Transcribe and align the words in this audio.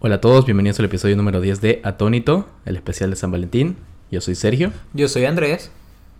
Hola 0.00 0.16
a 0.16 0.20
todos, 0.20 0.46
bienvenidos 0.46 0.78
al 0.78 0.86
episodio 0.86 1.16
número 1.16 1.40
10 1.40 1.60
de 1.60 1.80
Atónito, 1.84 2.48
el 2.64 2.76
especial 2.76 3.10
de 3.10 3.16
San 3.16 3.30
Valentín. 3.30 3.76
Yo 4.10 4.20
soy 4.20 4.34
Sergio 4.34 4.72
Yo 4.94 5.08
soy 5.08 5.26
Andrés. 5.26 5.70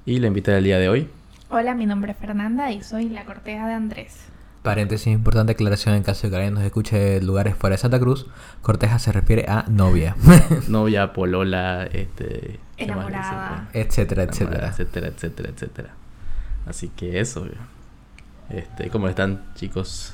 y 0.04 0.18
la 0.18 0.26
invitada 0.26 0.56
del 0.56 0.64
día 0.64 0.79
de 0.79 0.88
hoy. 0.88 1.08
Hola, 1.49 1.75
mi 1.75 1.87
nombre 1.87 2.12
es 2.12 2.19
Fernanda 2.19 2.71
y 2.72 2.82
soy 2.82 3.08
la 3.08 3.24
corteja 3.24 3.66
de 3.66 3.74
Andrés. 3.74 4.19
Paréntesis, 4.62 5.06
importante 5.06 5.53
aclaración 5.53 5.95
en 5.95 6.03
caso 6.03 6.27
de 6.27 6.30
que 6.30 6.37
alguien 6.37 6.54
nos 6.54 6.64
escuche 6.64 6.98
de 6.98 7.22
lugares 7.22 7.56
fuera 7.56 7.74
de 7.74 7.79
Santa 7.79 7.98
Cruz. 7.98 8.27
Corteja 8.61 8.98
se 8.98 9.11
refiere 9.12 9.46
a 9.48 9.64
novia, 9.69 10.15
Novia, 10.69 11.15
polola, 11.15 11.85
este... 11.85 12.61
¿qué 12.77 12.87
más 12.87 13.11
le 13.11 13.17
dicen, 13.17 13.33
Enamorada. 13.33 13.69
etcétera, 13.73 14.23
etcétera. 14.25 14.69
etcétera, 14.69 15.09
etcétera, 15.09 15.49
etcétera. 15.49 15.91
Así 16.67 16.89
que 16.95 17.21
eso. 17.21 17.47
Este, 18.51 18.91
¿cómo 18.91 19.09
están, 19.09 19.43
chicos? 19.55 20.12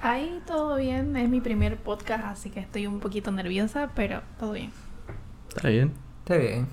Ahí 0.00 0.40
todo 0.46 0.76
bien, 0.76 1.16
es 1.16 1.28
mi 1.28 1.40
primer 1.40 1.76
podcast, 1.76 2.24
así 2.24 2.50
que 2.50 2.60
estoy 2.60 2.86
un 2.86 3.00
poquito 3.00 3.30
nerviosa, 3.32 3.90
pero 3.94 4.22
todo 4.38 4.52
bien. 4.52 4.70
¿Está 5.48 5.68
bien? 5.68 5.92
Está 6.20 6.36
bien. 6.36 6.66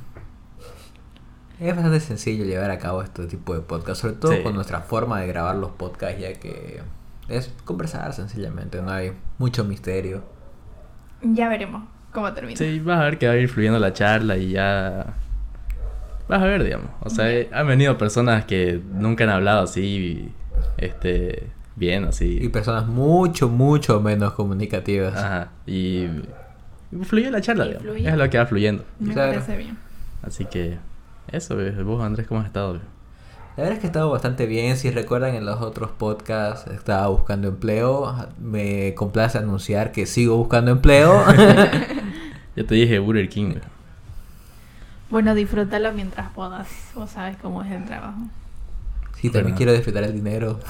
Es 1.59 1.73
bastante 1.73 1.99
sencillo 2.01 2.43
llevar 2.45 2.69
a 2.69 2.77
cabo 2.77 3.01
este 3.01 3.25
tipo 3.27 3.53
de 3.55 3.61
podcast, 3.61 4.01
sobre 4.01 4.15
todo 4.15 4.33
Sí. 4.33 4.43
con 4.43 4.53
nuestra 4.53 4.81
forma 4.81 5.21
de 5.21 5.27
grabar 5.27 5.55
los 5.55 5.71
podcasts, 5.71 6.19
ya 6.21 6.33
que 6.33 6.81
es 7.29 7.51
conversar 7.63 8.13
sencillamente, 8.13 8.81
no 8.81 8.91
hay 8.91 9.13
mucho 9.39 9.63
misterio. 9.63 10.23
Ya 11.23 11.49
veremos 11.49 11.83
cómo 12.11 12.31
termina. 12.33 12.57
Sí, 12.57 12.79
vas 12.79 12.99
a 12.99 13.05
ver 13.05 13.17
que 13.17 13.27
va 13.27 13.33
a 13.33 13.37
ir 13.37 13.49
fluyendo 13.49 13.79
la 13.79 13.93
charla 13.93 14.37
y 14.37 14.51
ya... 14.51 15.15
Vas 16.27 16.41
a 16.41 16.45
ver, 16.45 16.63
digamos. 16.63 16.89
O 17.01 17.09
sea, 17.09 17.31
eh, 17.31 17.49
han 17.53 17.67
venido 17.67 17.97
personas 17.97 18.45
que 18.45 18.81
nunca 18.93 19.23
han 19.23 19.29
hablado 19.29 19.61
así, 19.63 20.31
este, 20.77 21.47
bien, 21.75 22.05
así. 22.05 22.39
Y 22.41 22.49
personas 22.49 22.87
mucho, 22.87 23.49
mucho 23.49 23.99
menos 24.01 24.33
comunicativas. 24.33 25.15
Ajá. 25.15 25.49
Y, 25.65 26.07
fluye 27.03 27.29
la 27.31 27.41
charla, 27.41 27.65
digamos. 27.65 27.83
fluye. 27.83 28.09
Es 28.09 28.17
lo 28.17 28.29
que 28.29 28.37
va 28.37 28.45
fluyendo. 28.45 28.83
Me 28.99 29.13
Claro. 29.13 29.33
parece 29.33 29.57
bien. 29.57 29.77
Así 30.23 30.45
que 30.45 30.77
eso, 31.31 31.59
eh, 31.61 31.71
vos 31.83 32.03
Andrés, 32.03 32.27
¿cómo 32.27 32.41
has 32.41 32.47
estado? 32.47 32.73
La 33.57 33.63
verdad 33.63 33.73
es 33.73 33.79
que 33.79 33.85
he 33.85 33.89
estado 33.89 34.09
bastante 34.11 34.47
bien. 34.47 34.75
Si 34.75 34.91
recuerdan 34.91 35.33
en 35.35 35.45
los 35.45 35.61
otros 35.61 35.91
podcasts 35.91 36.69
estaba 36.71 37.07
buscando 37.07 37.47
empleo. 37.47 38.13
Me 38.39 38.93
complace 38.95 39.37
anunciar 39.37 39.91
que 39.93 40.05
sigo 40.05 40.35
buscando 40.37 40.71
empleo. 40.71 41.23
Yo 42.55 42.65
te 42.65 42.75
dije 42.75 42.99
Burger 42.99 43.29
King. 43.29 43.55
Bueno, 45.09 45.35
disfrútalo 45.35 45.93
mientras 45.93 46.29
puedas. 46.31 46.67
Vos 46.95 47.11
sabes 47.11 47.37
cómo 47.37 47.61
es 47.63 47.71
el 47.71 47.85
trabajo. 47.85 48.17
Sí, 49.19 49.29
también 49.29 49.55
quiero 49.55 49.73
disfrutar 49.73 50.03
el 50.03 50.13
dinero. 50.13 50.59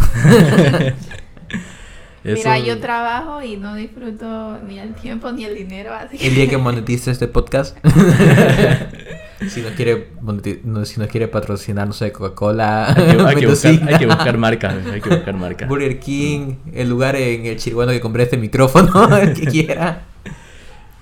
Mira, 2.23 2.57
yo 2.57 2.79
trabajo 2.79 3.43
y 3.43 3.55
no 3.55 3.75
disfruto 3.75 4.57
ni 4.67 4.79
el 4.79 4.95
tiempo 4.95 5.31
ni 5.31 5.45
el 5.45 5.53
dinero, 5.53 5.93
así 5.93 6.17
que... 6.17 6.27
El 6.27 6.33
día 6.33 6.49
que 6.49 6.57
monetice 6.57 7.11
este 7.11 7.27
podcast. 7.27 7.77
si 9.47 9.61
nos 9.61 9.73
quiere 9.73 10.11
moneti- 10.21 10.61
no, 10.63 10.85
si 10.85 10.99
nos 10.99 11.07
quiere 11.07 11.27
patrocinar, 11.27 11.85
no 11.85 11.93
sé, 11.93 12.11
Coca-Cola, 12.11 12.87
Hay 12.87 12.95
que, 12.95 13.01
hay 13.01 13.07
que 13.07 13.15
buscar, 13.15 13.35
Mendocina, 13.35 13.87
hay 13.91 13.97
que 13.99 14.05
buscar 14.07 14.37
marcas, 14.39 14.75
hay 14.91 15.01
que 15.01 15.09
buscar 15.09 15.35
marcas. 15.35 15.69
Burger 15.69 15.99
King, 15.99 16.55
el 16.73 16.89
lugar 16.89 17.15
en 17.15 17.45
el 17.45 17.57
chiriguano 17.57 17.91
que 17.91 18.01
compré 18.01 18.23
este 18.23 18.37
micrófono, 18.37 19.15
el 19.17 19.33
que 19.35 19.45
quiera. 19.45 20.01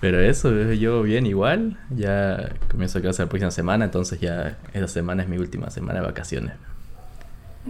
Pero 0.02 0.20
eso, 0.20 0.54
eh, 0.54 0.78
yo 0.78 1.04
bien 1.04 1.26
igual. 1.26 1.78
Ya 1.90 2.50
comienzo 2.70 3.00
clase 3.00 3.24
la 3.24 3.30
próxima 3.30 3.52
semana, 3.52 3.86
entonces 3.86 4.20
ya 4.20 4.58
esa 4.74 4.90
semana 4.90 5.24
es 5.24 5.30
mi 5.30 5.38
última 5.38 5.70
semana 5.70 6.02
de 6.02 6.06
vacaciones. 6.06 6.56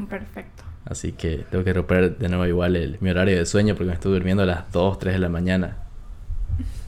Perfecto. 0.10 0.64
Así 0.86 1.14
que 1.14 1.46
tengo 1.50 1.64
que 1.64 1.74
romper 1.74 2.18
de 2.18 2.28
nuevo 2.28 2.46
igual 2.46 2.76
el, 2.76 2.98
mi 3.00 3.10
horario 3.10 3.38
de 3.38 3.46
sueño 3.46 3.76
porque 3.76 3.88
me 3.88 3.94
estoy 3.94 4.12
durmiendo 4.12 4.44
a 4.44 4.46
las 4.46 4.72
2, 4.72 5.00
3 5.00 5.14
de 5.14 5.20
la 5.20 5.30
mañana. 5.30 5.78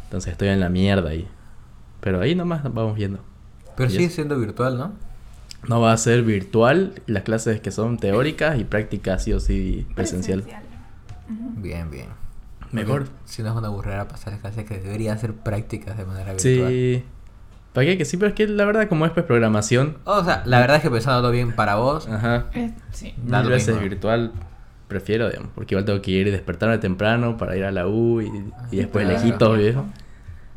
Entonces 0.03 0.33
estoy 0.33 0.49
en 0.49 0.59
la 0.59 0.69
mierda 0.69 1.09
ahí. 1.09 1.27
Pero 2.01 2.21
ahí 2.21 2.35
nomás 2.35 2.63
vamos 2.63 2.95
viendo. 2.95 3.19
Pero 3.75 3.89
sigue 3.89 4.09
siendo 4.09 4.37
virtual, 4.37 4.77
¿no? 4.77 4.93
No 5.67 5.81
va 5.81 5.93
a 5.93 5.97
ser 5.97 6.23
virtual, 6.23 6.93
las 7.07 7.23
clases 7.23 7.59
que 7.59 7.71
son 7.71 7.97
teóricas 7.97 8.59
y 8.59 8.63
prácticas 8.63 9.23
sí 9.23 9.33
o 9.33 9.39
sí 9.39 9.87
presencial. 9.95 10.41
Ujú. 10.41 11.61
Bien, 11.61 11.89
bien. 11.89 12.09
Mejor. 12.71 13.05
Porque 13.05 13.19
Si 13.25 13.41
no 13.41 13.49
es 13.49 13.55
una 13.55 13.69
burrera 13.69 14.07
pasar 14.07 14.37
clases 14.39 14.65
que 14.65 14.77
deberían 14.77 15.17
ser 15.17 15.33
prácticas 15.33 15.97
de 15.97 16.05
manera 16.05 16.33
virtual. 16.33 16.69
Sí. 16.69 17.03
¿Para 17.75 17.85
qué? 17.85 17.97
Que 17.97 18.05
sí, 18.05 18.17
pero 18.17 18.29
es 18.29 18.33
que 18.35 18.47
la 18.47 18.65
verdad 18.65 18.87
como 18.89 19.05
es 19.05 19.11
pues 19.11 19.25
programación, 19.25 19.97
O 20.05 20.23
sea, 20.23 20.41
la 20.45 20.59
verdad 20.59 20.77
es 20.77 20.81
que 20.83 20.89
pensándolo 20.89 21.29
bien 21.31 21.51
para 21.51 21.75
vos, 21.75 22.07
ajá, 22.07 22.45
Eh, 22.55 22.71
sí. 22.91 23.13
Mil 23.17 23.49
veces 23.49 23.67
mismo. 23.75 23.81
virtual 23.89 24.31
prefiero, 24.87 25.29
digamos, 25.29 25.51
porque 25.53 25.75
igual 25.75 25.85
tengo 25.85 26.01
que 26.01 26.11
ir 26.11 26.27
y 26.27 26.31
despertarme 26.31 26.77
temprano 26.79 27.37
para 27.37 27.55
ir 27.57 27.65
a 27.65 27.71
la 27.71 27.85
U 27.87 28.21
y, 28.21 28.53
y 28.71 28.77
después 28.77 29.05
Claro. 29.05 29.21
lejitos, 29.21 29.57
viejo. 29.57 29.85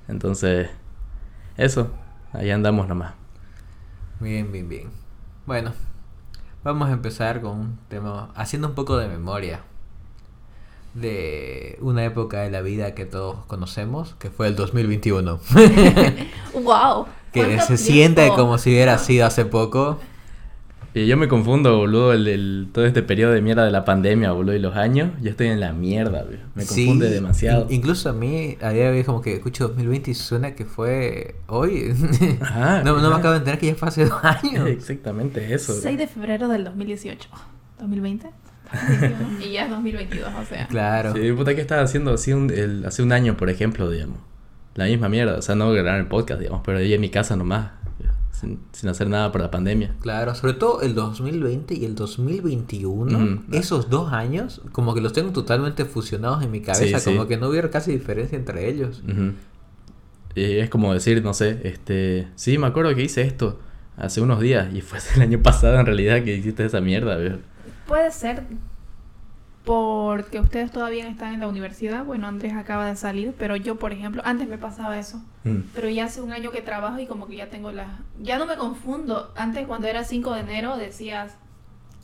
Entonces, 0.06 0.70
eso, 1.56 1.90
ahí 2.32 2.50
andamos 2.50 2.88
nomás. 2.88 3.14
bien, 4.20 4.50
bien, 4.52 4.68
bien. 4.68 4.90
Bueno, 5.46 5.72
vamos 6.62 6.88
a 6.88 6.92
empezar 6.92 7.40
con 7.40 7.58
un 7.58 7.78
tema, 7.88 8.30
haciendo 8.34 8.68
un 8.68 8.74
poco 8.74 8.96
de 8.98 9.08
memoria 9.08 9.60
de 10.94 11.78
una 11.80 12.04
época 12.04 12.40
de 12.42 12.50
la 12.50 12.60
vida 12.62 12.94
que 12.94 13.04
todos 13.06 13.44
conocemos, 13.46 14.14
que 14.18 14.30
fue 14.30 14.48
el 14.48 14.56
2021. 14.56 15.38
¡Wow! 16.62 17.06
que 17.32 17.44
¿Cuánto 17.44 17.64
se 17.66 17.76
siente 17.76 18.22
tiempo? 18.22 18.36
como 18.36 18.58
si 18.58 18.70
hubiera 18.70 18.98
sido 18.98 19.26
hace 19.26 19.44
poco. 19.44 19.98
Y 20.94 21.06
yo 21.06 21.16
me 21.18 21.28
confundo, 21.28 21.76
boludo, 21.76 22.12
el, 22.14 22.26
el- 22.26 22.68
todo 22.72 22.86
este 22.86 23.02
periodo 23.02 23.32
de 23.32 23.42
mierda 23.42 23.64
de 23.64 23.70
la 23.70 23.84
pandemia, 23.84 24.32
boludo, 24.32 24.54
y 24.54 24.58
los 24.58 24.74
años, 24.74 25.10
yo 25.20 25.30
estoy 25.30 25.48
en 25.48 25.60
la 25.60 25.72
mierda, 25.72 26.22
viejo. 26.24 26.44
Me 26.54 26.64
Sí, 26.64 26.86
confunde 26.86 27.10
demasiado. 27.10 27.66
in- 27.68 27.74
incluso 27.76 28.08
a 28.08 28.12
mí, 28.14 28.56
a 28.60 28.70
día 28.70 28.90
de 28.90 28.98
hoy, 28.98 29.04
como 29.04 29.20
que 29.20 29.34
escucho 29.34 29.68
2020 29.68 30.10
y 30.10 30.14
suena 30.14 30.54
que 30.54 30.64
fue 30.64 31.36
hoy. 31.46 31.94
Ajá, 32.40 32.82
no, 32.82 32.98
no 33.00 33.10
me 33.10 33.16
acabo 33.16 33.32
de 33.32 33.38
enterar 33.38 33.60
que 33.60 33.66
ya 33.66 33.74
fue 33.74 33.88
hace 33.88 34.06
dos 34.06 34.18
años. 34.24 34.66
Exactamente 34.66 35.54
eso. 35.54 35.74
6 35.74 35.98
de 35.98 36.06
febrero 36.08 36.48
del 36.48 36.64
2018. 36.64 37.28
¿2020? 37.80 38.30
y 39.44 39.52
ya 39.52 39.64
es 39.64 39.70
2022, 39.70 40.28
o 40.40 40.44
sea. 40.44 40.66
Claro. 40.68 41.14
Sí, 41.14 41.32
puta, 41.32 41.54
¿qué 41.54 41.60
estaba 41.60 41.82
haciendo 41.82 42.12
así 42.12 42.32
un, 42.32 42.50
el- 42.50 42.84
hace 42.86 43.02
un 43.02 43.12
año, 43.12 43.36
por 43.36 43.50
ejemplo, 43.50 43.90
digamos? 43.90 44.18
La 44.74 44.84
misma 44.84 45.08
mierda, 45.08 45.36
o 45.38 45.42
sea, 45.42 45.54
no 45.54 45.70
grabar 45.72 45.98
el 46.00 46.06
podcast, 46.06 46.40
digamos, 46.40 46.62
pero 46.64 46.78
ahí 46.78 46.92
en 46.94 47.00
mi 47.00 47.08
casa 47.10 47.34
nomás, 47.34 47.70
sin, 48.30 48.60
sin 48.72 48.88
hacer 48.88 49.08
nada 49.08 49.32
por 49.32 49.40
la 49.40 49.50
pandemia. 49.50 49.94
Claro, 50.00 50.34
sobre 50.36 50.52
todo 50.52 50.82
el 50.82 50.94
2020 50.94 51.74
y 51.74 51.84
el 51.84 51.96
2021, 51.96 53.18
Ujú. 53.18 53.40
esos 53.56 53.90
dos 53.90 54.12
años, 54.12 54.60
como 54.70 54.94
que 54.94 55.00
los 55.00 55.12
tengo 55.12 55.32
totalmente 55.32 55.84
fusionados 55.84 56.44
en 56.44 56.52
mi 56.52 56.60
cabeza, 56.60 57.00
Sí, 57.00 57.04
sí. 57.10 57.16
como 57.16 57.26
que 57.26 57.36
no 57.36 57.48
hubiera 57.48 57.70
casi 57.70 57.90
diferencia 57.90 58.38
entre 58.38 58.68
ellos. 58.68 59.02
Y 60.34 60.58
es 60.58 60.70
como 60.70 60.94
decir, 60.94 61.22
no 61.24 61.34
sé, 61.34 61.60
este, 61.64 62.28
sí, 62.36 62.58
me 62.58 62.68
acuerdo 62.68 62.94
que 62.94 63.02
hice 63.02 63.22
esto 63.22 63.58
hace 63.96 64.20
unos 64.20 64.40
días 64.40 64.72
y 64.72 64.80
fue 64.82 65.00
el 65.16 65.22
año 65.22 65.42
pasado 65.42 65.80
en 65.80 65.86
realidad 65.86 66.22
que 66.22 66.36
hiciste 66.36 66.64
esa 66.64 66.80
mierda, 66.80 67.16
viejo. 67.16 67.38
Puede 67.88 68.12
ser 68.12 68.44
porque 69.64 70.40
ustedes 70.40 70.70
todavía 70.70 71.08
están 71.08 71.34
en 71.34 71.40
la 71.40 71.48
universidad. 71.48 72.04
Bueno, 72.04 72.26
Andrés 72.26 72.54
acaba 72.54 72.86
de 72.86 72.96
salir, 72.96 73.34
pero 73.38 73.56
yo, 73.56 73.76
por 73.76 73.92
ejemplo, 73.92 74.22
antes 74.24 74.48
me 74.48 74.56
pasaba 74.56 74.98
eso. 74.98 75.22
Mm. 75.44 75.58
Pero 75.74 75.88
ya 75.88 76.04
hace 76.04 76.22
un 76.22 76.32
año 76.32 76.50
que 76.50 76.62
trabajo 76.62 76.98
y 77.00 77.06
como 77.06 77.26
que 77.26 77.36
ya 77.36 77.50
tengo 77.50 77.72
la... 77.72 77.98
Ya 78.20 78.38
no 78.38 78.46
me 78.46 78.56
confundo. 78.56 79.32
Antes 79.36 79.66
cuando 79.66 79.86
era 79.86 80.04
5 80.04 80.32
de 80.34 80.40
enero 80.40 80.76
decías 80.76 81.36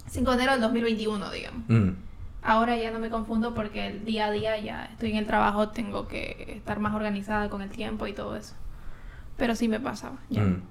5 0.08 0.30
de 0.30 0.36
enero 0.36 0.52
del 0.52 0.60
2021, 0.62 1.30
digamos. 1.30 1.62
Mm. 1.68 1.90
Ahora 2.42 2.76
ya 2.76 2.90
no 2.90 2.98
me 2.98 3.08
confundo 3.08 3.54
porque 3.54 3.86
el 3.86 4.04
día 4.04 4.26
a 4.26 4.30
día 4.30 4.58
ya 4.58 4.84
estoy 4.92 5.12
en 5.12 5.16
el 5.16 5.26
trabajo, 5.26 5.70
tengo 5.70 6.06
que 6.08 6.54
estar 6.56 6.80
más 6.80 6.94
organizada 6.94 7.48
con 7.48 7.62
el 7.62 7.70
tiempo 7.70 8.06
y 8.06 8.12
todo 8.12 8.36
eso. 8.36 8.54
Pero 9.38 9.54
sí 9.54 9.68
me 9.68 9.80
pasaba. 9.80 10.16
Ya. 10.28 10.42
Mm. 10.42 10.62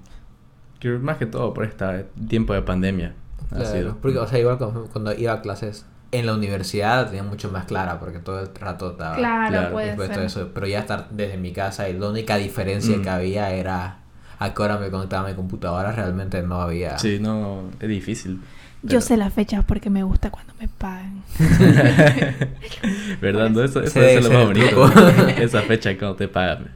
Más 1.00 1.16
que 1.16 1.26
todo 1.26 1.54
por 1.54 1.64
este 1.64 2.04
tiempo 2.28 2.52
de 2.52 2.62
pandemia. 2.62 3.14
Claro, 3.54 3.96
porque, 4.02 4.18
o 4.18 4.26
sea, 4.26 4.38
igual 4.38 4.58
cuando, 4.58 5.12
iba 5.14 5.32
a 5.32 5.40
clases 5.42 5.86
en 6.12 6.26
la 6.26 6.34
universidad 6.34 7.02
la 7.02 7.06
tenía 7.06 7.22
mucho 7.24 7.50
más 7.50 7.64
clara, 7.64 7.98
porque 7.98 8.18
todo 8.20 8.40
el 8.40 8.48
rato 8.54 8.92
estaba 8.92 9.16
Claro, 9.16 9.48
claro, 9.50 9.72
puede 9.72 9.96
ser. 10.06 10.18
eso, 10.24 10.50
pero 10.54 10.66
ya 10.66 10.78
estar 10.80 11.08
desde 11.10 11.36
mi 11.38 11.52
casa 11.52 11.88
y 11.88 11.98
la 11.98 12.08
única 12.08 12.36
diferencia 12.36 12.96
Mm. 12.96 13.02
que 13.02 13.10
había 13.10 13.50
era 13.50 13.98
a 14.38 14.54
qué 14.54 14.62
hora 14.62 14.78
me 14.78 14.90
conectaba 14.90 15.26
a 15.26 15.30
mi 15.30 15.34
computadora, 15.36 15.90
realmente 15.92 16.42
no 16.42 16.60
había... 16.60 16.98
Sí, 16.98 17.18
no, 17.20 17.62
es 17.80 17.88
difícil. 17.88 18.40
Yo 18.82 18.88
Pero- 18.88 19.00
sé 19.00 19.16
las 19.16 19.32
fechas 19.32 19.64
porque 19.64 19.88
me 19.90 20.02
gusta 20.02 20.30
cuando 20.30 20.52
me 20.60 20.68
pagan. 20.68 21.22
¿Verdad? 23.20 23.50
No, 23.50 23.62
eso, 23.64 23.80
eso, 23.80 24.00
eso 24.00 24.00
es 24.00 24.14
debe 24.16 24.22
lo 24.22 24.30
más 24.30 24.46
bonito. 24.46 24.86
Esa 25.42 25.62
fecha 25.62 25.96
cuando 25.98 26.16
te 26.16 26.28
pagan. 26.28 26.70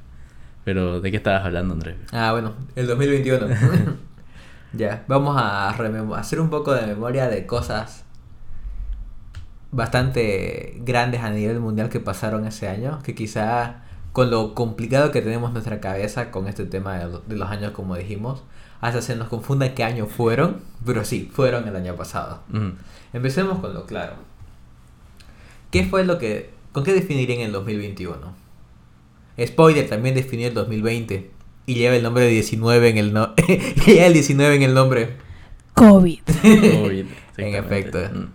Pero, 0.64 1.00
¿de 1.00 1.10
qué 1.10 1.16
estabas 1.16 1.44
hablando, 1.44 1.74
Andrés? 1.74 1.96
Ah, 2.12 2.32
bueno, 2.32 2.54
el 2.76 2.86
2021. 2.86 3.46
ya, 4.72 5.04
vamos 5.08 5.36
a 5.36 5.70
hacer 6.18 6.40
un 6.40 6.50
poco 6.50 6.72
de 6.74 6.86
memoria 6.86 7.28
de 7.28 7.46
cosas 7.46 8.04
bastante 9.70 10.80
grandes 10.84 11.22
a 11.22 11.30
nivel 11.30 11.60
mundial 11.60 11.88
que 11.90 12.00
pasaron 12.00 12.46
ese 12.46 12.68
año, 12.68 13.00
que 13.02 13.14
quizá 13.14 13.82
con 14.12 14.30
lo 14.30 14.54
complicado 14.54 15.10
que 15.12 15.20
tenemos 15.22 15.52
nuestra 15.52 15.80
cabeza 15.80 16.30
con 16.30 16.48
este 16.48 16.64
tema 16.64 16.98
de, 16.98 17.08
lo- 17.08 17.20
de 17.20 17.36
los 17.36 17.50
años, 17.50 17.72
como 17.72 17.94
dijimos, 17.96 18.42
hasta 18.80 19.02
se 19.02 19.16
nos 19.16 19.28
confunda 19.28 19.74
qué 19.74 19.84
año 19.84 20.06
fueron, 20.06 20.58
pero 20.86 21.04
sí, 21.04 21.30
fueron 21.32 21.68
el 21.68 21.76
año 21.76 21.94
pasado. 21.96 22.40
Empecemos 23.12 23.58
con 23.58 23.74
lo 23.74 23.84
claro. 23.86 24.14
¿Qué 25.70 25.84
fue 25.84 26.04
lo 26.04 26.18
que... 26.18 26.50
¿Con 26.72 26.84
qué 26.84 26.92
definirían 26.94 27.40
el 27.40 27.52
2021? 27.52 28.16
Spoiler, 29.44 29.88
también 29.88 30.14
definió 30.14 30.48
el 30.48 30.54
2020. 30.54 31.30
Y 31.68 31.74
lleva 31.74 31.94
el 31.96 32.02
nombre 32.02 32.24
de 32.24 32.30
19 32.30 32.88
en 32.88 32.98
el 32.98 33.12
no 33.12 33.34
y 33.46 33.56
lleva 33.86 34.06
el 34.06 34.12
19 34.14 34.56
en 34.56 34.62
el 34.62 34.74
nombre. 34.74 35.16
COVID. 35.74 36.18
COVID, 36.42 37.06
En 37.36 37.54
efecto. 37.54 37.98
Mm. 38.12 38.28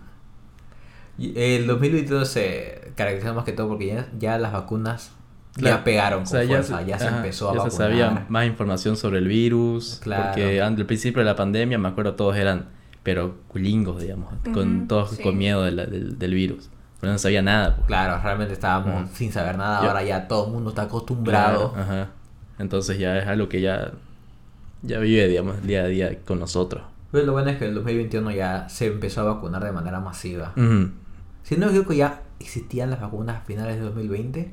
El 1.36 1.68
2021 1.68 2.26
se 2.26 2.92
caracteriza 2.96 3.34
más 3.34 3.44
que 3.46 3.52
todo 3.52 3.68
porque 3.70 3.88
ya, 3.88 4.08
ya 4.18 4.38
las 4.38 4.52
vacunas 4.54 5.12
Claro. 5.56 5.78
ya 5.78 5.84
pegaron 5.84 6.20
O 6.20 6.24
con 6.24 6.32
sea, 6.32 6.48
fuerza, 6.48 6.82
ya 6.82 6.98
se 6.98 7.06
ajá, 7.06 7.18
empezó 7.18 7.50
a 7.50 7.54
ya 7.54 7.58
vacunar. 7.60 7.72
se 7.72 7.78
sabía 7.78 8.26
más 8.28 8.48
información 8.48 8.98
sobre 8.98 9.20
el 9.20 9.28
virus. 9.28 10.00
Claro. 10.02 10.24
Porque 10.30 10.60
al 10.62 10.76
principio 10.88 11.20
de 11.20 11.26
la 11.26 11.36
pandemia, 11.36 11.78
me 11.78 11.90
acuerdo, 11.90 12.16
todos 12.16 12.36
eran, 12.38 12.70
pero 13.04 13.36
culingos, 13.50 14.02
digamos, 14.02 14.34
con 14.52 14.88
todos 14.88 15.12
sí. 15.12 15.22
con 15.22 15.38
miedo 15.38 15.62
de 15.62 15.72
la- 15.74 15.86
del, 15.86 16.18
del 16.18 16.34
virus. 16.34 16.70
Pero 17.00 17.14
no 17.14 17.20
sabía 17.20 17.44
nada. 17.44 17.76
pues. 17.76 17.86
Claro, 17.86 18.20
realmente 18.24 18.54
estábamos 18.54 19.12
sin 19.12 19.32
saber 19.32 19.56
nada, 19.60 19.82
Ya. 19.84 19.88
ahora 19.90 20.04
ya 20.04 20.28
todo 20.28 20.48
el 20.48 20.54
mundo 20.54 20.70
está 20.72 20.84
acostumbrado. 20.84 21.74
Claro, 21.74 21.84
ajá. 21.88 22.10
Entonces 22.60 23.00
ya 23.00 23.18
es 23.18 23.28
algo 23.28 23.50
que 23.50 23.62
ya, 23.62 23.92
ya 24.82 25.00
vive, 25.00 25.28
digamos, 25.28 25.64
día 25.64 25.84
a 25.84 25.88
día 25.88 26.20
con 26.26 26.40
nosotros. 26.40 26.84
Pero 27.12 27.26
lo 27.26 27.32
bueno 27.34 27.50
es 27.52 27.58
que 27.58 27.66
en 27.66 27.70
el 27.70 27.76
2021 27.76 28.32
ya 28.32 28.68
se 28.70 28.88
empezó 28.88 29.22
a 29.22 29.34
vacunar 29.36 29.64
de 29.64 29.72
manera 29.72 30.00
masiva. 30.00 30.54
Ujú. 30.56 30.90
Si 31.44 31.56
no 31.58 31.66
me 31.68 31.72
equivoco, 31.74 31.94
ya 31.94 32.22
existían 32.40 32.90
las 32.90 33.02
vacunas 33.02 33.38
a 33.38 33.42
finales 33.42 33.76
de 33.76 33.82
2020, 33.82 34.52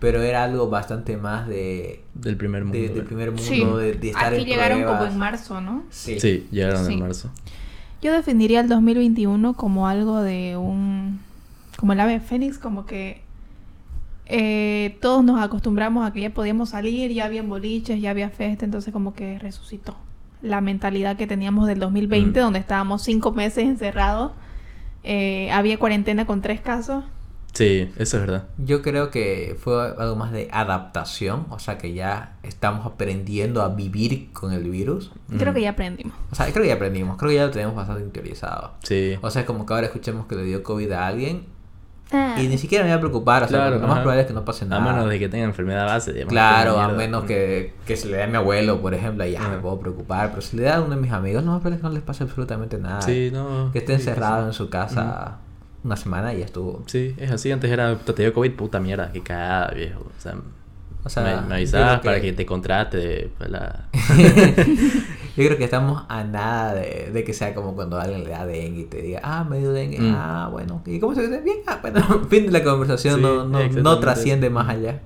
pero 0.00 0.20
era 0.22 0.44
algo 0.44 0.68
bastante 0.68 1.16
más 1.16 1.46
de, 1.48 2.02
Del 2.14 2.36
primer 2.36 2.64
mundo. 2.64 2.78
de, 2.78 2.88
del 2.88 3.04
primer 3.04 3.30
mundo, 3.30 3.42
Sí. 3.44 3.64
de, 3.64 3.92
de 3.94 4.08
estar 4.10 4.32
Aquí 4.32 4.42
en 4.42 4.48
llegaron 4.48 4.78
pruebas. 4.80 4.98
como 5.00 5.12
en 5.12 5.18
marzo, 5.18 5.60
¿no? 5.60 5.84
Sí. 5.90 6.18
Sí, 6.20 6.46
llegaron 6.50 6.84
Sí. 6.86 6.94
en 6.94 7.00
marzo. 7.00 7.30
Yo 8.02 8.12
definiría 8.12 8.60
el 8.60 8.68
2021 8.68 9.54
como 9.54 9.88
algo 9.88 10.20
de 10.22 10.56
un... 10.56 11.20
como 11.76 11.92
el 11.94 12.00
ave 12.00 12.20
fénix, 12.20 12.58
como 12.58 12.84
que 12.86 13.22
eh, 14.26 14.98
todos 15.00 15.24
nos 15.24 15.40
acostumbramos 15.40 16.06
a 16.06 16.12
que 16.12 16.20
ya 16.20 16.30
podíamos 16.30 16.70
salir, 16.70 17.12
ya 17.12 17.24
había 17.26 17.42
boliches, 17.42 18.00
ya 18.00 18.10
había 18.10 18.30
fiesta, 18.30 18.64
entonces 18.64 18.92
como 18.92 19.14
que 19.14 19.38
resucitó 19.38 19.96
la 20.42 20.60
mentalidad 20.60 21.16
que 21.16 21.26
teníamos 21.26 21.66
del 21.66 21.78
2020, 21.80 22.38
Mm. 22.40 22.42
donde 22.42 22.58
estábamos 22.58 23.02
cinco 23.02 23.32
meses 23.32 23.64
encerrados, 23.64 24.32
eh, 25.02 25.50
había 25.52 25.78
cuarentena 25.78 26.26
con 26.26 26.42
tres 26.42 26.60
casos. 26.60 27.04
Sí, 27.54 27.90
eso 27.96 28.18
es 28.18 28.22
verdad. 28.26 28.48
Yo 28.58 28.82
creo 28.82 29.10
que 29.10 29.56
fue 29.58 29.94
algo 29.98 30.14
más 30.14 30.30
de 30.30 30.46
adaptación, 30.52 31.46
o 31.48 31.58
sea 31.58 31.78
que 31.78 31.94
ya 31.94 32.36
estamos 32.42 32.84
aprendiendo 32.84 33.62
a 33.62 33.70
vivir 33.70 34.30
con 34.34 34.52
el 34.52 34.68
virus. 34.68 35.10
Creo 35.28 35.42
Ujú. 35.52 35.54
que 35.54 35.62
ya 35.62 35.70
aprendimos. 35.70 36.12
O 36.30 36.34
sea, 36.34 36.46
creo 36.52 36.62
que 36.64 36.68
ya 36.68 36.74
aprendimos, 36.74 37.16
creo 37.16 37.30
que 37.30 37.36
ya 37.36 37.46
lo 37.46 37.50
tenemos 37.52 37.74
bastante 37.74 38.02
interiorizado. 38.02 38.72
Sí. 38.82 39.14
O 39.22 39.30
sea, 39.30 39.40
es 39.42 39.46
como 39.46 39.64
que 39.64 39.72
ahora 39.72 39.86
escuchemos 39.86 40.26
que 40.26 40.34
le 40.34 40.42
dio 40.44 40.62
COVID 40.62 40.92
a 40.92 41.06
alguien 41.06 41.46
Ah, 42.12 42.36
y 42.40 42.46
ni 42.46 42.56
siquiera 42.56 42.84
me 42.84 42.90
voy 42.90 42.96
a 42.98 43.00
preocupar, 43.00 43.42
o 43.42 43.48
sea, 43.48 43.58
Claro, 43.58 43.78
lo 43.80 43.88
más 43.88 43.98
probable 43.98 44.20
es 44.22 44.26
que 44.28 44.32
no 44.32 44.44
pase 44.44 44.64
A 44.64 44.68
nada. 44.68 44.80
menos 44.92 45.08
de 45.10 45.18
que 45.18 45.28
tenga 45.28 45.44
enfermedad 45.44 45.86
base, 45.86 46.12
digamos. 46.12 46.30
Claro, 46.32 46.78
a 46.78 46.88
menos 46.88 47.24
que, 47.24 47.74
que 47.84 47.96
se 47.96 48.06
le 48.08 48.18
dé 48.18 48.22
a 48.22 48.26
mi 48.28 48.36
abuelo, 48.36 48.80
por 48.80 48.94
ejemplo, 48.94 49.24
ahí 49.24 49.32
ya 49.32 49.48
me 49.48 49.58
puedo 49.58 49.80
preocupar. 49.80 50.30
Pero 50.30 50.40
si 50.42 50.56
le 50.56 50.62
da 50.62 50.76
a 50.76 50.80
uno 50.82 50.94
de 50.94 51.00
mis 51.00 51.10
amigos, 51.10 51.42
lo 51.44 51.50
más 51.50 51.60
probable 51.60 51.76
es 51.76 51.82
que 51.82 51.88
no 51.88 51.94
les 51.94 52.02
pase 52.02 52.22
absolutamente 52.22 52.78
nada. 52.78 53.02
Sí, 53.02 53.30
no. 53.32 53.70
Que 53.72 53.78
esté 53.80 53.94
es 53.94 53.98
difícil. 53.98 54.10
encerrado 54.10 54.46
en 54.46 54.52
su 54.52 54.68
casa 54.70 55.38
una 55.82 55.96
semana 55.96 56.32
y 56.32 56.38
ya 56.38 56.44
estuvo. 56.44 56.84
Sí, 56.86 57.14
es 57.16 57.30
así. 57.32 57.50
Antes 57.50 57.70
era, 57.70 57.96
te 57.96 58.22
dio 58.22 58.32
COVID, 58.32 58.52
puta 58.52 58.78
mierda, 58.78 59.10
qué 59.12 59.22
cagada, 59.22 59.72
viejo. 59.74 60.00
O 60.16 60.20
sea, 60.20 60.34
O 61.04 61.08
sea, 61.08 61.22
me, 61.22 61.48
me 61.48 61.54
avisabas 61.56 62.00
para 62.00 62.20
que 62.20 62.32
te 62.32 62.46
contrate 62.46 63.30
pues, 63.36 63.50
la... 63.50 63.86
Yo 65.36 65.44
creo 65.44 65.58
que 65.58 65.64
estamos 65.64 66.04
a 66.08 66.24
nada 66.24 66.72
de, 66.74 67.10
de 67.12 67.24
que 67.24 67.32
sea 67.34 67.54
como 67.54 67.74
cuando 67.74 67.98
alguien 68.00 68.24
le 68.24 68.30
da 68.30 68.46
dengue 68.46 68.80
y 68.82 68.84
te 68.84 69.02
diga, 69.02 69.20
ah, 69.22 69.44
me 69.44 69.58
dio 69.58 69.72
dengue, 69.72 70.00
Mm. 70.00 70.14
ah, 70.16 70.48
bueno, 70.50 70.80
¿y 70.86 70.98
cómo 70.98 71.14
se 71.14 71.22
dice? 71.26 71.40
Bien, 71.42 71.58
ah, 71.66 71.78
bueno, 71.82 72.00
fin 72.30 72.46
de 72.46 72.52
la 72.52 72.64
conversación, 72.64 73.16
Sí, 73.16 73.20
no, 73.22 73.44
no, 73.44 73.68
no 73.68 73.98
trasciende 74.00 74.48
más 74.50 74.68
allá. 74.68 75.02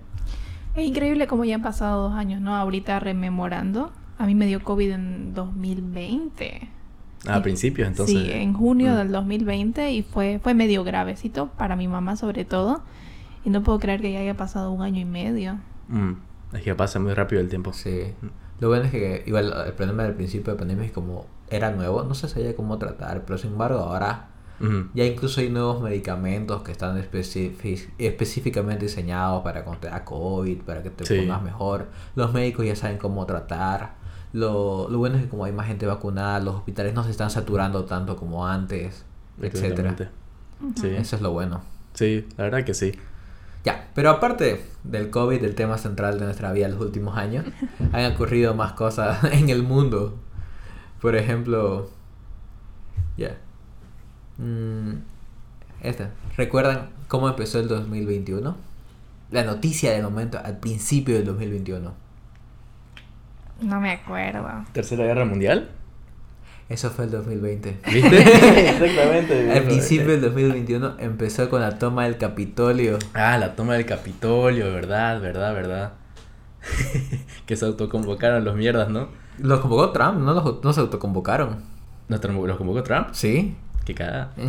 Es 0.77 0.87
increíble 0.87 1.27
cómo 1.27 1.45
ya 1.45 1.57
han 1.57 1.63
pasado 1.63 2.05
dos 2.09 2.13
años, 2.15 2.41
¿no? 2.41 2.55
Ahorita 2.55 3.01
rememorando, 3.01 3.91
a 4.19 4.27
mí 4.27 4.35
me 4.37 4.47
dio 4.47 4.63
COVID 4.63 4.91
en 4.93 5.35
2020. 5.35 6.69
A 7.27 7.37
Sí. 7.37 7.43
principios, 7.43 7.89
entonces. 7.89 8.17
Sí, 8.17 8.31
en 8.33 8.55
junio 8.55 8.93
Mm. 8.93 8.97
del 8.97 9.13
2020 9.13 9.91
y 9.93 10.03
fue, 10.03 10.39
fue 10.43 10.55
medio 10.55 10.85
gravecito 10.85 11.49
para 11.59 11.77
mi 11.77 11.87
mamá 11.89 12.17
sobre 12.17 12.45
todo. 12.45 12.83
Y 13.45 13.51
no 13.51 13.63
puedo 13.63 13.79
creer 13.79 14.01
que 14.01 14.13
ya 14.13 14.21
haya 14.21 14.37
pasado 14.37 14.71
un 14.73 14.83
año 14.83 15.01
y 15.01 15.05
medio. 15.05 15.59
Mm, 15.89 16.13
Es 16.55 16.63
que 16.63 16.75
pasa 16.75 16.99
muy 16.99 17.15
rápido 17.15 17.41
el 17.43 17.49
tiempo. 17.49 17.73
Sí. 17.73 18.13
Lo 18.61 18.69
bueno 18.69 18.85
es 18.85 18.91
que 18.91 19.23
igual 19.27 19.53
el 19.67 19.73
problema 19.73 20.03
del 20.05 20.15
principio 20.15 20.53
de 20.53 20.59
pandemia 20.59 20.85
es 20.85 20.93
como 20.93 21.27
era 21.49 21.71
nuevo, 21.71 22.03
no 22.05 22.15
se 22.15 22.29
sabía 22.29 22.55
cómo 22.55 22.79
tratar, 22.79 23.23
pero 23.25 23.39
sin 23.39 23.53
embargo 23.53 23.79
ahora 23.81 24.27
ya 24.93 25.07
incluso 25.07 25.41
hay 25.41 25.49
nuevos 25.49 25.81
medicamentos 25.83 26.61
que 26.63 26.71
están 26.71 26.99
específicamente 26.99 28.85
diseñados 28.85 29.43
para 29.43 29.63
da 29.63 30.05
COVID, 30.05 30.59
para 30.63 30.83
que 30.83 30.91
te 30.91 31.07
Sí. 31.07 31.19
pongas 31.21 31.43
mejor. 31.43 31.87
Los 32.15 32.33
médicos 32.35 32.67
ya 32.67 32.77
saben 32.77 32.99
cómo 32.99 33.25
tratar. 33.27 33.95
Lo, 34.35 34.89
lo 34.91 34.99
bueno 34.99 35.17
es 35.17 35.23
que 35.23 35.29
como 35.29 35.45
hay 35.47 35.53
más 35.53 35.67
gente 35.67 35.87
vacunada, 35.87 36.41
los 36.41 36.57
hospitales 36.57 36.95
no 36.95 37.03
se 37.05 37.11
están 37.11 37.31
saturando 37.31 37.85
tanto 37.87 38.17
como 38.17 38.47
antes, 38.47 39.05
etcétera. 39.41 39.97
Sí. 40.77 40.89
Eso 40.89 41.17
es 41.17 41.23
lo 41.23 41.33
bueno. 41.33 41.63
Sí, 41.95 42.27
la 42.37 42.45
verdad 42.45 42.65
que 42.65 42.75
sí. 42.75 42.93
Ya, 43.65 43.89
pero 43.95 44.11
aparte 44.11 44.65
del 44.85 45.11
COVID, 45.11 45.45
el 45.45 45.55
tema 45.55 45.77
central 45.77 46.19
de 46.19 46.25
nuestra 46.25 46.53
vida 46.53 46.67
en 46.67 46.73
los 46.73 46.81
últimos 46.81 47.17
años, 47.17 47.45
han 47.93 48.13
ocurrido 48.13 48.55
más 48.55 48.73
cosas 48.73 49.23
en 49.33 49.49
el 49.51 49.63
mundo. 49.63 50.19
Por 51.01 51.17
ejemplo, 51.17 51.91
ya. 53.17 53.37
Mm, 54.39 55.03
esta. 55.83 56.11
¿Recuerdan 56.37 56.91
cómo 57.09 57.29
empezó 57.29 57.61
el 57.61 57.69
2021? 57.69 58.57
La 59.31 59.45
noticia 59.45 59.93
del 59.93 60.03
momento 60.03 60.39
al 60.43 60.59
principio 60.59 61.15
del 61.15 61.25
2021. 61.27 61.93
No 63.63 63.81
me 63.81 63.93
acuerdo. 63.93 64.49
¿Tercera 64.73 65.05
Guerra 65.05 65.25
Mundial? 65.25 65.71
Eso 66.71 66.89
fue 66.91 67.07
el 67.07 67.11
2020. 67.11 67.81
¿Viste? 67.93 68.17
Exactamente. 68.71 69.51
Al 69.51 69.65
principio 69.65 70.07
del 70.07 70.21
2021 70.21 70.95
empezó 71.01 71.51
con 71.51 71.61
la 71.61 71.81
toma 71.81 72.05
del 72.05 72.17
Capitolio. 72.17 72.97
Ah, 73.13 73.37
la 73.39 73.57
toma 73.57 73.75
del 73.75 73.85
Capitolio, 73.85 74.73
verdad, 74.73 75.21
verdad, 75.21 75.53
verdad. 75.53 75.93
que 77.47 77.57
se 77.57 77.65
autoconvocaron 77.65 78.45
los 78.45 78.55
mierdas, 78.55 78.89
¿no? 78.89 79.09
Los 79.39 79.59
convocó 79.59 79.91
Trump, 79.91 80.21
no, 80.21 80.33
los, 80.33 80.63
no 80.63 80.73
se 80.73 80.79
autoconvocaron. 80.79 81.57
¿Los, 82.07 82.21
convocó 82.57 82.85
Trump? 82.85 83.09
Sí. 83.13 83.57
Qué 83.85 83.95
cagada. 83.95 84.33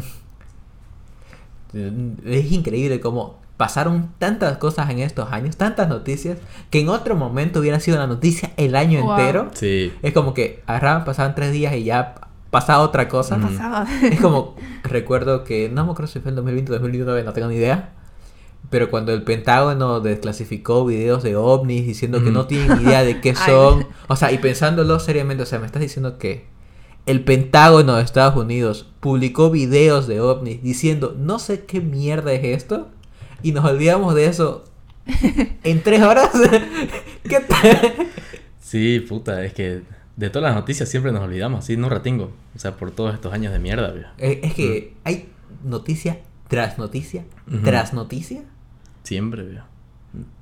Es 1.74 2.52
increíble 2.52 3.00
cómo 3.00 3.40
pasaron 3.62 4.10
tantas 4.18 4.58
cosas 4.58 4.90
en 4.90 4.98
estos 4.98 5.32
años, 5.32 5.56
tantas 5.56 5.88
noticias, 5.88 6.40
que 6.72 6.80
en 6.80 6.90
otro 6.90 7.16
momento 7.16 7.60
hubiera 7.60 7.80
sido 7.80 8.00
la 8.00 8.08
noticia 8.08 8.54
el 8.58 8.76
año 8.76 9.04
Wow. 9.04 9.12
entero. 9.20 9.52
Sí. 9.54 9.94
Es 10.02 10.14
como 10.14 10.34
que 10.34 10.64
agarraban, 10.66 11.06
pasaban 11.06 11.36
tres 11.36 11.52
días 11.52 11.76
y 11.76 11.84
ya 11.84 12.16
pasaba 12.50 12.80
otra 12.82 13.08
cosa. 13.08 13.38
Mm. 13.38 13.42
Pasaba. 13.44 13.86
Es 14.02 14.20
como, 14.20 14.56
recuerdo 14.82 15.44
que, 15.44 15.70
no 15.70 15.86
me 15.86 15.92
acuerdo 15.92 16.12
si 16.12 16.20
fue 16.22 16.30
en 16.30 16.38
2020 16.38 16.72
o 16.72 16.74
2019, 16.74 17.24
no 17.24 17.34
tengo 17.34 17.50
ni 17.50 17.58
idea. 17.58 17.92
Pero 18.72 18.90
cuando 18.90 19.14
el 19.14 19.22
Pentágono 19.22 20.00
desclasificó 20.00 20.84
videos 20.84 21.22
de 21.22 21.36
ovnis 21.36 21.86
diciendo 21.86 22.18
que 22.18 22.30
Ujú. 22.30 22.34
no 22.34 22.48
tienen 22.48 22.80
ni 22.80 22.84
idea 22.86 23.04
de 23.04 23.22
qué 23.22 23.36
son. 23.46 23.86
O 24.08 24.16
sea, 24.16 24.32
y 24.32 24.40
pensándolo 24.40 24.98
seriamente, 25.00 25.44
o 25.44 25.46
sea, 25.46 25.60
me 25.60 25.68
estás 25.68 25.84
diciendo 25.84 26.18
que 26.18 26.48
el 27.06 27.24
Pentágono 27.24 27.96
de 27.98 28.02
Estados 28.02 28.36
Unidos 28.36 28.88
publicó 29.02 29.52
videos 29.52 30.08
de 30.08 30.20
ovnis 30.20 30.64
diciendo 30.64 31.16
no 31.16 31.38
sé 31.38 31.66
qué 31.66 31.80
mierda 31.80 32.34
es 32.34 32.44
esto. 32.44 32.88
Y 33.44 33.52
nos 33.52 33.66
olvidamos 33.66 34.16
de 34.16 34.26
eso 34.26 34.66
en 35.64 35.82
tres 35.84 36.02
horas. 36.02 36.30
¿Qué 37.24 37.40
tal? 37.40 38.08
Sí, 38.60 39.00
puta, 39.02 39.44
es 39.44 39.54
que 39.54 39.82
de 40.16 40.30
todas 40.30 40.50
las 40.50 40.56
noticias 40.56 40.88
siempre 40.90 41.12
nos 41.12 41.22
olvidamos, 41.24 41.60
así, 41.66 41.78
no 41.78 41.90
ratingo. 41.90 42.32
O 42.56 42.60
sea, 42.60 42.76
por 42.78 42.92
todos 42.92 43.14
estos 43.14 43.34
años 43.34 43.52
de 43.54 43.60
mierda, 43.60 43.92
viejo. 43.92 44.10
Eh, 44.18 44.40
Es 44.44 44.54
que 44.54 44.94
hay 45.04 45.30
noticia 45.64 46.20
tras 46.48 46.78
noticia 46.78 47.24
tras 47.64 47.94
noticia. 47.94 48.44
Siempre, 49.04 49.44
viejo. 49.44 49.66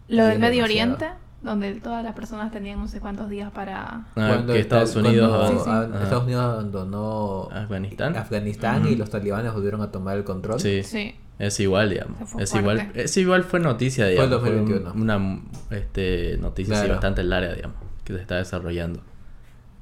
Lo 0.07 0.25
del 0.25 0.39
Medio. 0.39 0.63
Oriente, 0.63 1.07
donde 1.41 1.75
todas 1.75 2.03
las 2.03 2.13
personas 2.15 2.51
tenían 2.51 2.79
no 2.79 2.87
sé 2.87 2.99
cuántos 2.99 3.29
días 3.29 3.51
para... 3.51 3.83
Ah, 3.85 4.05
Cuando 4.13 4.53
que 4.53 4.59
Estados 4.59 4.95
Unidos 4.95 5.29
cuando 5.29 5.63
Sí. 5.63 6.03
Estados 6.03 6.23
Unidos 6.23 6.43
abandonó 6.43 7.47
Afganistán. 7.51 8.15
Afganistán 8.17 8.87
y 8.87 8.95
los 8.95 9.09
talibanes 9.09 9.53
volvieron 9.53 9.81
a 9.81 9.91
tomar 9.91 10.17
el 10.17 10.23
control. 10.23 10.59
Sí. 10.59 10.83
Sí. 10.83 11.15
Es 11.39 11.59
igual, 11.61 11.89
digamos. 11.89 12.29
Fue 12.29 12.43
Es 12.43 12.53
igual, 12.53 12.91
es 12.93 13.15
igual 13.17 13.43
fue 13.45 13.59
noticia, 13.61 14.03
Fue 14.05 14.11
digamos. 14.11 14.41
Fue, 14.41 14.51
2021. 14.51 14.93
una 15.01 15.41
este, 15.71 16.37
noticia 16.37 16.73
así 16.75 16.81
Claro. 16.83 16.95
bastante 16.95 17.23
larga, 17.23 17.53
digamos, 17.53 17.77
que 18.03 18.13
se 18.13 18.19
está 18.21 18.35
desarrollando. 18.35 19.01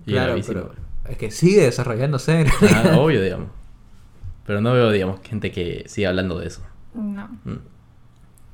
Y 0.06 0.12
Claro, 0.12 0.36
pero 0.48 0.72
es 1.10 1.18
que 1.18 1.32
sigue 1.32 1.64
desarrollándose. 1.64 2.46
Ah, 2.74 2.98
obvio, 3.00 3.22
digamos. 3.22 3.48
Pero 4.46 4.62
no 4.62 4.72
veo, 4.74 4.92
digamos, 4.92 5.20
gente 5.24 5.52
que 5.52 5.84
siga 5.88 6.10
hablando 6.10 6.40
de 6.40 6.48
eso. 6.48 6.62
No. 6.94 7.28
Mm. 7.44 7.58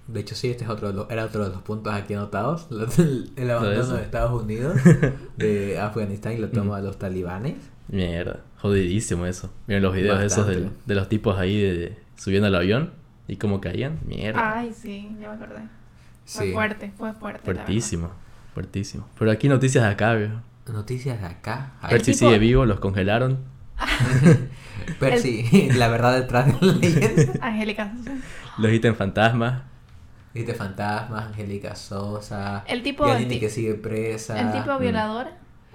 De 0.08 0.20
hecho, 0.20 0.36
sí, 0.36 0.50
este 0.50 0.64
es 0.64 0.70
otro 0.70 0.88
de 0.90 0.94
los- 0.96 1.10
era 1.10 1.26
otro 1.26 1.44
de 1.46 1.50
los 1.52 1.62
puntos 1.62 1.94
aquí 1.94 2.14
anotados. 2.14 2.68
El 3.36 3.52
abandono 3.52 3.96
de 3.96 4.02
Estados 4.04 4.42
Unidos, 4.42 4.78
de 5.38 5.80
Afganistán 5.80 6.34
y 6.34 6.38
la 6.38 6.50
toma 6.50 6.78
de 6.78 6.84
los 6.88 6.98
talibanes. 6.98 7.56
Mierda, 7.90 8.42
jodidísimo 8.60 9.26
eso. 9.26 9.52
Miren 9.68 9.84
los 9.84 9.94
videos 9.94 10.22
esos 10.22 10.46
Bastante. 10.46 10.62
del- 10.62 10.72
de, 10.86 10.96
los 10.96 11.10
tipos 11.10 11.38
ahí 11.38 11.62
de, 11.62 11.98
subiendo 12.16 12.48
al 12.48 12.56
avión 12.56 12.94
y 13.28 13.38
cómo 13.38 13.62
caían. 13.62 14.00
Mierda. 14.06 14.60
Ay, 14.60 14.74
sí, 14.74 15.10
ya 15.20 15.30
me 15.30 15.36
acordé. 15.36 15.62
Fue 16.26 16.46
Sí. 16.48 16.52
fuerte, 16.54 16.92
fue 16.98 17.14
fuerte. 17.14 17.42
Fuertísimo, 17.44 18.12
fuertísimo. 18.54 19.08
Pero 19.20 19.32
aquí 19.32 19.50
noticias 19.50 19.84
de 19.84 19.90
acá, 19.92 20.14
viejo. 20.14 20.36
Noticias 20.68 21.20
de 21.20 21.28
acá. 21.28 21.72
Percy 21.90 22.14
tipo- 22.14 22.26
sigue 22.28 22.40
vivo, 22.40 22.66
los 22.66 22.80
congelaron. 22.80 23.40
Percy, 25.00 25.70
la 25.76 25.88
verdad 25.88 26.16
detrás 26.20 26.48
de 26.60 26.66
la 26.68 26.74
leyenda. 26.74 27.34
Angélica 27.42 27.94
Sosa. 27.98 28.12
Los 28.58 28.72
ítems 28.72 28.98
fantasmas. 28.98 29.62
Viste 30.34 30.54
Fantasmas, 30.56 31.26
Angélica 31.28 31.76
Sosa. 31.76 32.64
El 32.68 32.82
tipo- 32.82 33.06
el 33.08 33.28
ti- 33.28 33.40
que 33.40 33.50
sigue 33.50 33.76
presa. 33.76 34.40
El 34.40 34.52
tipo 34.64 34.80
violador. 34.80 35.28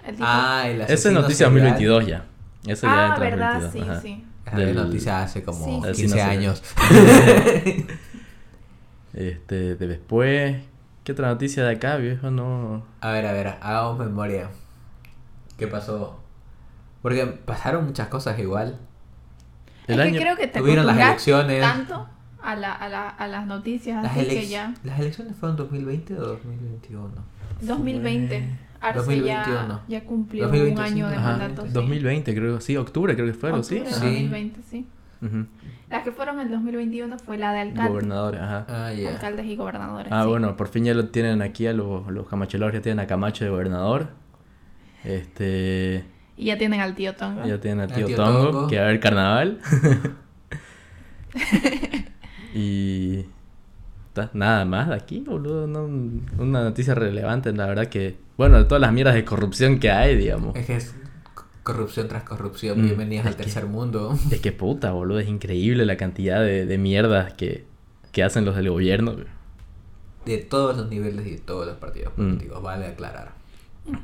El 0.04 0.14
tipo... 0.16 0.26
Ah, 0.26 0.64
el 0.66 0.80
Eso 0.80 0.84
es 0.92 1.00
asesino 1.00 1.20
noticia 1.20 1.46
serial. 1.48 1.62
2022 1.78 2.06
ya. 2.06 2.24
Eso 2.66 2.86
ya 2.88 3.12
ah, 3.12 3.14
en 3.14 3.20
verdad, 3.20 3.60
2022, 3.60 3.72
sí, 3.72 3.80
ajá. 3.90 4.00
sí. 4.00 4.24
Esa 4.48 4.56
Del- 4.58 4.74
noticia 4.76 5.22
hace 5.22 5.42
como 5.42 5.64
Sí, 5.64 5.94
sí. 5.94 6.02
15 6.02 6.20
Asesino 6.20 6.22
años. 6.22 6.62
Este, 9.14 9.74
de 9.76 9.86
después. 9.86 10.56
¿Qué 11.04 11.12
otra 11.12 11.28
noticia 11.28 11.64
de 11.64 11.74
acá, 11.76 11.96
viejo? 11.96 12.30
No. 12.30 12.84
a 13.00 13.10
ver, 13.12 13.26
a 13.26 13.32
ver, 13.32 13.48
hagamos 13.60 13.98
memoria. 13.98 14.50
¿Qué 15.56 15.66
pasó? 15.66 16.20
Porque 17.02 17.26
pasaron 17.26 17.86
muchas 17.86 18.08
cosas 18.08 18.38
igual. 18.38 18.78
El 19.86 19.98
es 20.00 20.06
año. 20.06 20.12
que 20.14 20.20
creo 20.20 20.36
que 20.36 20.46
te 20.48 20.58
Tuvieron 20.58 20.86
las 20.86 20.98
elecciones. 20.98 21.62
tanto 21.62 22.06
a, 22.42 22.54
la, 22.56 22.72
a, 22.74 22.88
la, 22.88 23.08
a 23.08 23.26
las 23.26 23.46
noticias 23.46 24.02
Las, 24.02 24.12
así 24.16 24.26
que 24.28 24.46
ya... 24.46 24.74
¿Las 24.84 25.00
elecciones 25.00 25.34
fueron 25.36 25.56
2020 25.56 26.14
o 26.14 26.20
2021? 26.26 27.08
2020. 27.62 28.58
Arce 28.80 28.98
2021. 28.98 29.68
ya, 29.68 29.82
ya 29.88 30.04
cumplió 30.04 30.44
2020, 30.44 30.80
un 30.80 30.86
año 30.86 31.06
sí. 31.06 31.10
de 31.12 31.16
Ajá, 31.18 31.36
mandato. 31.36 31.62
sí. 31.66 31.72
2020 31.72 32.34
creo, 32.34 32.60
sí, 32.60 32.76
octubre 32.76 33.14
creo 33.14 33.26
que 33.26 33.34
fue, 33.34 33.50
algo 33.50 33.62
Sí. 33.62 33.78
2020, 33.80 34.62
sí. 34.62 34.86
Ujú. 35.20 35.46
Las 35.90 36.04
que 36.04 36.12
fueron 36.12 36.38
en 36.38 36.50
2021 36.50 37.18
fue 37.18 37.38
la 37.38 37.52
de 37.52 37.60
alcalde. 37.60 37.88
Gobernadores, 37.90 38.40
ajá. 38.40 38.66
Ah, 38.68 38.92
ya. 38.92 39.10
Alcaldes 39.10 39.46
y 39.46 39.56
gobernadores. 39.56 40.12
Ah, 40.12 40.22
sí. 40.22 40.28
bueno, 40.28 40.56
por 40.56 40.68
fin 40.68 40.84
ya 40.84 40.94
lo 40.94 41.08
tienen 41.08 41.42
aquí 41.42 41.66
a 41.66 41.72
los, 41.72 42.06
los 42.08 42.28
camachelos, 42.28 42.72
ya 42.72 42.80
tienen 42.80 43.00
a 43.00 43.06
Camacho 43.06 43.44
de 43.44 43.50
gobernador. 43.50 44.08
Este. 45.02 46.04
Y 46.36 46.46
ya 46.46 46.58
tienen 46.58 46.80
al 46.80 46.94
tío 46.94 47.14
Tongo. 47.16 47.44
Ya 47.46 47.58
tienen 47.58 47.80
al 47.80 47.92
tío, 47.92 48.06
tío 48.06 48.16
Tongo, 48.16 48.50
Tongo. 48.50 48.66
que 48.68 48.76
va 48.76 48.82
a 48.82 48.84
haber 48.86 49.00
carnaval. 49.00 49.58
y. 52.54 53.24
Nada 54.34 54.64
más 54.64 54.88
de 54.88 54.94
aquí, 54.96 55.20
boludo. 55.20 55.66
No, 55.66 55.84
una 56.42 56.64
noticia 56.64 56.94
relevante, 56.94 57.52
la 57.52 57.66
verdad 57.66 57.86
que. 57.86 58.16
Bueno, 58.38 58.56
de 58.58 58.64
todas 58.64 58.80
las 58.80 58.92
mierdas 58.92 59.14
de 59.14 59.24
corrupción 59.24 59.78
que 59.80 59.90
hay, 59.90 60.16
digamos. 60.16 60.54
Es 60.56 60.64
que 60.66 60.76
es 60.76 60.94
corrupción 61.64 62.08
tras 62.08 62.22
corrupción. 62.22 62.80
Mm, 62.80 62.84
Bienvenidos 62.84 63.26
es 63.26 63.32
al 63.32 63.36
que- 63.36 63.42
tercer 63.42 63.66
mundo. 63.66 64.16
Es 64.30 64.40
que 64.40 64.52
puta, 64.52 64.92
boludo. 64.92 65.18
Es 65.18 65.28
increíble 65.28 65.84
la 65.84 65.96
cantidad 65.96 66.40
de, 66.40 66.64
de 66.64 66.78
mierdas 66.78 67.34
que, 67.34 67.66
que 68.12 68.22
hacen 68.22 68.44
los 68.46 68.56
del 68.56 68.70
gobierno. 68.70 69.16
De 70.24 70.38
todos 70.38 70.76
los 70.76 70.88
niveles 70.88 71.26
y 71.26 71.32
de 71.32 71.38
todos 71.38 71.66
los 71.66 71.76
partidos 71.76 72.12
Mm. 72.16 72.22
políticos, 72.36 72.62
vale 72.62 72.86
aclarar. 72.86 73.32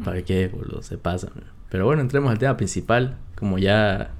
¿Para 0.05 0.21
qué, 0.23 0.49
boludo? 0.49 0.83
Se 0.83 0.99
pasan. 0.99 1.31
Pero 1.71 1.87
bueno, 1.87 2.03
entremos 2.03 2.31
al 2.31 2.39
tema 2.39 2.57
principal. 2.57 3.17
Como 3.37 3.59
ya 3.59 4.11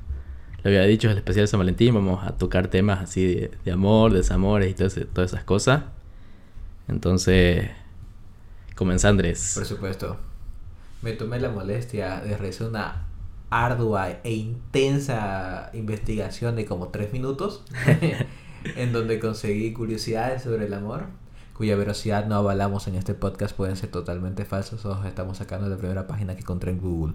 lo 0.63 0.69
había 0.71 0.83
dicho, 0.83 1.09
es 1.09 1.13
el 1.13 1.19
especial 1.19 1.43
de 1.45 1.49
San 1.49 1.59
Valentín. 1.59 1.93
Vamos 1.93 2.25
a 2.25 2.37
tocar 2.39 2.69
temas 2.69 3.01
así 3.03 3.27
de, 3.35 3.51
de 3.65 3.73
amor, 3.73 4.13
desamores 4.13 4.71
y 4.71 4.75
todo 4.75 4.87
ese- 4.87 5.07
todas 5.07 5.33
esas 5.33 5.45
cosas. 5.45 5.83
Entonces, 6.89 7.71
comienza 8.75 9.09
Andrés. 9.09 9.53
Por 9.55 9.65
supuesto. 9.65 10.17
Me 11.03 11.13
tomé 11.13 11.39
la 11.39 11.51
molestia 11.51 12.21
de 12.21 12.37
realizar 12.37 12.69
una 12.69 13.07
ardua 13.51 14.21
e 14.25 14.33
intensa 14.33 15.71
investigación 15.75 16.57
de 16.57 16.65
como 16.65 16.89
tres 16.89 17.13
minutos. 17.13 17.65
en 18.77 18.93
donde 18.93 19.21
conseguí 19.21 19.73
curiosidades 19.73 20.43
sobre 20.43 20.67
el 20.67 20.75
amor. 20.75 21.07
Cuya 21.53 21.77
veracidad 21.77 22.27
no 22.27 22.37
avalamos 22.37 22.89
en 22.89 22.97
este 22.97 23.15
podcast. 23.15 23.55
Pueden 23.55 23.77
ser 23.77 23.91
totalmente 23.91 24.45
falsos. 24.45 24.85
O 24.87 25.05
estamos 25.05 25.39
sacando 25.39 25.69
la 25.69 25.77
primera 25.77 26.07
página 26.07 26.35
que 26.35 26.41
encontré 26.41 26.73
en 26.73 26.81
Google. 26.81 27.15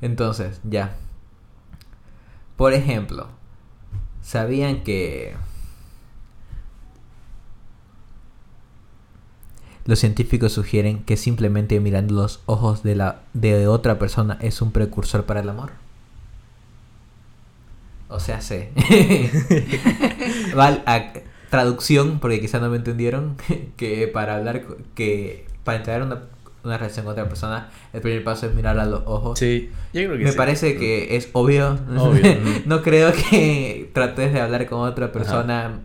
Entonces, 0.00 0.60
ya. 0.62 0.94
Por 2.56 2.74
ejemplo, 2.74 3.28
¿sabían 4.22 4.84
que 4.84 5.34
los 9.88 9.98
científicos 9.98 10.52
sugieren 10.52 11.02
que 11.02 11.16
simplemente 11.16 11.80
mirando 11.80 12.14
los 12.14 12.40
ojos 12.46 12.84
de 12.84 12.94
la 12.94 13.22
de 13.34 13.66
otra 13.66 13.98
persona 13.98 14.38
es 14.40 14.62
un 14.62 14.70
precursor 14.70 15.24
para 15.24 15.40
el 15.40 15.48
amor? 15.48 15.70
O 18.08 18.20
sea, 18.20 18.40
sé. 18.40 18.70
Val- 20.54 20.82
a- 20.86 21.12
traducción, 21.50 22.18
porque 22.20 22.40
quizá 22.40 22.58
no 22.58 22.68
me 22.68 22.76
entendieron, 22.76 23.36
que 23.76 24.06
para 24.08 24.36
hablar, 24.36 24.62
que 24.94 25.46
para 25.64 25.78
entrar 25.78 26.02
una, 26.02 26.22
una 26.64 26.76
relación 26.78 27.04
con 27.06 27.12
otra 27.12 27.26
persona, 27.28 27.70
el 27.92 28.00
primer 28.02 28.22
paso 28.24 28.46
es 28.46 28.54
mirar 28.54 28.78
a 28.78 28.84
los 28.86 29.02
ojos. 29.06 29.38
Sí, 29.38 29.70
yo 29.94 30.02
creo 30.04 30.18
que 30.18 30.24
Me 30.24 30.32
sí. 30.32 30.36
parece 30.36 30.76
que 30.76 31.16
es 31.16 31.28
obvio. 31.32 31.78
Obvio, 31.96 32.22
no 32.66 32.82
creo 32.82 33.12
que 33.12 33.90
trates 33.94 34.32
de 34.32 34.40
hablar 34.40 34.66
con 34.66 34.80
otra 34.80 35.12
persona 35.12 35.80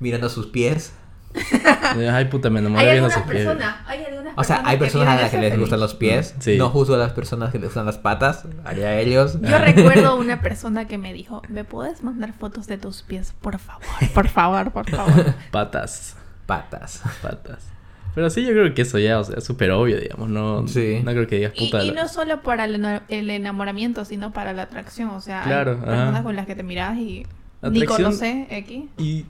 mirando 0.00 0.28
sus 0.28 0.46
pies. 0.46 0.92
Ay, 2.12 2.24
puta, 2.26 2.48
me 2.50 2.60
enamoré 2.60 2.84
Hay 2.86 2.92
viendo 2.92 3.10
sus 3.10 3.22
pies. 3.24 3.46
hay 3.86 4.04
algunas 4.04 4.32
O 4.36 4.44
sea, 4.44 4.62
hay 4.64 4.78
personas 4.78 5.18
a 5.18 5.22
las 5.22 5.30
que 5.30 5.38
les 5.38 5.58
gustan 5.58 5.80
los 5.80 5.94
pies. 5.94 6.34
Sí. 6.38 6.56
No 6.56 6.70
juzgo 6.70 6.94
a 6.94 6.98
las 6.98 7.12
personas 7.12 7.50
que 7.52 7.58
les 7.58 7.66
gustan 7.68 7.86
las 7.86 7.98
patas. 7.98 8.44
Allá 8.64 8.98
ellos. 8.98 9.38
Yo 9.40 9.58
recuerdo 9.64 10.16
una 10.16 10.40
persona 10.40 10.86
que 10.86 10.98
me 10.98 11.12
dijo, 11.12 11.42
¿me 11.48 11.64
puedes 11.64 12.02
mandar 12.02 12.32
fotos 12.32 12.66
de 12.66 12.78
tus 12.78 13.02
pies, 13.02 13.34
por 13.40 13.58
favor? 13.58 13.84
Por 14.14 14.28
favor, 14.28 14.72
por 14.72 14.88
favor. 14.90 15.34
Patas, 15.50 16.16
Patas. 16.46 17.02
patas. 17.22 17.64
Pero 18.14 18.30
sí, 18.30 18.42
yo 18.46 18.52
creo 18.52 18.72
que 18.72 18.80
eso 18.82 18.98
ya 18.98 19.18
o 19.20 19.24
sea, 19.24 19.36
es 19.36 19.44
súper 19.44 19.70
obvio, 19.72 20.00
digamos. 20.00 20.30
No, 20.30 20.66
Sí. 20.66 21.02
no 21.04 21.10
creo 21.12 21.26
que 21.26 21.36
digas 21.36 21.52
Y, 21.54 21.66
puta. 21.66 21.84
y 21.84 21.90
la- 21.90 22.02
no 22.04 22.08
solo 22.08 22.40
para 22.42 22.64
el, 22.64 22.82
el 23.08 23.28
enamoramiento, 23.30 24.06
sino 24.06 24.32
para 24.32 24.54
la 24.54 24.62
atracción. 24.62 25.10
O 25.10 25.20
sea, 25.20 25.42
Claro, 25.42 25.72
hay 25.72 25.76
ajá. 25.78 25.86
personas 25.96 26.22
con 26.22 26.34
las 26.36 26.46
que 26.46 26.54
te 26.56 26.62
miras 26.62 26.96
y 26.96 27.26
ni 27.62 27.82
Atracción- 27.82 27.86
conoces 28.04 28.46
X. 28.48 28.84
Y, 28.96 29.26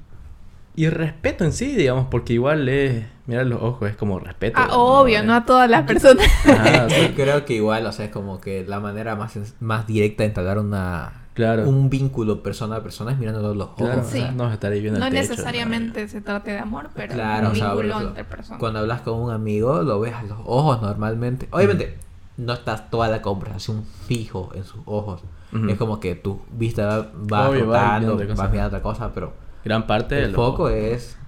y 0.76 0.88
respeto 0.90 1.44
en 1.44 1.52
sí, 1.52 1.74
digamos, 1.74 2.06
porque 2.10 2.34
igual 2.34 2.68
es. 2.68 3.04
Mirar 3.26 3.46
los 3.46 3.60
ojos 3.60 3.90
es 3.90 3.96
como 3.96 4.20
respeto. 4.20 4.60
Ah, 4.62 4.68
obvio, 4.76 5.24
no 5.24 5.34
a 5.34 5.44
todas 5.44 5.68
las 5.68 5.82
personas. 5.82 6.24
O 6.44 6.88
sea, 6.88 7.12
Creo 7.16 7.44
que 7.44 7.54
igual, 7.54 7.84
o 7.86 7.90
sea, 7.90 8.04
es 8.04 8.12
como 8.12 8.40
que 8.40 8.64
la 8.64 8.78
manera 8.78 9.16
más, 9.16 9.36
más 9.58 9.84
directa 9.88 10.22
de 10.22 10.28
entablar 10.28 10.60
una, 10.60 11.24
Claro. 11.34 11.68
un 11.68 11.90
vínculo 11.90 12.42
persona 12.44 12.76
a 12.76 12.82
persona 12.84 13.10
es 13.12 13.18
mirando 13.18 13.52
los 13.52 13.66
ojos. 13.66 13.76
Claro, 13.78 14.04
Sí. 14.04 14.24
no 14.36 14.44
vas 14.44 14.52
a 14.52 14.54
estar 14.54 14.70
ahí 14.70 14.80
viendo 14.80 15.00
No 15.00 15.06
el 15.06 15.12
techo, 15.12 15.30
necesariamente 15.30 16.06
se 16.08 16.20
trate 16.20 16.52
de 16.52 16.58
amor, 16.60 16.90
pero 16.94 17.14
Claro, 17.14 17.48
un 17.48 17.52
o 17.52 17.54
sea, 17.56 17.72
vínculo 17.74 18.00
entre 18.00 18.24
personas. 18.24 18.60
Cuando 18.60 18.78
hablas 18.78 19.00
con 19.00 19.18
un 19.18 19.32
amigo, 19.32 19.82
lo 19.82 19.98
ves 19.98 20.14
a 20.14 20.22
los 20.22 20.38
ojos 20.46 20.80
normalmente. 20.80 21.48
Obviamente, 21.50 21.98
no 22.36 22.52
estás 22.52 22.90
toda 22.90 23.08
la 23.08 23.22
conversación 23.22 23.84
fijo 24.06 24.52
en 24.54 24.62
sus 24.64 24.80
ojos. 24.84 25.22
Es 25.68 25.76
como 25.78 25.98
que 26.00 26.14
tu 26.14 26.42
vista 26.52 26.86
va, 26.86 26.96
va 27.32 27.48
Obvio, 27.48 27.66
vas 27.66 28.02
rotando, 28.02 28.16
vas 28.36 28.50
mirando 28.52 28.68
otra 28.68 28.82
cosa, 28.82 29.10
pero 29.12 29.32
Gran 29.66 29.88
parte 29.88 30.14
de 30.14 30.22
el 30.22 30.30
los 30.30 30.36
foco 30.36 30.68
es 30.68 31.18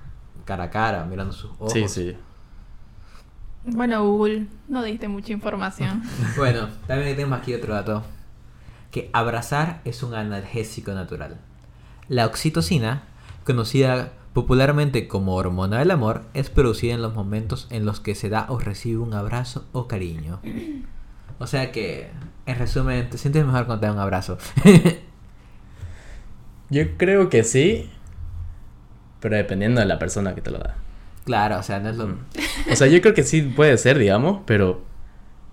cara 0.45 0.65
a 0.65 0.71
cara, 0.71 1.05
mirando 1.07 1.33
sus 1.33 1.51
ojos. 1.59 1.73
Sí, 1.73 1.89
sí. 1.89 2.17
Bueno, 3.65 4.05
Google, 4.05 4.47
no 4.69 4.85
diste 4.85 5.09
mucha 5.09 5.33
información. 5.33 6.05
Bueno, 6.37 6.69
también 6.87 7.17
tenemos 7.17 7.41
aquí 7.41 7.53
otro 7.53 7.75
dato. 7.75 8.05
Que 8.93 9.11
abrazar 9.13 9.81
es 9.85 10.05
un 10.05 10.15
analgésico 10.15 10.93
natural. 10.93 11.41
La 12.09 12.27
oxitocina, 12.27 13.03
conocida 13.45 14.13
popularmente 14.35 15.09
como 15.09 15.35
hormona 15.35 15.81
del 15.81 15.91
amor, 15.91 16.23
es 16.33 16.49
producida 16.49 16.95
en 16.95 17.03
los 17.03 17.15
momentos 17.15 17.67
en 17.71 17.85
los 17.85 17.99
que 17.99 18.15
se 18.15 18.29
da 18.29 18.47
o 18.51 18.61
recibe 18.61 18.99
un 18.99 19.15
abrazo 19.15 19.67
o 19.73 19.89
cariño. 19.89 20.39
O 21.41 21.49
sea 21.49 21.73
que, 21.73 22.13
en 22.47 22.57
resumen, 22.57 23.11
te 23.11 23.19
sientes 23.19 23.45
mejor 23.45 23.67
cuando 23.67 23.81
te 23.81 23.87
da 23.87 23.93
un 23.95 23.99
abrazo. 23.99 24.39
Yo 26.71 26.97
creo 26.97 27.31
que 27.31 27.43
sí. 27.43 27.91
Pero 29.21 29.37
dependiendo 29.37 29.81
de 29.81 29.87
la 29.87 29.99
persona 29.99 30.35
que 30.35 30.41
te 30.41 30.51
lo 30.51 30.59
da. 30.59 30.77
claro, 31.25 31.59
o 31.59 31.63
sea, 31.63 31.79
no 31.81 31.91
es 31.91 31.97
lo... 31.97 32.07
O 32.73 32.77
sea, 32.77 32.87
yo 32.87 33.01
creo 33.01 33.15
que 33.15 33.23
sí 33.23 33.43
puede 33.43 33.77
ser, 33.79 33.99
digamos, 33.99 34.41
pero 34.47 34.83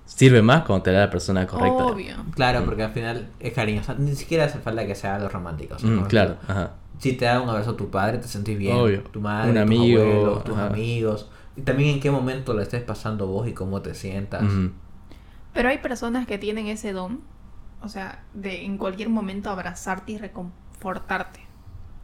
sirve 0.05 0.41
más 0.41 0.63
cuando 0.63 0.83
te 0.83 0.91
da 0.91 0.99
la 1.01 1.09
persona 1.09 1.47
correcta. 1.47 1.85
Obvio. 1.85 2.15
Claro, 2.35 2.63
porque 2.65 2.83
al 2.83 2.91
final 2.91 3.27
es 3.39 3.53
cariño. 3.53 3.81
O 3.81 3.83
sea, 3.83 3.95
ni 3.97 4.15
siquiera 4.15 4.45
hace 4.45 4.59
falta 4.59 4.85
que 4.85 4.93
sea 4.95 5.15
algo 5.15 5.29
romántico. 5.29 5.75
o 5.75 5.79
sea, 5.79 5.89
Mm, 5.89 6.03
claro, 6.05 6.37
ajá. 6.47 6.71
Si 6.99 7.13
te 7.13 7.25
da 7.25 7.41
un 7.41 7.49
abrazo 7.49 7.75
tu 7.75 7.89
padre, 7.89 8.19
te 8.19 8.27
sentís 8.27 8.57
bien. 8.57 8.75
Obvio. 8.77 9.01
Tu 9.03 9.19
madre, 9.19 9.49
Un 9.49 9.55
tus 9.55 9.61
amigo, 9.63 10.01
abuelos, 10.01 10.43
tus 10.45 10.55
ajá. 10.55 10.67
amigos. 10.67 11.29
Y 11.57 11.61
también 11.61 11.89
en 11.95 11.99
qué 11.99 12.11
momento 12.11 12.53
lo 12.53 12.61
estés 12.61 12.83
pasando 12.83 13.27
vos 13.27 13.47
y 13.47 13.53
cómo 13.53 13.81
te 13.81 13.93
sientas. 13.95 14.43
Pero 15.53 15.69
hay 15.69 15.79
personas 15.79 16.27
que 16.27 16.37
tienen 16.37 16.67
ese 16.67 16.93
don, 16.93 17.21
o 17.81 17.89
sea, 17.89 18.23
de 18.33 18.63
en 18.65 18.77
cualquier 18.77 19.09
momento 19.09 19.49
abrazarte 19.49 20.13
y 20.13 20.17
reconfortarte. 20.17 21.41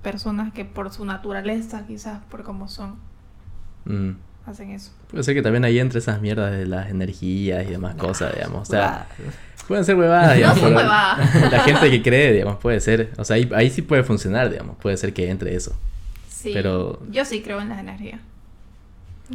Personas 0.01 0.51
que 0.53 0.65
por 0.65 0.91
su 0.91 1.05
naturaleza, 1.05 1.85
quizás 1.87 2.19
por 2.29 2.43
cómo 2.43 2.67
son, 2.67 2.95
Mm. 3.85 4.11
hacen 4.45 4.71
eso. 4.71 4.91
Puede 5.09 5.23
ser 5.23 5.33
que 5.35 5.41
también 5.41 5.63
ahí 5.65 5.79
entre 5.79 5.99
esas 5.99 6.21
mierdas 6.21 6.51
de 6.51 6.65
las 6.67 6.89
energías 6.89 7.65
y 7.67 7.71
demás 7.71 7.95
cosas, 7.95 8.33
digamos. 8.35 8.67
O 8.67 8.71
sea, 8.71 9.07
pueden 9.67 9.85
ser 9.85 9.95
huevadas, 9.95 10.35
digamos. 10.35 10.59
son 10.59 10.69
pero 10.69 10.79
huevadas. 10.81 11.51
La 11.51 11.59
gente 11.61 11.89
que 11.91 12.01
cree, 12.01 12.33
digamos, 12.33 12.57
puede 12.57 12.79
ser. 12.79 13.11
O 13.17 13.23
sea, 13.23 13.35
ahí, 13.35 13.49
ahí 13.55 13.69
sí 13.69 13.81
puede 13.81 14.03
funcionar, 14.03 14.49
digamos. 14.49 14.77
Puede 14.77 14.97
ser 14.97 15.13
que 15.13 15.29
entre 15.29 15.55
eso. 15.55 15.75
Sí. 16.29 16.51
Pero- 16.53 16.99
Yo 17.11 17.23
sí 17.25 17.41
creo 17.41 17.61
en 17.61 17.69
las 17.69 17.79
energías. 17.79 18.19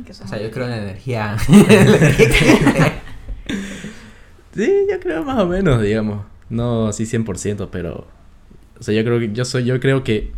Que 0.04 0.10
O 0.12 0.14
sea, 0.14 0.38
yo 0.42 0.50
creo 0.50 0.64
en 0.66 0.70
la 0.72 0.76
energía. 0.78 1.36
energía. 1.48 2.92
Sí, 4.54 4.86
yo 4.90 4.98
creo 5.00 5.22
más 5.22 5.38
o 5.38 5.46
menos, 5.46 5.82
digamos. 5.82 6.24
No 6.48 6.88
así 6.88 7.04
100%, 7.04 7.68
pero... 7.70 8.06
O 8.78 8.82
sea, 8.82 8.94
yo 8.94 9.04
creo 9.04 9.18
que... 9.20 9.32
Yo, 9.32 9.44
soy, 9.44 9.64
yo 9.64 9.78
creo 9.80 10.02
que... 10.02 10.32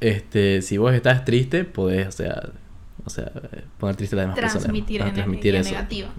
Este, 0.00 0.62
si 0.62 0.78
vos 0.78 0.92
estás 0.94 1.24
triste, 1.24 1.64
podés, 1.64 2.08
o 2.08 2.12
sea... 2.12 2.42
O 3.02 3.08
sea, 3.08 3.32
poner 3.78 3.96
triste 3.96 4.14
a 4.14 4.18
las 4.18 4.26
demás 4.26 4.38
personas. 4.40 4.64
Transmitir 4.64 5.00
energía 5.00 5.62
negativa. 5.62 6.10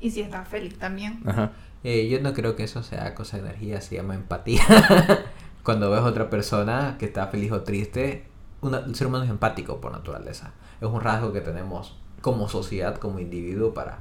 Y 0.00 0.10
si 0.12 0.20
estás 0.20 0.46
feliz 0.46 0.78
también. 0.78 1.20
Ajá. 1.26 1.50
Eh, 1.82 2.08
yo 2.08 2.20
no 2.20 2.32
creo 2.32 2.54
que 2.54 2.62
eso 2.62 2.82
sea 2.84 3.12
cosa 3.16 3.38
de 3.38 3.42
energía, 3.48 3.80
se 3.80 3.96
llama 3.96 4.14
empatía. 4.14 4.62
Cuando 5.64 5.90
ves 5.90 6.00
a 6.00 6.04
otra 6.04 6.30
persona 6.30 6.94
que 6.98 7.06
está 7.06 7.26
feliz 7.26 7.50
o 7.50 7.62
triste, 7.62 8.24
una- 8.60 8.78
el 8.78 8.94
ser 8.94 9.08
humano 9.08 9.24
es 9.24 9.30
empático 9.30 9.80
por 9.80 9.90
naturaleza. 9.90 10.52
Es 10.80 10.86
un 10.88 11.00
rasgo 11.00 11.32
que 11.32 11.40
tenemos 11.40 11.98
como 12.20 12.48
sociedad, 12.48 12.96
como 12.98 13.18
individuo, 13.18 13.74
para, 13.74 13.98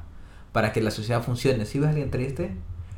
para 0.52 0.72
que 0.74 0.82
la 0.82 0.92
sociedad 0.92 1.24
funcione. 1.24 1.66
Si 1.66 1.80
ves 1.80 1.88
a 1.88 1.90
alguien 1.90 2.12
triste, 2.12 2.56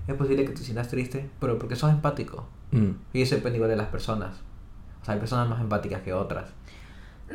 es 0.07 0.15
posible 0.15 0.43
que 0.43 0.51
te 0.51 0.63
sientas 0.63 0.89
triste, 0.89 1.29
pero 1.39 1.57
porque 1.57 1.77
sos 1.77 1.91
empático. 1.91 2.45
Mm. 2.71 2.89
Y 3.13 3.21
eso 3.21 3.35
depende 3.35 3.55
igual 3.57 3.69
de 3.71 3.77
las 3.77 3.87
personas. 3.87 4.41
O 5.01 5.05
sea, 5.05 5.13
hay 5.13 5.19
personas 5.19 5.47
más 5.49 5.61
empáticas 5.61 6.01
que 6.01 6.13
otras. 6.13 6.45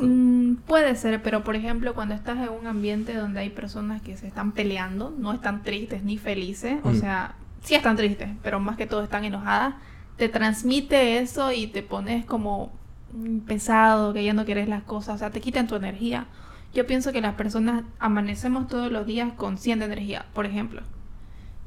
Mm, 0.01 0.55
puede 0.67 0.97
ser, 0.97 1.23
pero 1.23 1.45
por 1.45 1.55
ejemplo, 1.55 1.95
cuando 1.95 2.15
estás 2.15 2.39
en 2.39 2.49
un 2.49 2.67
ambiente 2.67 3.15
donde 3.15 3.41
hay 3.41 3.51
personas 3.51 4.01
que 4.01 4.17
se 4.17 4.27
están 4.27 4.53
peleando, 4.53 5.15
no 5.19 5.33
están 5.33 5.63
tristes 5.63 6.03
ni 6.03 6.17
felices, 6.17 6.79
o 6.83 6.91
Mm. 6.91 6.95
sea, 7.01 7.35
sí 7.63 7.75
están 7.75 7.97
tristes, 7.97 8.31
pero 8.43 8.59
más 8.59 8.77
que 8.77 8.87
todo 8.87 9.03
están 9.03 9.25
enojadas, 9.25 9.75
te 10.17 10.29
transmite 10.29 11.19
eso 11.19 11.53
y 11.53 11.67
te 11.67 11.83
pones 11.83 12.25
como 12.25 12.73
mm, 13.15 13.41
pesado, 13.41 14.15
que 14.15 14.25
ya 14.25 14.33
no 14.33 14.47
quieres 14.47 14.69
las 14.69 14.83
cosas, 14.85 15.17
o 15.17 15.19
sea, 15.19 15.29
te 15.31 15.43
quitan 15.43 15.67
tu 15.67 15.75
energía. 15.77 16.25
Yo 16.73 16.87
pienso 16.87 17.13
que 17.13 17.21
las 17.21 17.35
personas 17.35 17.85
amanecemos 17.99 18.69
todos 18.69 18.91
los 18.91 19.05
días 19.07 19.35
con 19.35 19.59
100 19.59 19.81
de 19.81 19.85
energía, 19.85 20.25
por 20.33 20.47
ejemplo. 20.47 20.81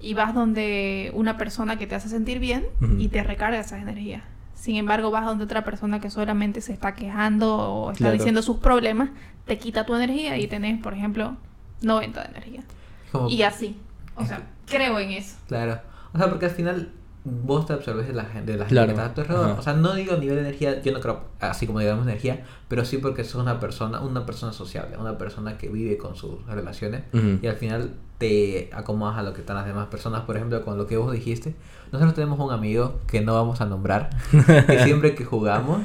Y 0.01 0.15
vas 0.15 0.33
donde 0.33 1.11
una 1.13 1.37
persona 1.37 1.77
que 1.77 1.85
te 1.85 1.93
hace 1.93 2.09
sentir 2.09 2.39
bien 2.39 2.65
y 2.97 3.09
te 3.09 3.21
recarga 3.23 3.59
esa 3.59 3.79
energía. 3.79 4.23
Sin 4.65 4.77
embargo, 4.77 5.11
vas 5.11 5.25
donde 5.27 5.43
otra 5.43 5.63
persona 5.63 5.99
que 6.01 6.09
solamente 6.09 6.59
se 6.59 6.73
está 6.73 6.95
quejando 6.95 7.55
o 7.55 7.91
está 7.91 8.05
Claro. 8.05 8.13
diciendo 8.13 8.41
sus 8.41 8.57
problemas, 8.57 9.11
te 9.45 9.59
quita 9.59 9.85
tu 9.85 9.93
energía 9.93 10.39
y 10.39 10.47
tenés, 10.47 10.81
por 10.81 10.95
ejemplo, 10.95 11.37
90 11.83 12.23
de 12.23 12.29
energía. 12.29 12.63
Como- 13.11 13.29
Y 13.29 13.43
así. 13.43 13.77
O 14.15 14.25
sea, 14.25 14.41
creo 14.65 14.97
en 14.97 15.11
eso. 15.11 15.35
Claro. 15.47 15.79
O 16.13 16.17
sea, 16.17 16.29
porque 16.29 16.45
al 16.45 16.51
final 16.51 16.89
vos 17.23 17.67
te 17.67 17.73
absorbes 17.73 18.07
de 18.07 18.13
la 18.13 18.25
gente, 18.25 18.53
de 18.53 18.57
la 18.57 18.65
gente 18.65 18.73
Claro. 18.73 18.87
que 18.87 18.93
está 18.93 19.05
a 19.05 19.13
tu 19.13 19.21
alrededor. 19.21 19.49
Ajá. 19.51 19.59
O 19.59 19.61
sea, 19.61 19.73
no 19.73 19.93
digo 19.93 20.17
nivel 20.17 20.37
de 20.37 20.41
energía, 20.41 20.81
yo 20.81 20.91
no 20.93 20.99
creo 20.99 21.25
así 21.39 21.67
como 21.67 21.79
digamos 21.79 22.07
energía, 22.07 22.43
pero 22.67 22.85
sí 22.85 22.97
porque 22.97 23.23
sos 23.23 23.43
una 23.43 23.59
persona, 23.59 24.01
una 24.01 24.25
persona 24.25 24.51
sociable, 24.51 24.97
una 24.97 25.19
persona 25.19 25.59
que 25.59 25.69
vive 25.69 25.97
con 25.99 26.15
sus 26.15 26.43
relaciones 26.47 27.03
y 27.13 27.45
al 27.45 27.55
final 27.57 27.91
te 28.17 28.69
acomodas 28.73 29.17
a 29.17 29.23
lo 29.23 29.33
que 29.33 29.41
están 29.41 29.55
las 29.57 29.65
demás 29.65 29.87
personas. 29.87 30.21
Por 30.21 30.35
ejemplo, 30.37 30.63
con 30.63 30.77
lo 30.77 30.87
que 30.87 30.97
vos 30.97 31.11
dijiste, 31.11 31.55
nosotros 31.91 32.13
tenemos 32.15 32.39
un 32.39 32.51
amigo 32.51 32.99
que 33.07 33.21
no 33.21 33.33
vamos 33.33 33.61
a 33.61 33.65
nombrar, 33.65 34.09
que 34.67 34.83
siempre 34.83 35.15
que 35.15 35.25
jugamos 35.25 35.81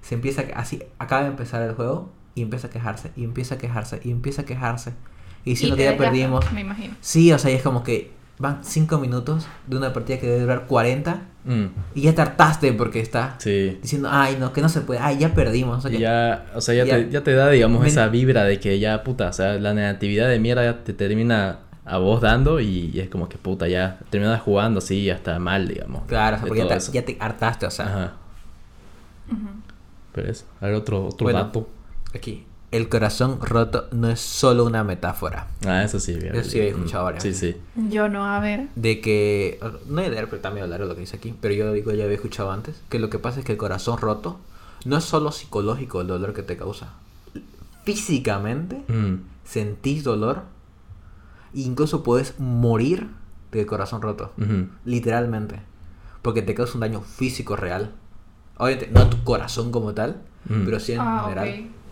se 0.00 0.14
empieza 0.14 0.42
a- 0.42 0.60
así, 0.60 0.82
acaba 0.98 1.22
de 1.22 1.28
empezar 1.28 1.62
el 1.62 1.74
juego 1.74 2.10
y 2.34 2.42
empieza 2.42 2.66
a 2.68 2.70
quejarse, 2.70 3.10
y 3.16 3.24
empieza 3.24 3.54
a 3.56 3.58
quejarse, 3.58 4.00
y 4.04 4.10
empieza 4.10 4.42
a 4.42 4.44
quejarse. 4.44 4.92
Y 5.44 5.54
te 5.56 5.76
que 5.76 5.84
ya 5.84 5.96
perdimos. 5.96 6.52
Me 6.52 6.60
imagino. 6.62 6.94
Sí, 7.00 7.32
o 7.32 7.38
sea, 7.38 7.50
y 7.50 7.54
es 7.54 7.62
como 7.62 7.82
que 7.84 8.10
van 8.38 8.64
5 8.64 8.98
minutos 8.98 9.46
de 9.66 9.76
una 9.76 9.92
partida 9.92 10.18
que 10.18 10.26
debe 10.26 10.40
durar 10.42 10.66
40 10.66 11.22
Mm. 11.46 11.66
y 11.94 12.00
ya 12.00 12.14
te 12.14 12.22
hartaste 12.22 12.72
porque 12.72 13.00
está 13.00 13.34
Sí. 13.38 13.78
diciendo, 13.82 14.08
ay, 14.10 14.38
no, 14.40 14.52
que 14.54 14.62
no 14.62 14.70
se 14.70 14.80
puede, 14.80 14.98
ay, 15.00 15.18
ya 15.18 15.34
perdimos. 15.34 15.76
no 15.76 15.82
sé 15.82 15.88
Y 15.90 15.98
qué". 15.98 16.02
ya, 16.04 16.46
o 16.54 16.60
sea, 16.62 16.74
ya, 16.74 16.84
Ya. 16.86 16.96
Te, 16.96 17.10
ya 17.10 17.22
te 17.22 17.34
da, 17.34 17.50
digamos, 17.50 17.86
esa 17.86 18.08
vibra 18.08 18.44
de 18.44 18.58
que 18.58 18.78
ya, 18.78 19.04
puta, 19.04 19.28
o 19.28 19.32
sea, 19.34 19.54
la 19.58 19.74
negatividad 19.74 20.28
de 20.30 20.38
mierda 20.38 20.64
ya 20.64 20.82
te 20.84 20.94
termina 20.94 21.58
a 21.84 21.98
vos 21.98 22.22
dando 22.22 22.60
y, 22.60 22.90
y 22.94 23.00
es 23.00 23.10
como 23.10 23.28
que, 23.28 23.36
puta, 23.36 23.68
ya 23.68 23.98
terminas 24.08 24.40
jugando 24.40 24.78
así 24.78 25.10
hasta 25.10 25.38
mal, 25.38 25.68
digamos. 25.68 26.04
Claro, 26.06 26.36
o 26.36 26.38
sea, 26.38 26.44
de 26.44 26.48
porque 26.48 26.62
ya 26.62 26.68
te, 26.68 26.74
eso. 26.76 26.92
ya 26.92 27.04
te 27.04 27.16
hartaste, 27.20 27.66
o 27.66 27.70
sea. 27.70 27.86
Ajá. 27.86 28.12
Pero 30.12 30.30
eso, 30.30 30.44
a 30.60 30.66
ver, 30.66 30.74
otro, 30.76 31.06
otro 31.06 31.24
Bueno. 31.24 31.40
dato. 31.40 31.68
Aquí, 32.14 32.46
el 32.76 32.88
corazón 32.88 33.38
roto 33.40 33.86
no 33.92 34.08
es 34.08 34.20
solo 34.20 34.64
una 34.64 34.82
metáfora. 34.84 35.46
Ah, 35.66 35.82
eso 35.84 36.00
sí, 36.00 36.14
bien. 36.14 36.34
Eso 36.34 36.50
sí 36.50 36.58
he 36.58 36.68
escuchado 36.68 37.04
varias 37.04 37.22
Sí, 37.22 37.28
veces. 37.30 37.56
sí. 37.76 37.88
Yo 37.90 38.08
no, 38.08 38.26
a 38.26 38.40
ver. 38.40 38.68
De 38.74 39.00
que, 39.00 39.60
no 39.86 40.00
he 40.00 40.04
de 40.04 40.10
leer, 40.10 40.28
pero 40.28 40.42
también 40.42 40.64
hablar 40.64 40.80
de 40.80 40.86
lo 40.86 40.94
que 40.94 41.00
dice 41.02 41.16
aquí, 41.16 41.34
pero 41.40 41.54
yo 41.54 41.72
digo, 41.72 41.92
ya 41.92 42.04
había 42.04 42.16
escuchado 42.16 42.50
antes, 42.50 42.80
que 42.88 42.98
lo 42.98 43.10
que 43.10 43.18
pasa 43.18 43.38
es 43.40 43.44
que 43.46 43.52
el 43.52 43.58
corazón 43.58 43.98
roto 43.98 44.38
no 44.84 44.96
es 44.96 45.04
solo 45.04 45.30
psicológico 45.32 46.00
el 46.00 46.08
dolor 46.08 46.34
que 46.34 46.42
te 46.42 46.56
causa. 46.56 46.92
Físicamente 47.84 48.82
Mm. 48.88 49.16
sentís 49.44 50.04
dolor 50.04 50.42
e 51.54 51.60
incluso 51.60 52.02
puedes 52.02 52.38
morir 52.40 53.08
del 53.52 53.66
corazón 53.66 54.02
roto. 54.02 54.32
Literalmente. 54.84 55.60
Porque 56.22 56.42
te 56.42 56.54
causa 56.54 56.74
un 56.74 56.80
daño 56.80 57.02
físico 57.02 57.54
real. 57.56 57.92
Obviamente, 58.56 58.90
no 58.92 59.00
a 59.00 59.10
tu 59.10 59.22
corazón 59.24 59.70
como 59.70 59.92
tal, 59.92 60.16
Mm. 60.48 60.64
pero 60.64 60.80
sí 60.80 60.92
en 60.92 61.00
Ah, 61.00 61.22
general. 61.24 61.48
ok. 61.48 61.83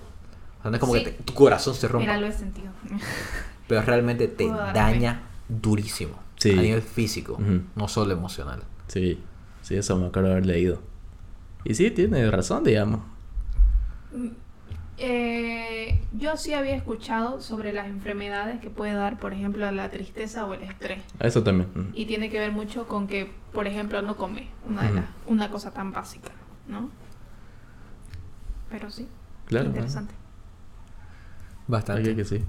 O 0.63 0.63
sea, 0.63 0.71
no 0.71 0.77
es 0.77 0.81
como 0.81 0.95
Sí. 0.95 1.05
que 1.05 1.11
te- 1.11 1.23
tu 1.25 1.35
corazón 1.35 1.75
se 1.75 1.89
rompa. 1.89 2.07
Mira, 2.07 2.21
lo 2.21 2.27
he 2.27 2.33
sentido. 2.33 2.71
Pero 3.69 3.83
realmente 3.83 4.29
te 4.29 4.49
daña 4.49 5.23
durísimo. 5.49 6.15
Sí. 6.37 6.53
A 6.59 6.63
nivel 6.63 6.83
físico, 6.83 7.39
no 7.77 7.89
solo 7.89 8.13
emocional. 8.13 8.63
Sí, 8.89 9.21
sí, 9.63 9.77
eso 9.77 9.97
me 9.97 10.07
acuerdo 10.07 10.29
de 10.29 10.35
haber 10.35 10.47
leído. 10.47 10.81
Y 11.65 11.75
sí, 11.75 11.91
tiene 11.93 12.29
razón, 12.31 12.65
digamos. 12.65 13.01
Eh, 14.99 16.01
yo 16.13 16.37
sí 16.37 16.53
había 16.55 16.75
escuchado 16.77 17.41
sobre 17.41 17.73
las 17.73 17.87
enfermedades 17.87 18.61
que 18.61 18.71
puede 18.71 18.93
dar, 18.93 19.19
por 19.19 19.33
ejemplo, 19.33 19.71
la 19.73 19.91
tristeza 19.91 20.45
o 20.47 20.55
el 20.55 20.63
estrés. 20.63 21.03
Eso 21.19 21.43
también. 21.43 21.71
mm. 21.75 21.89
Y 21.95 22.07
tiene 22.07 22.31
que 22.31 22.39
ver 22.39 22.53
mucho 22.53 22.87
con 22.87 23.07
que, 23.07 23.33
por 23.53 23.67
ejemplo, 23.67 24.03
no 24.03 24.17
come. 24.17 24.49
Una, 24.69 24.83
de 24.83 24.87
Ujú. 24.89 24.97
las- 24.97 25.05
una 25.27 25.51
cosa 25.51 25.71
tan 25.73 25.93
básica, 25.93 26.31
¿no? 26.69 26.91
Pero 28.71 28.91
sí, 28.91 29.09
Claro. 29.47 29.67
interesante. 29.67 30.15
Bastante. 31.73 32.15
Que 32.15 32.25
sí. 32.25 32.45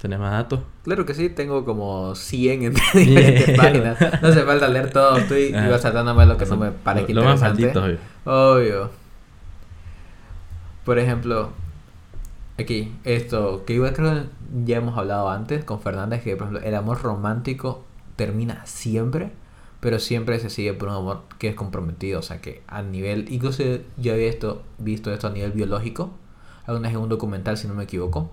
¿Tenés 0.00 0.18
más 0.18 0.32
datos? 0.32 0.60
Claro 0.84 1.06
que 1.06 1.14
sí, 1.14 1.28
tengo 1.30 1.64
como 1.64 2.14
100 2.14 2.62
en 2.64 2.74
diferentes 2.74 3.46
Yeah. 3.46 3.56
páginas. 3.62 3.98
No 4.22 4.28
hace 4.28 4.42
falta 4.42 4.68
leer 4.68 4.90
todo, 4.92 5.16
estoy 5.16 5.52
Ajá. 5.54 5.66
iba 5.68 5.78
saltándome 5.78 6.26
lo 6.26 6.36
que 6.36 6.46
no 6.46 6.56
me 6.56 6.66
Lo- 6.66 6.72
parece 6.74 7.14
lo, 7.14 7.24
más 7.24 7.40
interesante. 7.42 7.80
maldito, 7.80 8.02
Obvio. 8.24 8.90
Por 10.84 10.98
ejemplo, 10.98 11.50
aquí, 12.58 12.94
esto, 13.04 13.64
que 13.66 13.72
igual 13.74 13.92
creo 13.92 14.12
que 14.14 14.22
ya 14.64 14.76
hemos 14.76 14.96
hablado 14.96 15.30
antes 15.30 15.64
con 15.64 15.80
Fernández, 15.80 16.22
que 16.22 16.36
por 16.36 16.48
ejemplo 16.48 16.66
el 16.68 16.74
amor 16.74 17.02
romántico 17.02 17.84
termina 18.16 18.64
siempre, 18.66 19.32
pero 19.80 19.98
siempre 19.98 20.38
se 20.38 20.48
sigue 20.50 20.72
por 20.74 20.88
un 20.88 20.94
amor 20.94 21.22
que 21.38 21.48
es 21.48 21.54
comprometido, 21.56 22.20
o 22.20 22.22
sea 22.22 22.40
que 22.40 22.62
a 22.68 22.82
nivel, 22.82 23.26
incluso 23.32 23.62
yo 23.96 24.12
había 24.12 24.28
esto, 24.28 24.62
visto 24.78 25.12
esto 25.12 25.26
a 25.26 25.30
nivel 25.30 25.52
biológico, 25.52 26.10
alguna 26.66 26.88
vez 26.88 26.96
en 26.96 27.02
un 27.02 27.08
documental 27.08 27.56
si 27.56 27.66
no 27.66 27.74
me 27.74 27.84
equivoco, 27.84 28.30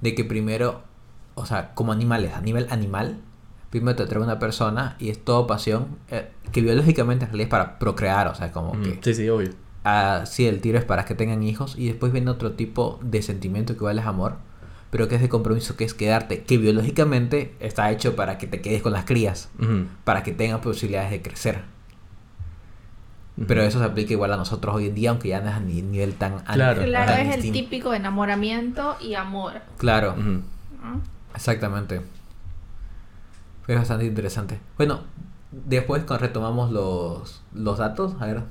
De 0.00 0.14
que 0.14 0.24
primero, 0.24 0.82
o 1.34 1.46
sea, 1.46 1.74
como 1.74 1.92
animales, 1.92 2.34
a 2.34 2.40
nivel 2.40 2.66
animal, 2.70 3.18
primero 3.70 3.96
te 3.96 4.02
atrae 4.02 4.22
una 4.22 4.38
persona 4.38 4.96
y 4.98 5.10
es 5.10 5.24
todo 5.24 5.46
pasión, 5.46 5.86
eh, 6.10 6.30
que 6.50 6.60
biológicamente 6.60 7.24
en 7.24 7.30
realidad 7.30 7.46
es 7.46 7.50
para 7.50 7.78
procrear, 7.78 8.28
o 8.28 8.34
sea, 8.34 8.52
como 8.52 8.72
Ujú. 8.72 8.82
que 8.82 8.98
Sí, 9.02 9.14
sí, 9.14 9.28
obvio. 9.28 9.50
ah, 9.84 10.24
sí, 10.26 10.46
el 10.46 10.60
tiro 10.60 10.78
es 10.78 10.84
para 10.84 11.04
que 11.04 11.14
tengan 11.14 11.42
hijos 11.42 11.74
y 11.78 11.86
después 11.86 12.12
viene 12.12 12.30
otro 12.30 12.52
tipo 12.52 12.98
de 13.02 13.22
sentimiento 13.22 13.72
que 13.74 13.78
igual 13.78 13.98
es 13.98 14.06
amor, 14.06 14.36
pero 14.90 15.08
que 15.08 15.14
es 15.14 15.22
de 15.22 15.28
compromiso, 15.30 15.74
que 15.76 15.84
es 15.84 15.94
quedarte, 15.94 16.42
que 16.42 16.58
biológicamente 16.58 17.54
está 17.60 17.90
hecho 17.90 18.14
para 18.14 18.36
que 18.36 18.46
te 18.46 18.60
quedes 18.60 18.82
con 18.82 18.92
las 18.92 19.04
crías, 19.06 19.48
para 20.04 20.22
que 20.22 20.32
tengan 20.32 20.60
posibilidades 20.60 21.10
de 21.10 21.22
crecer. 21.22 21.62
Pero 23.48 23.62
eso 23.62 23.78
se 23.78 23.84
aplica 23.86 24.12
igual 24.12 24.32
a 24.32 24.36
nosotros 24.36 24.74
hoy 24.74 24.88
en 24.88 24.94
día, 24.94 25.10
aunque 25.10 25.28
ya 25.28 25.40
no 25.40 25.48
es 25.48 25.54
a 25.56 25.60
ni- 25.60 25.80
nivel 25.82 26.14
tan 26.14 26.34
an- 26.34 26.54
Claro. 26.54 26.82
Claro, 26.84 27.12
tan 27.12 27.26
es 27.26 27.36
el 27.44 27.50
típico 27.52 27.94
enamoramiento 27.94 28.96
y 29.00 29.14
amor. 29.14 29.54
Claro, 29.78 30.14
exactamente. 31.34 32.02
Es 33.66 33.76
bastante 33.76 34.04
interesante. 34.04 34.60
Bueno, 34.76 35.00
después 35.50 36.04
cuando 36.04 36.26
retomamos 36.26 36.70
los, 36.72 37.42
los 37.54 37.78
datos, 37.78 38.14
a 38.20 38.26
ver, 38.26 38.42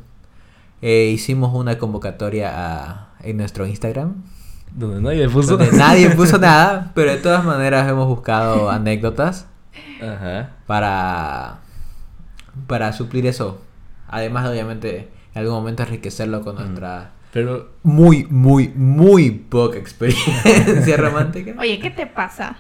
eh, 0.82 1.12
hicimos 1.14 1.54
una 1.54 1.78
convocatoria 1.78 2.52
a- 2.54 3.10
en 3.22 3.38
nuestro 3.38 3.68
Instagram. 3.68 4.24
Donde 4.74 5.02
nadie 5.02 5.28
puso. 5.30 5.58
donde 5.58 5.78
nadie 5.78 6.10
puso 6.12 6.38
nada, 6.40 6.92
pero 6.96 7.12
de 7.12 7.18
todas 7.18 7.44
maneras 7.44 7.88
hemos 7.90 8.08
buscado 8.08 8.70
anécdotas 8.72 9.46
Ajá. 10.02 10.52
para, 10.66 11.60
para 12.68 12.94
suplir 12.94 13.28
eso. 13.28 13.62
Además, 14.12 14.44
de, 14.44 14.50
obviamente, 14.52 15.10
en 15.34 15.40
algún 15.40 15.56
momento 15.56 15.84
enriquecerlo 15.84 16.42
con 16.44 16.56
nuestra 16.56 17.12
Pero 17.34 17.70
muy, 17.84 18.26
muy, 18.30 18.68
muy 18.76 19.32
poca 19.32 19.78
experiencia 19.78 20.98
romántica. 20.98 21.54
Oye, 21.60 21.80
¿qué 21.80 21.90
te 21.90 22.06
pasa? 22.06 22.56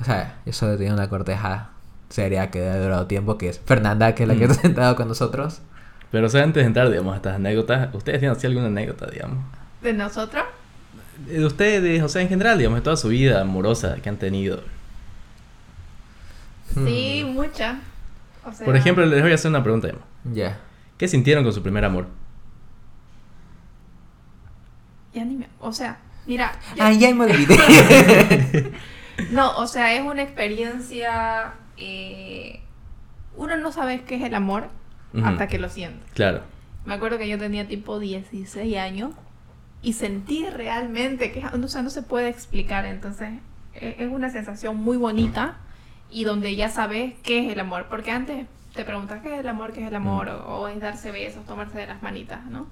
O 0.00 0.04
sea, 0.04 0.36
yo 0.44 0.52
solo 0.52 0.76
tenía 0.76 0.92
una 0.92 1.08
corteja 1.08 1.70
seria 2.10 2.50
que 2.50 2.68
ha 2.68 2.78
durado 2.80 3.06
tiempo, 3.06 3.38
que 3.38 3.48
es 3.48 3.58
Fernanda, 3.60 4.14
que 4.14 4.24
es 4.24 4.28
la 4.28 4.34
que 4.36 4.46
Mm. 4.46 4.50
está 4.50 4.62
sentada 4.62 4.94
con 4.96 5.08
nosotros. 5.08 5.60
Pero 6.12 6.26
o 6.26 6.28
sea, 6.30 6.42
antes 6.44 6.62
de 6.62 6.66
entrar, 6.68 6.88
digamos, 6.90 7.14
a 7.14 7.16
estas 7.16 7.34
anécdotas, 7.36 7.92
¿ustedes 7.94 8.20
tienen 8.20 8.36
así 8.36 8.46
alguna 8.46 8.66
anécdota, 8.66 9.06
digamos? 9.06 9.38
¿De 9.82 9.92
nosotros? 9.92 10.44
de 11.28 11.44
ustedes, 11.46 12.02
o 12.02 12.08
sea, 12.10 12.20
en 12.20 12.28
general, 12.28 12.58
digamos, 12.58 12.78
de 12.80 12.82
toda 12.84 12.96
su 12.98 13.08
vida 13.08 13.40
amorosa 13.40 13.96
que 14.02 14.08
han 14.10 14.18
tenido. 14.18 14.60
Sí, 16.74 17.22
Hmm. 17.24 17.32
mucha. 17.32 17.78
O 18.44 18.52
sea, 18.52 18.64
Por 18.66 18.76
ejemplo, 18.76 19.04
les 19.06 19.22
voy 19.22 19.32
a 19.32 19.34
hacer 19.34 19.48
una 19.48 19.62
pregunta, 19.62 19.86
digamos. 19.88 20.06
Ya. 20.32 20.58
¿Qué 20.98 21.08
sintieron 21.08 21.44
con 21.44 21.52
su 21.52 21.62
primer 21.62 21.84
amor? 21.84 22.06
ya 25.14 25.24
ni 25.24 25.34
me- 25.36 25.48
o 25.60 25.72
sea, 25.72 25.96
mira, 26.26 26.52
yo- 26.76 26.84
Ah, 26.84 26.92
ya 26.92 27.14
me 27.14 27.24
olvidé. 27.24 28.72
no, 29.30 29.56
o 29.56 29.66
sea, 29.66 29.94
es 29.94 30.02
una 30.02 30.22
experiencia. 30.22 31.54
eh, 31.78 32.60
uno 33.36 33.56
no 33.56 33.72
sabe 33.72 34.02
qué 34.02 34.16
es 34.16 34.22
el 34.22 34.34
amor 34.34 34.68
hasta 35.24 35.48
que 35.48 35.58
lo 35.58 35.70
siente. 35.70 36.04
Claro. 36.14 36.42
Me 36.84 36.92
acuerdo 36.94 37.16
que 37.18 37.26
yo 37.28 37.38
tenía 37.38 37.66
tipo 37.66 37.98
16 37.98 38.76
años 38.76 39.12
y 39.82 39.94
sentí 39.94 40.44
realmente 40.50 41.32
que, 41.32 41.44
o 41.46 41.68
sea, 41.68 41.80
no 41.82 41.88
se 41.90 42.02
puede 42.02 42.28
explicar. 42.28 42.84
Entonces, 42.84 43.30
e- 43.74 43.96
es 43.98 44.08
una 44.10 44.28
sensación 44.28 44.76
muy 44.76 44.98
bonita 44.98 45.56
y 46.10 46.24
donde 46.24 46.54
ya 46.56 46.68
sabes 46.68 47.14
qué 47.22 47.46
es 47.46 47.52
el 47.52 47.60
amor. 47.60 47.86
Porque 47.88 48.10
antes 48.10 48.46
te 48.76 48.84
preguntas 48.84 49.20
qué 49.22 49.34
es 49.34 49.40
el 49.40 49.48
amor, 49.48 49.72
qué 49.72 49.82
es 49.82 49.88
el 49.88 49.94
amor, 49.96 50.28
o, 50.28 50.60
o 50.60 50.68
es 50.68 50.80
darse 50.80 51.10
besos, 51.10 51.44
tomarse 51.46 51.78
de 51.78 51.86
las 51.88 52.02
manitas, 52.02 52.44
¿no? 52.46 52.66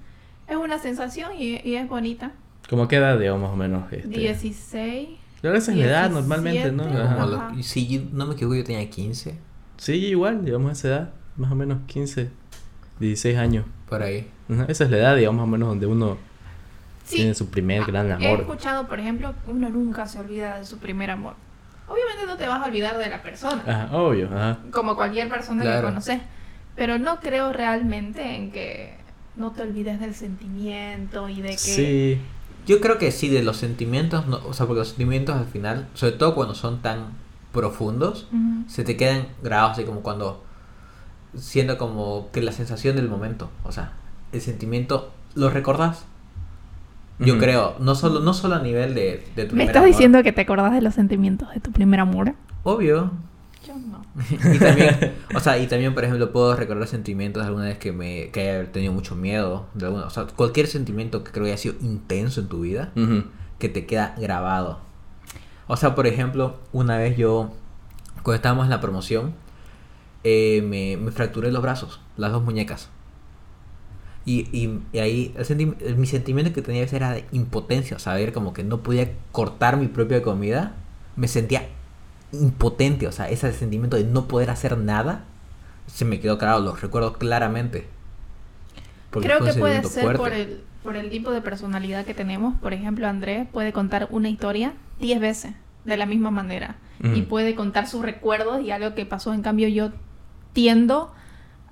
Es 0.47 0.57
una 0.57 0.79
sensación 0.79 1.33
y, 1.37 1.61
y 1.65 1.75
es 1.77 1.89
bonita. 1.89 2.31
¿Cómo 2.71 2.87
queda, 2.87 3.17
digamos, 3.17 3.43
más 3.43 3.51
o 3.53 3.57
menos? 3.57 3.93
Este... 3.93 4.09
16. 4.09 5.09
Claro, 5.41 5.57
esa 5.59 5.73
es 5.73 5.79
la 5.79 5.85
edad 5.85 6.11
17, 6.11 6.15
normalmente, 6.15 6.73
¿no? 6.73 6.85
Ajá. 6.85 7.27
Lo- 7.27 7.63
si 7.63 7.87
yo 7.89 8.01
no 8.13 8.27
me 8.27 8.35
equivoco, 8.35 8.55
yo 8.57 8.65
tenía 8.65 8.89
15, 8.89 9.37
Sí, 9.77 9.93
igual, 10.07 10.45
digamos, 10.45 10.73
esa 10.73 10.89
edad. 10.89 11.11
Más 11.37 11.51
o 11.51 11.55
menos 11.57 11.79
15, 11.87 12.31
16 13.01 13.37
años. 13.39 13.65
por 13.89 14.03
ahí. 14.03 14.31
Ajá, 14.51 14.67
Esa 14.69 14.85
es 14.85 14.91
la 14.91 14.99
edad, 14.99 15.17
digamos, 15.17 15.39
más 15.41 15.45
o 15.45 15.51
menos 15.51 15.69
donde 15.69 15.87
uno 15.87 16.17
Sí. 17.05 17.17
tiene 17.17 17.35
su 17.35 17.49
primer 17.51 17.85
gran 17.85 18.09
He 18.11 18.15
amor. 18.27 18.41
escuchado, 18.41 18.87
por 18.87 18.99
ejemplo, 19.01 19.35
uno 19.49 19.69
nunca 19.69 20.07
se 20.07 20.21
olvida 20.21 20.59
de 20.59 20.65
su 20.65 20.79
primer 20.79 21.11
amor. 21.11 21.35
Obviamente 21.89 22.27
no 22.27 22.37
te 22.37 22.47
vas 22.49 22.63
a 22.63 22.67
olvidar 22.67 22.97
de 22.99 23.09
la 23.11 23.23
persona. 23.23 23.63
Ajá, 23.67 23.97
obvio, 23.97 24.27
ajá. 24.35 24.59
como 24.71 24.97
cualquier 24.97 25.29
persona 25.29 25.63
Claro. 25.63 25.81
que 25.81 25.85
conoces. 25.93 26.21
Pero 26.77 26.99
no 26.99 27.21
creo 27.21 27.53
realmente 27.53 28.37
en 28.37 28.51
que 28.51 28.97
no 29.37 29.53
te 29.53 29.63
olvides 29.63 30.01
del 30.01 30.15
sentimiento 30.15 31.29
y 31.29 31.41
de 31.43 31.51
que... 31.51 31.59
Sí, 31.59 32.21
Yo 32.67 32.81
creo 32.81 32.97
que 32.99 33.11
sí, 33.13 33.29
de 33.29 33.43
los 33.43 33.59
sentimientos, 33.59 34.27
no- 34.27 34.41
o 34.47 34.55
sea, 34.55 34.65
porque 34.67 34.79
los 34.81 34.89
sentimientos 34.89 35.37
al 35.37 35.45
final, 35.47 35.87
sobre 35.95 36.13
todo 36.13 36.35
cuando 36.35 36.55
son 36.55 36.81
tan 36.81 37.09
profundos, 37.53 38.27
se 38.67 38.85
te 38.85 38.97
quedan 38.97 39.29
grabados 39.43 39.73
así 39.73 39.85
como 39.85 40.01
cuando 40.01 40.43
siendo 41.37 41.77
como 41.79 42.31
que 42.33 42.41
la 42.43 42.53
sensación 42.53 42.97
del 42.97 43.09
momento, 43.09 43.51
o 43.65 43.73
sea, 43.73 43.93
el 44.33 44.41
sentimiento, 44.41 45.13
¿lo 45.35 45.51
recordás? 45.51 46.05
Yo 47.19 47.39
creo, 47.39 47.77
no 47.79 47.95
solo, 47.95 48.21
no 48.21 48.35
solo 48.35 48.57
a 48.57 48.59
nivel 48.61 48.95
de, 48.95 49.25
de 49.37 49.45
tu 49.45 49.55
¿Me 49.55 49.65
primer 49.65 49.67
estás 49.69 49.77
amor. 49.83 49.89
diciendo 49.89 50.23
que 50.23 50.33
te 50.33 50.41
acordás 50.41 50.73
de 50.73 50.83
los 50.83 50.95
sentimientos 50.95 51.49
de 51.55 51.61
tu 51.61 51.71
primer 51.71 52.01
amor? 52.01 52.35
Obvio. 52.65 53.13
Yo 53.67 53.75
no. 53.79 54.05
y 54.55 54.59
también, 54.59 55.13
o 55.35 55.41
sea, 55.41 55.59
y 55.59 55.67
también, 55.67 55.95
por 55.95 56.05
ejemplo, 56.05 56.33
puedo 56.33 56.55
recordar 56.57 56.87
sentimientos 56.89 57.43
de 57.43 57.47
alguna 57.49 57.65
vez 57.67 57.79
que 57.79 57.93
me 57.93 58.31
que 58.31 58.41
haya 58.51 58.73
tenido 58.73 58.93
mucho 58.93 59.15
miedo, 59.15 59.67
de 59.75 59.87
alguna, 59.87 60.07
o 60.07 60.11
sea, 60.11 60.27
cualquier 60.27 60.67
sentimiento 60.67 61.23
que 61.25 61.31
creo 61.31 61.45
que 61.45 61.53
haya 61.53 61.59
sido 61.59 61.77
intenso 61.81 62.41
en 62.41 62.49
tu 62.49 62.61
vida, 62.61 62.93
que 63.59 63.69
te 63.69 63.87
queda 63.87 64.15
grabado. 64.19 64.81
O 65.67 65.77
sea, 65.77 65.95
por 65.95 66.07
ejemplo, 66.07 66.57
una 66.73 66.99
vez 66.99 67.17
yo, 67.17 67.53
cuando 68.23 68.35
estábamos 68.35 68.65
en 68.65 68.71
la 68.71 68.81
promoción, 68.81 69.33
eh, 70.25 70.63
me, 70.69 70.97
me 71.03 71.11
fracturé 71.11 71.51
los 71.53 71.63
brazos, 71.63 72.01
las 72.17 72.33
dos 72.33 72.43
muñecas. 72.43 72.91
Y, 74.27 74.49
y, 74.57 74.81
y 74.93 74.99
ahí 75.01 75.35
el 75.37 75.45
senti- 75.45 75.75
mi 75.97 76.07
sentimiento 76.07 76.53
que 76.53 76.63
tenía 76.63 76.85
era 76.85 77.13
de 77.13 77.25
impotencia, 77.33 77.99
saber 77.99 78.33
como 78.33 78.53
que 78.55 78.65
no 78.65 78.79
podía 78.83 79.11
cortar 79.33 79.77
mi 79.77 79.87
propia 79.89 80.23
comida. 80.23 80.73
Me 81.17 81.29
sentía 81.29 81.69
impotente, 82.33 83.07
o 83.07 83.13
sea, 83.13 83.29
ese 83.29 83.53
sentimiento 83.53 83.97
de 83.97 84.05
no 84.05 84.27
poder 84.27 84.51
hacer 84.51 84.77
nada 84.79 85.25
se 85.87 86.05
me 86.07 86.19
quedó 86.19 86.39
claro, 86.39 86.61
lo 86.61 86.75
recuerdo 86.75 87.13
claramente. 87.13 87.87
Creo 89.11 89.45
que 89.45 89.53
puede 89.53 89.83
ser 89.85 90.03
fuerte. 90.03 90.19
por 90.19 90.33
el, 90.33 90.61
por 90.83 90.97
el 90.97 91.11
tipo 91.11 91.31
de 91.31 91.41
personalidad 91.41 92.05
que 92.05 92.15
tenemos. 92.15 92.59
Por 92.61 92.73
ejemplo, 92.73 93.07
Andrés 93.07 93.47
puede 93.53 93.73
contar 93.73 94.09
una 94.11 94.29
historia 94.29 94.73
10 95.01 95.21
veces 95.21 95.53
de 95.85 95.97
la 95.97 96.07
misma 96.07 96.31
manera. 96.31 96.77
Y 97.03 97.23
puede 97.23 97.55
contar 97.55 97.87
sus 97.87 98.03
recuerdos 98.03 98.63
y 98.63 98.71
algo 98.71 98.95
que 98.95 99.05
pasó. 99.05 99.35
En 99.35 99.43
cambio, 99.43 99.69
yo 99.69 99.91
tiendo 100.55 101.13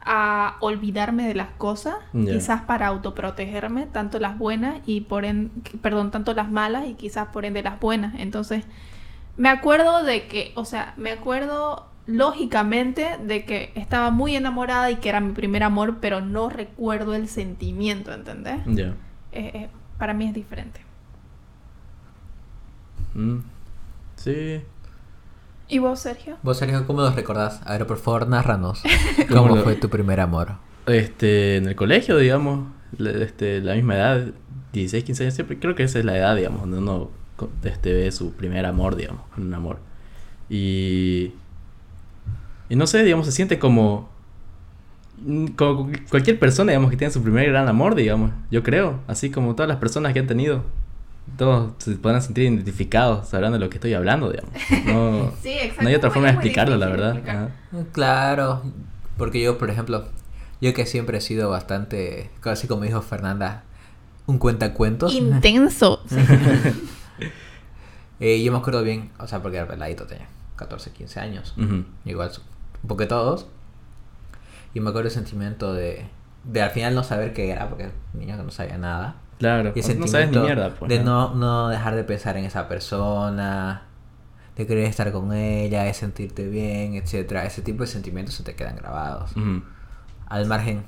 a 0.05 0.57
olvidarme 0.61 1.27
de 1.27 1.35
las 1.35 1.51
cosas, 1.51 1.95
quizás 2.13 2.63
para 2.63 2.89
autoprotegerme, 2.89 3.87
tanto 3.87 4.19
las 4.19 4.37
buenas 4.37 4.81
y 4.87 5.03
por 5.03 5.25
en, 5.25 5.51
perdón, 5.81 6.11
tanto 6.11 6.35
las 6.35 6.51
malas 6.51 6.87
y 6.89 6.95
quizás 6.95 7.29
por 7.29 7.45
ende 7.45 7.63
las 7.63 7.79
buenas. 7.79 8.15
Entonces, 8.19 8.65
me 9.37 9.49
acuerdo 9.49 10.03
de 10.03 10.27
que, 10.27 10.53
o 10.57 10.65
sea, 10.65 10.95
me 10.97 11.11
acuerdo 11.11 11.87
lógicamente 12.07 13.17
de 13.25 13.45
que 13.45 13.73
estaba 13.75 14.11
muy 14.11 14.35
enamorada 14.35 14.91
y 14.91 14.97
que 14.97 15.09
era 15.09 15.21
mi 15.21 15.33
primer 15.33 15.63
amor, 15.63 15.99
pero 16.01 16.21
no 16.21 16.49
recuerdo 16.49 17.15
el 17.15 17.29
sentimiento, 17.29 18.13
¿entendés? 18.13 18.61
Ya. 18.67 18.95
Eh, 19.33 19.51
eh, 19.55 19.69
para 19.99 20.15
mí 20.15 20.27
es 20.27 20.35
diferente. 20.35 20.81
Mm. 23.15 23.39
Sí. 24.17 24.63
¿Y 25.73 25.79
vos, 25.79 26.01
Sergio? 26.01 26.37
Vos, 26.43 26.59
Sergio, 26.59 26.87
¿cómo 26.87 27.01
los 27.01 27.15
recordás? 27.15 27.61
A 27.65 27.73
ver, 27.73 27.87
por 27.87 27.97
favor, 27.97 28.29
nárranos. 28.29 28.83
¿Cómo 29.29 29.43
¿Cómo 29.45 29.57
lo- 29.57 29.63
fue 29.65 29.75
tu 29.75 29.89
primer 29.89 30.21
amor? 30.21 30.57
Este, 30.87 31.57
en 31.57 31.67
el 31.67 31.75
colegio, 31.77 32.19
digamos, 32.19 32.67
la- 32.99 33.11
este, 33.13 33.61
la 33.61 33.75
misma 33.75 33.95
edad, 33.95 34.27
16, 34.75 35.03
15 35.05 35.23
años, 35.25 35.35
siempre 35.35 35.59
creo 35.59 35.75
que 35.75 35.83
esa 35.85 35.99
es 35.99 36.05
la 36.05 36.17
edad, 36.17 36.37
digamos, 36.37 36.61
donde 36.61 36.77
uno 36.79 37.11
este, 37.65 37.93
ve 37.95 38.13
su 38.13 38.33
primer 38.33 38.67
amor, 38.67 38.97
digamos, 38.97 39.23
un 39.39 39.53
amor. 39.55 39.79
Y, 40.51 41.33
y 42.69 42.77
no 42.77 42.87
sé, 42.87 43.03
digamos, 43.03 43.25
se 43.25 43.33
siente 43.33 43.59
como, 43.59 44.11
mm, 45.25 45.47
como 45.57 45.91
cualquier 46.11 46.39
persona, 46.39 46.73
digamos, 46.73 46.91
que 46.91 46.99
tiene 46.99 47.13
su 47.15 47.23
primer 47.23 47.49
gran 47.49 47.67
amor, 47.69 47.95
digamos, 47.95 48.31
yo 48.51 48.63
creo, 48.63 49.01
así 49.07 49.31
como 49.31 49.55
todas 49.55 49.69
las 49.69 49.79
personas 49.79 50.13
que 50.13 50.19
han 50.19 50.27
tenido. 50.27 50.65
Todos 51.37 51.73
se 51.79 51.93
podrán 51.93 52.21
sentir 52.23 52.45
identificados 52.45 53.29
sabrán 53.29 53.53
de 53.53 53.59
lo 53.59 53.71
que 53.71 53.77
estoy 53.77 53.95
hablando, 53.95 54.31
digamos. 54.31 54.53
No, 54.87 55.33
Sí, 55.43 55.51
exacto. 55.53 55.83
no 55.83 55.89
hay 55.89 55.95
otra 55.95 56.11
forma 56.11 56.29
de 56.29 56.35
explicarlo, 56.35 56.77
la 56.77 56.87
verdad. 56.87 57.11
explicar. 57.17 57.37
Ajá. 57.37 57.85
Claro, 57.93 58.63
porque 59.17 59.41
yo, 59.43 59.57
por 59.59 59.71
ejemplo, 59.71 60.05
yo 60.61 60.75
que 60.75 60.85
siempre 60.87 61.19
he 61.19 61.21
sido 61.21 61.49
bastante, 61.51 62.31
casi 62.41 62.67
como 62.69 62.83
dijo 62.83 63.01
Fernanda, 63.03 63.65
un 64.27 64.39
cuentacuentos. 64.39 65.15
Intenso. 65.15 66.03
Eh, 68.21 68.41
yo 68.45 68.53
me 68.53 68.59
acuerdo 68.59 68.85
bien, 68.85 69.11
o 69.19 69.27
sea, 69.27 69.43
porque 69.43 69.57
era 69.57 69.67
peladito, 69.67 70.07
tenía 70.07 70.29
14, 70.55 70.93
15 70.93 71.19
años. 71.19 71.55
Igual, 72.05 72.31
un 72.85 72.89
poco 72.89 73.09
todos. 73.09 73.47
Y 74.75 74.81
me 74.81 74.91
acuerdo 74.91 75.09
el 75.09 75.15
sentimiento 75.15 75.75
de, 75.75 76.07
de 76.45 76.63
al 76.63 76.71
final 76.71 76.95
no 76.95 77.03
saber 77.03 77.33
qué 77.33 77.51
era, 77.51 77.69
porque 77.69 77.91
niño 78.15 78.37
que 78.37 78.45
no 78.45 78.53
sabía 78.53 78.79
nada. 78.79 79.17
Claro, 79.43 79.73
Y 79.75 79.81
el 79.81 79.99
no 79.99 80.07
sabes 80.07 80.29
ni 80.29 80.35
sentimiento 80.35 80.43
mierda, 80.43 80.75
pues. 80.79 80.89
de 80.89 80.99
¿no? 81.03 81.31
no, 81.31 81.35
no 81.35 81.69
dejar 81.69 81.95
de 81.97 82.05
pensar 82.05 82.37
en 82.37 82.45
esa 82.45 82.69
persona, 82.69 83.83
de 84.57 84.67
querer 84.67 84.85
estar 84.87 85.11
con 85.13 85.33
ella, 85.33 85.83
de 85.83 85.95
sentirte 85.95 86.47
bien, 86.49 86.95
etcétera 86.95 87.45
Ese 87.45 87.61
tipo 87.63 87.83
de 87.83 87.89
sentimientos 87.89 88.35
se 88.35 88.45
te 88.45 88.55
quedan 88.55 88.77
grabados. 88.77 89.33
Al 90.29 90.47
margen, 90.47 90.85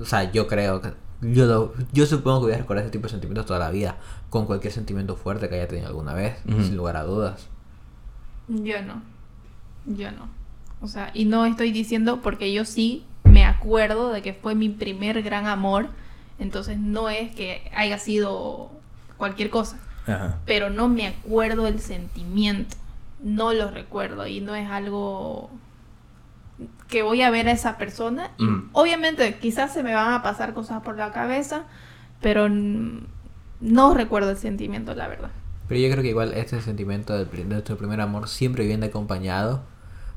o 0.00 0.04
sea, 0.04 0.30
yo 0.30 0.46
creo 0.46 0.80
que. 0.80 0.92
Yo, 1.20 1.46
lo- 1.46 1.72
yo 1.92 2.06
supongo 2.06 2.40
que 2.40 2.44
voy 2.46 2.54
a 2.54 2.58
recordar 2.58 2.84
ese 2.84 2.92
tipo 2.92 3.04
de 3.04 3.08
sentimientos 3.10 3.46
toda 3.46 3.58
la 3.58 3.70
vida, 3.70 3.96
con 4.30 4.46
cualquier 4.46 4.72
sentimiento 4.72 5.16
fuerte 5.16 5.48
que 5.48 5.56
haya 5.56 5.66
tenido 5.66 5.88
alguna 5.88 6.12
vez, 6.14 6.36
sin 6.46 6.76
lugar 6.76 6.96
a 6.96 7.02
dudas. 7.04 7.48
Yo 8.48 8.82
no. 8.82 9.02
Yo 9.86 10.10
no. 10.12 10.28
O 10.80 10.86
sea, 10.86 11.10
y 11.14 11.24
no 11.24 11.44
estoy 11.46 11.72
diciendo 11.72 12.20
porque 12.22 12.52
yo 12.52 12.64
sí 12.64 13.04
me 13.24 13.44
acuerdo 13.44 14.12
de 14.12 14.22
que 14.22 14.32
fue 14.32 14.54
mi 14.54 14.68
primer 14.68 15.22
gran 15.22 15.46
amor. 15.46 15.88
Entonces 16.38 16.78
no 16.78 17.08
es 17.08 17.34
que 17.34 17.70
haya 17.74 17.98
sido 17.98 18.70
cualquier 19.16 19.50
cosa. 19.50 19.78
Ajá. 20.06 20.38
Pero 20.46 20.70
no 20.70 20.88
me 20.88 21.06
acuerdo 21.06 21.66
el 21.66 21.80
sentimiento. 21.80 22.76
No 23.22 23.52
lo 23.52 23.70
recuerdo. 23.70 24.26
Y 24.26 24.40
no 24.40 24.54
es 24.54 24.68
algo 24.70 25.50
que 26.88 27.02
voy 27.02 27.22
a 27.22 27.30
ver 27.30 27.48
a 27.48 27.52
esa 27.52 27.76
persona. 27.76 28.30
Mm. 28.38 28.70
obviamente 28.72 29.38
quizás 29.38 29.72
se 29.72 29.82
me 29.82 29.94
van 29.94 30.12
a 30.12 30.22
pasar 30.22 30.54
cosas 30.54 30.82
por 30.82 30.96
la 30.96 31.12
cabeza. 31.12 31.64
Pero 32.20 32.48
no 32.48 33.94
recuerdo 33.94 34.30
el 34.30 34.36
sentimiento, 34.36 34.94
la 34.94 35.08
verdad. 35.08 35.30
Pero 35.68 35.80
yo 35.80 35.90
creo 35.90 36.02
que 36.02 36.08
igual 36.08 36.32
este 36.34 36.60
sentimiento 36.62 37.16
de 37.16 37.44
nuestro 37.44 37.76
primer 37.76 38.00
amor 38.00 38.28
siempre 38.28 38.66
viene 38.66 38.86
acompañado 38.86 39.62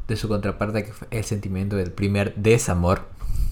de 0.07 0.15
su 0.15 0.27
contraparte, 0.27 0.85
que 0.85 0.93
fue 0.93 1.07
el 1.11 1.23
sentimiento 1.23 1.75
del 1.75 1.91
primer 1.91 2.33
desamor. 2.35 3.07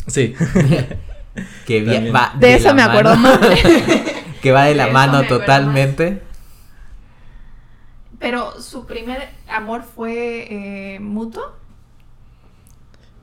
Sí. 0.07 0.33
Que 1.65 1.81
También. 1.81 2.13
va 2.13 2.33
De 2.37 2.53
eso 2.55 2.73
me 2.73 2.81
acuerdo 2.81 3.15
mano- 3.15 3.39
más. 3.39 3.59
que 4.41 4.51
va 4.51 4.63
de 4.63 4.69
De 4.69 4.75
la 4.75 4.87
mano 4.87 5.23
totalmente. 5.27 6.21
Pero 8.19 8.59
su 8.61 8.85
primer 8.85 9.29
amor 9.47 9.83
fue 9.83 10.95
eh, 10.95 10.99
mutuo. 10.99 11.55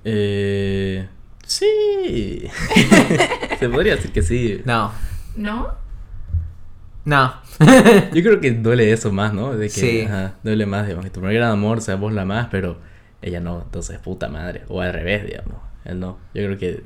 eh, 0.04 1.08
sí. 1.46 2.44
Se 3.58 3.68
podría 3.68 3.96
decir 3.96 4.12
que 4.12 4.22
sí. 4.22 4.62
No, 4.64 4.92
¿No? 5.36 5.74
No. 7.04 7.34
Yo 8.12 8.22
creo 8.22 8.40
que 8.40 8.50
duele 8.52 8.90
eso 8.92 9.12
más, 9.12 9.32
¿no? 9.32 9.52
De 9.54 9.66
que 9.66 9.80
Sí. 9.80 10.00
ajá, 10.02 10.34
duele 10.42 10.66
más, 10.66 10.86
digamos, 10.86 11.04
que 11.04 11.10
tu 11.10 11.20
primer 11.20 11.36
gran 11.36 11.50
amor 11.52 11.80
sea 11.80 11.96
vos 11.96 12.12
la 12.12 12.24
más, 12.24 12.48
pero 12.50 12.78
ella 13.22 13.40
no, 13.40 13.62
entonces 13.62 13.98
puta 13.98 14.28
madre. 14.28 14.62
O 14.68 14.80
al 14.80 14.92
revés, 14.92 15.24
digamos. 15.26 15.56
Él 15.84 16.00
no. 16.00 16.18
Yo 16.34 16.44
creo 16.44 16.58
que. 16.58 16.84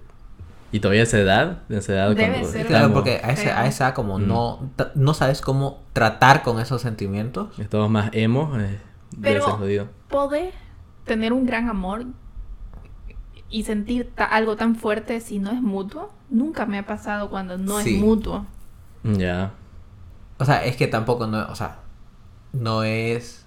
Y 0.72 0.80
todavía 0.80 1.00
a 1.00 1.04
esa 1.04 1.18
edad, 1.18 1.62
a 1.68 1.74
esa 1.74 1.92
edad 1.94 2.08
Debe 2.14 2.28
cuando 2.30 2.48
ser 2.48 2.66
Claro, 2.66 2.92
porque 2.92 3.20
a 3.24 3.30
esa, 3.32 3.60
a 3.60 3.66
esa 3.66 3.92
como 3.94 4.18
Mm. 4.18 4.26
no, 4.28 4.70
no 4.94 5.14
sabes 5.14 5.40
cómo 5.40 5.82
tratar 5.92 6.42
con 6.42 6.60
esos 6.60 6.80
sentimientos. 6.82 7.58
estamos 7.58 7.90
más 7.90 8.10
emo, 8.12 8.52
eh, 8.56 8.78
debe 9.10 9.34
Pero- 9.34 9.44
ser 9.46 9.54
jodido. 9.54 9.88
Poder 10.08 10.52
tener 11.04 11.32
un 11.32 11.44
gran 11.46 11.68
amor 11.68 12.04
y 13.48 13.64
sentir 13.64 14.12
ta- 14.14 14.24
algo 14.26 14.56
tan 14.56 14.76
fuerte 14.76 15.20
si 15.20 15.38
no 15.40 15.50
es 15.50 15.60
mutuo, 15.60 16.12
nunca 16.28 16.66
me 16.66 16.78
ha 16.78 16.86
pasado 16.86 17.30
cuando 17.30 17.58
no 17.58 17.80
Sí. 17.80 17.96
es 17.96 18.00
mutuo. 18.02 18.46
Ya. 19.02 19.52
O 20.38 20.44
sea, 20.44 20.64
es 20.64 20.76
que 20.76 20.86
tampoco 20.86 21.26
no, 21.26 21.46
o 21.50 21.54
sea, 21.54 21.78
no 22.52 22.82
es 22.84 23.38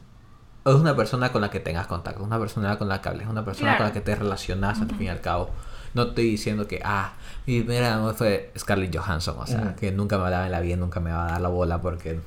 es 0.65 0.75
una 0.75 0.95
persona 0.95 1.31
con 1.33 1.41
la 1.41 1.49
que 1.49 1.59
tengas 1.59 1.87
contacto, 1.87 2.23
una 2.23 2.39
persona 2.39 2.77
con 2.77 2.87
la 2.87 3.01
que 3.01 3.09
hables, 3.09 3.27
una 3.27 3.43
persona 3.43 3.71
Claro. 3.71 3.77
con 3.79 3.87
la 3.87 3.93
que 3.93 3.99
te 3.99 4.15
relacionas 4.15 4.79
al 4.79 4.87
fin 4.91 5.03
y 5.03 5.09
al 5.09 5.19
cabo. 5.19 5.49
No 5.93 6.03
estoy 6.03 6.25
diciendo 6.25 6.67
que, 6.67 6.81
ah, 6.83 7.13
mi 7.45 7.61
primer 7.61 7.83
amor 7.85 8.15
fue 8.15 8.51
Scarlett 8.57 8.95
Johansson, 8.95 9.35
o 9.39 9.45
sea, 9.45 9.75
que 9.75 9.91
nunca 9.91 10.17
me 10.17 10.23
va 10.23 10.27
a 10.29 10.31
dar 10.31 10.45
en 10.45 10.51
la 10.51 10.59
vida, 10.59 10.75
nunca 10.75 10.99
me 10.99 11.11
va 11.11 11.27
a 11.27 11.31
dar 11.31 11.41
la 11.41 11.49
bola 11.49 11.81
porque... 11.81 12.19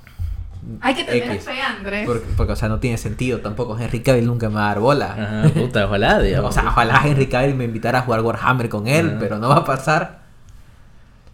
Hay 0.81 0.95
que 0.95 1.05
tener 1.05 1.31
X. 1.33 1.45
fe, 1.45 1.61
Andrés. 1.61 2.07
Porque, 2.07 2.27
porque, 2.37 2.53
o 2.53 2.57
sea, 2.57 2.69
no 2.69 2.81
tiene 2.81 2.99
sentido 2.99 3.41
tampoco. 3.41 3.79
Henry 3.79 4.03
Cavill 4.03 4.27
nunca 4.27 4.49
me 4.49 4.57
va 4.57 4.65
a 4.65 4.69
dar 4.69 4.81
bola. 4.81 5.13
Ajá, 5.13 5.49
puta, 5.55 5.85
ojalá, 5.87 6.19
digamos. 6.23 6.51
O 6.51 6.53
sea, 6.61 6.69
ojalá 6.71 7.03
Henry 7.05 7.29
Cavill 7.29 7.55
me 7.55 7.65
invitara 7.65 8.01
a 8.01 8.03
jugar 8.03 8.21
Warhammer 8.23 8.69
con 8.69 8.89
él, 8.89 9.11
Ajá. 9.11 9.17
pero 9.21 9.39
no 9.39 9.49
va 9.49 9.59
a 9.59 9.65
pasar. 9.65 10.23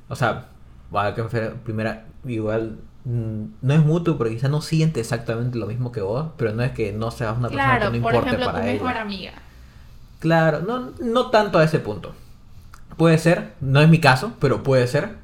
O 0.09 0.17
sea, 0.17 0.47
va 0.95 1.15
que 1.15 1.23
primera, 1.65 2.05
igual 2.27 2.79
mm, 3.05 3.45
no 3.63 3.73
es 3.75 3.81
mutuo 3.85 4.19
porque 4.19 4.35
quizás 4.35 4.51
no 4.51 4.61
siente 4.61 5.01
exactamente 5.01 5.57
lo 5.57 5.67
mismo 5.67 5.93
que 5.93 6.03
vos, 6.03 6.27
pero 6.37 6.53
no 6.53 6.63
es 6.63 6.73
que 6.73 6.93
no 6.93 7.11
seas 7.11 7.37
una 7.39 7.49
persona 7.49 7.79
Claro, 7.79 7.93
que 7.93 7.99
no 7.99 8.03
por 8.03 8.15
importe 8.15 8.29
ejemplo, 8.29 8.47
tu 8.49 8.53
para 8.53 8.65
mejor 8.67 8.91
ella. 8.91 9.01
amiga. 9.01 9.33
Claro, 10.19 10.61
no, 10.61 10.91
no 11.01 11.31
tanto 11.31 11.59
a 11.59 11.65
ese 11.65 11.79
punto. 11.79 12.15
Puede 12.97 13.19
ser, 13.19 13.55
no 13.61 13.81
es 13.81 13.89
mi 13.89 13.99
caso, 13.99 14.35
pero 14.39 14.63
puede 14.63 14.87
ser. 14.87 15.17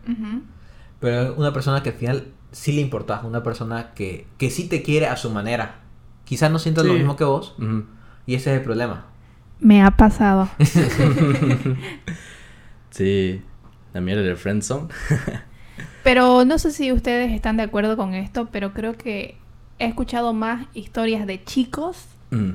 Pero 1.01 1.35
una 1.35 1.53
persona 1.53 1.83
que 1.83 1.91
al 1.91 1.97
final 1.97 2.29
sí 2.51 2.73
le 2.73 2.81
importas, 2.81 3.25
una 3.25 3.43
persona 3.43 3.93
que, 3.95 4.27
que 4.39 4.51
sí 4.51 4.69
te 4.69 4.83
quiere 4.83 5.07
a 5.07 5.17
su 5.17 5.31
manera. 5.31 5.81
Quizás 6.25 6.51
no 6.51 6.59
sienta 6.59 6.83
lo 6.83 6.95
mismo 6.95 7.17
que 7.17 7.25
vos, 7.25 7.57
y 8.27 8.35
ese 8.35 8.53
es 8.53 8.59
el 8.59 8.65
problema. 8.65 9.07
Me 9.61 9.83
ha 9.83 9.91
pasado. 9.93 10.49
Sí. 12.91 13.43
La 13.93 14.01
mierda 14.01 14.23
del 14.23 14.37
friendzone. 14.37 14.89
Pero 16.05 16.45
no 16.45 16.59
sé 16.59 16.73
si 16.73 16.93
ustedes 16.93 17.33
están 17.33 17.57
de 17.57 17.63
acuerdo 17.65 17.97
con 17.97 18.15
esto, 18.15 18.49
pero 18.51 18.73
creo 18.73 18.97
que 18.97 19.37
he 19.79 19.87
escuchado 19.87 20.33
más 20.33 20.67
historias 20.75 21.27
de 21.27 21.45
chicos 21.45 22.07
Mm. 22.31 22.51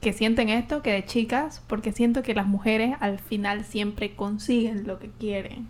Que 0.00 0.12
sienten 0.12 0.48
esto 0.48 0.82
que 0.82 0.92
de 0.92 1.04
chicas, 1.04 1.60
porque 1.66 1.92
siento 1.92 2.22
que 2.22 2.34
las 2.34 2.46
mujeres 2.46 2.96
al 3.00 3.18
final 3.18 3.64
siempre 3.64 4.14
consiguen 4.14 4.86
lo 4.86 4.98
que 4.98 5.10
quieren. 5.18 5.66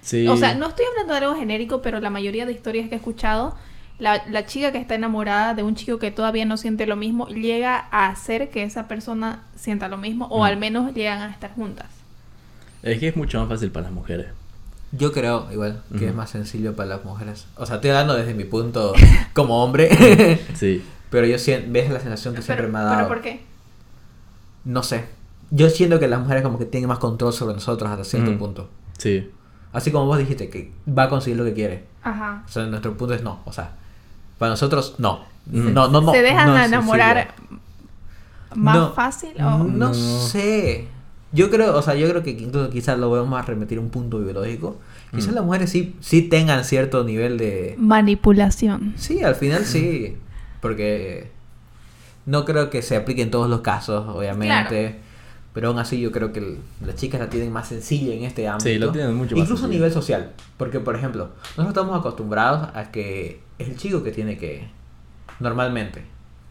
Sí. 0.00 0.26
O 0.28 0.36
sea, 0.36 0.54
no 0.54 0.68
estoy 0.68 0.84
hablando 0.90 1.12
de 1.14 1.18
algo 1.20 1.34
genérico, 1.38 1.80
pero 1.82 2.00
la 2.00 2.10
mayoría 2.10 2.46
de 2.46 2.52
historias 2.52 2.88
que 2.88 2.94
he 2.94 2.98
escuchado, 2.98 3.56
la, 3.98 4.22
la 4.28 4.44
chica 4.44 4.72
que 4.72 4.78
está 4.78 4.96
enamorada 4.96 5.54
de 5.54 5.62
un 5.62 5.76
chico 5.76 5.98
que 5.98 6.10
todavía 6.10 6.44
no 6.44 6.56
siente 6.56 6.84
lo 6.86 6.96
mismo, 6.96 7.28
llega 7.28 7.86
a 7.90 8.08
hacer 8.08 8.50
que 8.50 8.64
esa 8.64 8.88
persona 8.88 9.44
sienta 9.56 9.88
lo 9.88 9.96
mismo, 9.96 10.26
o 10.26 10.40
Mm. 10.40 10.42
al 10.42 10.56
menos 10.56 10.92
llegan 10.94 11.22
a 11.22 11.30
estar 11.30 11.54
juntas. 11.54 11.86
Es 12.82 12.98
que 12.98 13.08
es 13.08 13.16
mucho 13.16 13.38
más 13.40 13.48
fácil 13.48 13.70
para 13.70 13.84
las 13.84 13.92
mujeres. 13.94 14.26
Yo 14.92 15.10
creo, 15.12 15.48
igual, 15.50 15.82
que 15.98 16.08
es 16.08 16.14
más 16.14 16.30
sencillo 16.30 16.76
para 16.76 16.88
las 16.90 17.04
mujeres. 17.04 17.46
O 17.56 17.64
sea, 17.66 17.76
estoy 17.76 17.90
hablando 17.90 18.14
desde 18.14 18.34
mi 18.34 18.44
punto 18.44 18.92
como 19.32 19.62
hombre. 19.64 20.38
Sí. 20.54 20.82
pero 21.14 21.26
yo 21.28 21.38
siento, 21.38 21.68
ves 21.70 21.88
la 21.90 22.00
sensación 22.00 22.34
que 22.34 22.42
siempre 22.42 22.66
me 22.66 22.78
ha 22.78 22.82
dado. 22.82 22.96
¿Pero 22.96 23.08
por 23.08 23.20
qué? 23.22 23.40
No 24.64 24.82
sé. 24.82 25.04
Yo 25.50 25.70
siento 25.70 26.00
que 26.00 26.08
las 26.08 26.20
mujeres 26.20 26.42
como 26.42 26.58
que 26.58 26.64
tienen 26.64 26.88
más 26.88 26.98
control 26.98 27.32
sobre 27.32 27.54
nosotros 27.54 27.88
hasta 27.88 28.02
cierto 28.04 28.32
Mm. 28.32 28.38
punto. 28.38 28.68
Sí. 28.98 29.30
Así 29.72 29.90
como 29.92 30.06
vos 30.06 30.18
dijiste 30.18 30.48
que 30.50 30.72
va 30.88 31.04
a 31.04 31.08
conseguir 31.08 31.38
lo 31.38 31.44
que 31.44 31.52
quiere. 31.54 31.84
Ajá. 32.02 32.42
O 32.46 32.48
sea, 32.50 32.64
nuestro 32.66 32.96
punto 32.96 33.14
es 33.14 33.22
no. 33.22 33.40
O 33.44 33.52
sea, 33.52 33.72
para 34.38 34.50
nosotros 34.50 34.96
no. 34.98 35.20
Mm. 35.46 35.72
No, 35.72 35.88
no, 35.88 36.00
no. 36.00 36.12
¿Se 36.12 36.22
dejan 36.22 36.48
no 36.48 36.58
enamorar 36.64 37.34
más 38.56 38.76
No. 38.76 38.92
fácil? 38.92 39.30
No, 39.38 39.56
O... 39.56 39.64
No. 39.64 39.94
sé. 39.94 40.88
Yo 41.32 41.50
creo, 41.50 41.76
o 41.76 41.82
sea, 41.82 41.94
yo 41.96 42.08
creo 42.08 42.22
que 42.22 42.30
incluso 42.30 42.70
quizás 42.70 42.98
lo 42.98 43.10
vamos 43.10 43.38
a 43.38 43.42
remitir 43.42 43.78
a 43.78 43.80
un 43.80 43.90
punto 43.90 44.18
biológico. 44.20 44.76
Quizás 45.14 45.32
Mm. 45.32 45.34
las 45.34 45.44
mujeres 45.44 45.70
sí, 45.70 45.96
sí 46.00 46.22
tengan 46.22 46.64
cierto 46.64 47.02
nivel 47.04 47.38
de... 47.38 47.74
Manipulación. 47.78 48.94
Sí, 48.96 49.22
al 49.22 49.34
final 49.34 49.64
sí. 49.64 50.16
Porque 50.64 51.30
no 52.24 52.46
creo 52.46 52.70
que 52.70 52.80
se 52.80 52.96
aplique 52.96 53.20
en 53.20 53.30
todos 53.30 53.50
los 53.50 53.60
casos, 53.60 54.08
obviamente. 54.08 54.98
Pero 55.52 55.68
aún 55.68 55.78
así 55.78 56.00
yo 56.00 56.10
creo 56.10 56.32
que 56.32 56.40
el- 56.40 56.58
las 56.84 56.96
chicas 56.96 57.20
la 57.20 57.28
tienen 57.28 57.52
más 57.52 57.68
sencilla 57.68 58.14
en 58.14 58.24
este 58.24 58.48
ámbito. 58.48 58.70
Sí, 58.70 58.78
lo 58.78 58.90
tienen 58.92 59.14
mucho 59.14 59.36
más 59.36 59.44
Incluso 59.44 59.66
a 59.66 59.68
nivel 59.68 59.92
social. 59.92 60.32
Porque, 60.56 60.80
por 60.80 60.96
ejemplo, 60.96 61.28
nosotros 61.50 61.68
estamos 61.68 62.00
acostumbrados 62.00 62.70
a 62.74 62.90
que 62.90 63.40
es 63.58 63.68
el 63.68 63.76
chico 63.76 64.02
que 64.02 64.10
tiene 64.10 64.38
que... 64.38 64.66
Normalmente. 65.38 66.02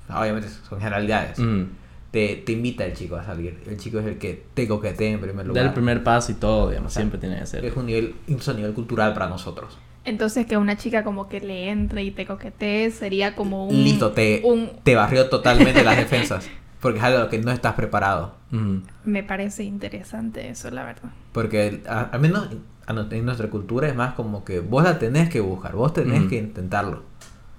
Obviamente 0.09 0.47
son 0.69 0.77
generalidades. 0.79 1.39
Mm. 1.39 1.63
Te, 2.11 2.35
te 2.45 2.51
invita 2.51 2.85
el 2.85 2.93
chico 2.93 3.15
a 3.15 3.25
salir. 3.25 3.59
El 3.65 3.77
chico 3.77 3.97
es 3.97 4.05
el 4.05 4.19
que 4.19 4.45
te 4.53 4.67
coquetea 4.67 5.09
en 5.09 5.19
primer 5.21 5.47
lugar. 5.47 5.63
Dar 5.63 5.69
el 5.71 5.73
primer 5.73 6.03
paso 6.03 6.31
y 6.31 6.35
todo, 6.35 6.69
digamos. 6.69 6.91
O 6.91 6.93
sea, 6.93 7.01
siempre 7.01 7.19
tiene 7.19 7.39
que 7.39 7.47
ser. 7.47 7.65
Es 7.65 7.75
un 7.75 7.87
nivel, 7.87 8.13
incluso 8.27 8.51
a 8.51 8.53
nivel 8.53 8.73
cultural 8.73 9.13
para 9.15 9.27
nosotros. 9.27 9.79
Entonces 10.05 10.45
que 10.45 10.57
una 10.57 10.75
chica 10.77 11.03
como 11.03 11.29
que 11.29 11.39
le 11.39 11.69
entre 11.69 12.03
y 12.03 12.11
te 12.11 12.25
coquetee 12.25 12.91
sería 12.91 13.35
como 13.35 13.67
un... 13.67 13.83
Listo, 13.83 14.11
te, 14.11 14.41
un- 14.43 14.69
te 14.83 14.95
barrió 14.95 15.29
totalmente 15.29 15.83
las 15.83 15.95
defensas. 15.97 16.49
Porque 16.81 16.97
es 16.99 17.03
algo 17.05 17.19
a 17.19 17.21
lo 17.23 17.29
que 17.29 17.39
no 17.39 17.51
estás 17.51 17.73
preparado. 17.75 18.35
Mm. 18.51 18.77
Me 19.05 19.23
parece 19.23 19.63
interesante 19.63 20.49
eso, 20.49 20.69
la 20.71 20.83
verdad. 20.83 21.09
Porque 21.31 21.81
a- 21.87 22.01
al 22.11 22.19
menos 22.19 22.49
en 22.87 23.25
nuestra 23.25 23.49
cultura 23.49 23.87
es 23.87 23.95
más 23.95 24.13
como 24.15 24.43
que 24.43 24.59
vos 24.59 24.83
la 24.83 24.99
tenés 24.99 25.29
que 25.29 25.39
buscar, 25.39 25.73
vos 25.73 25.93
tenés 25.93 26.27
que 26.27 26.35
intentarlo. 26.37 27.03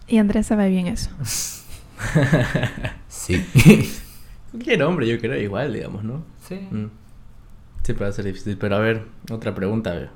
Y 0.07 0.19
Andrés 0.19 0.47
sabe 0.49 0.69
bien 0.69 0.87
eso. 0.87 1.09
Sí. 3.09 3.43
Cualquier 4.51 4.83
hombre, 4.83 5.07
yo 5.09 5.19
creo, 5.19 5.41
igual, 5.41 5.73
digamos, 5.73 6.05
¿no? 6.05 6.25
sí. 6.47 6.57
Mm. 6.71 6.87
Siempre 7.83 8.05
va 8.07 8.11
a 8.11 8.13
ser 8.13 8.25
difícil. 8.25 8.57
Pero 8.59 8.77
a 8.77 8.79
ver, 8.79 9.05
otra 9.31 9.55
pregunta, 9.55 9.91
a 9.91 9.95
ver. 9.95 10.11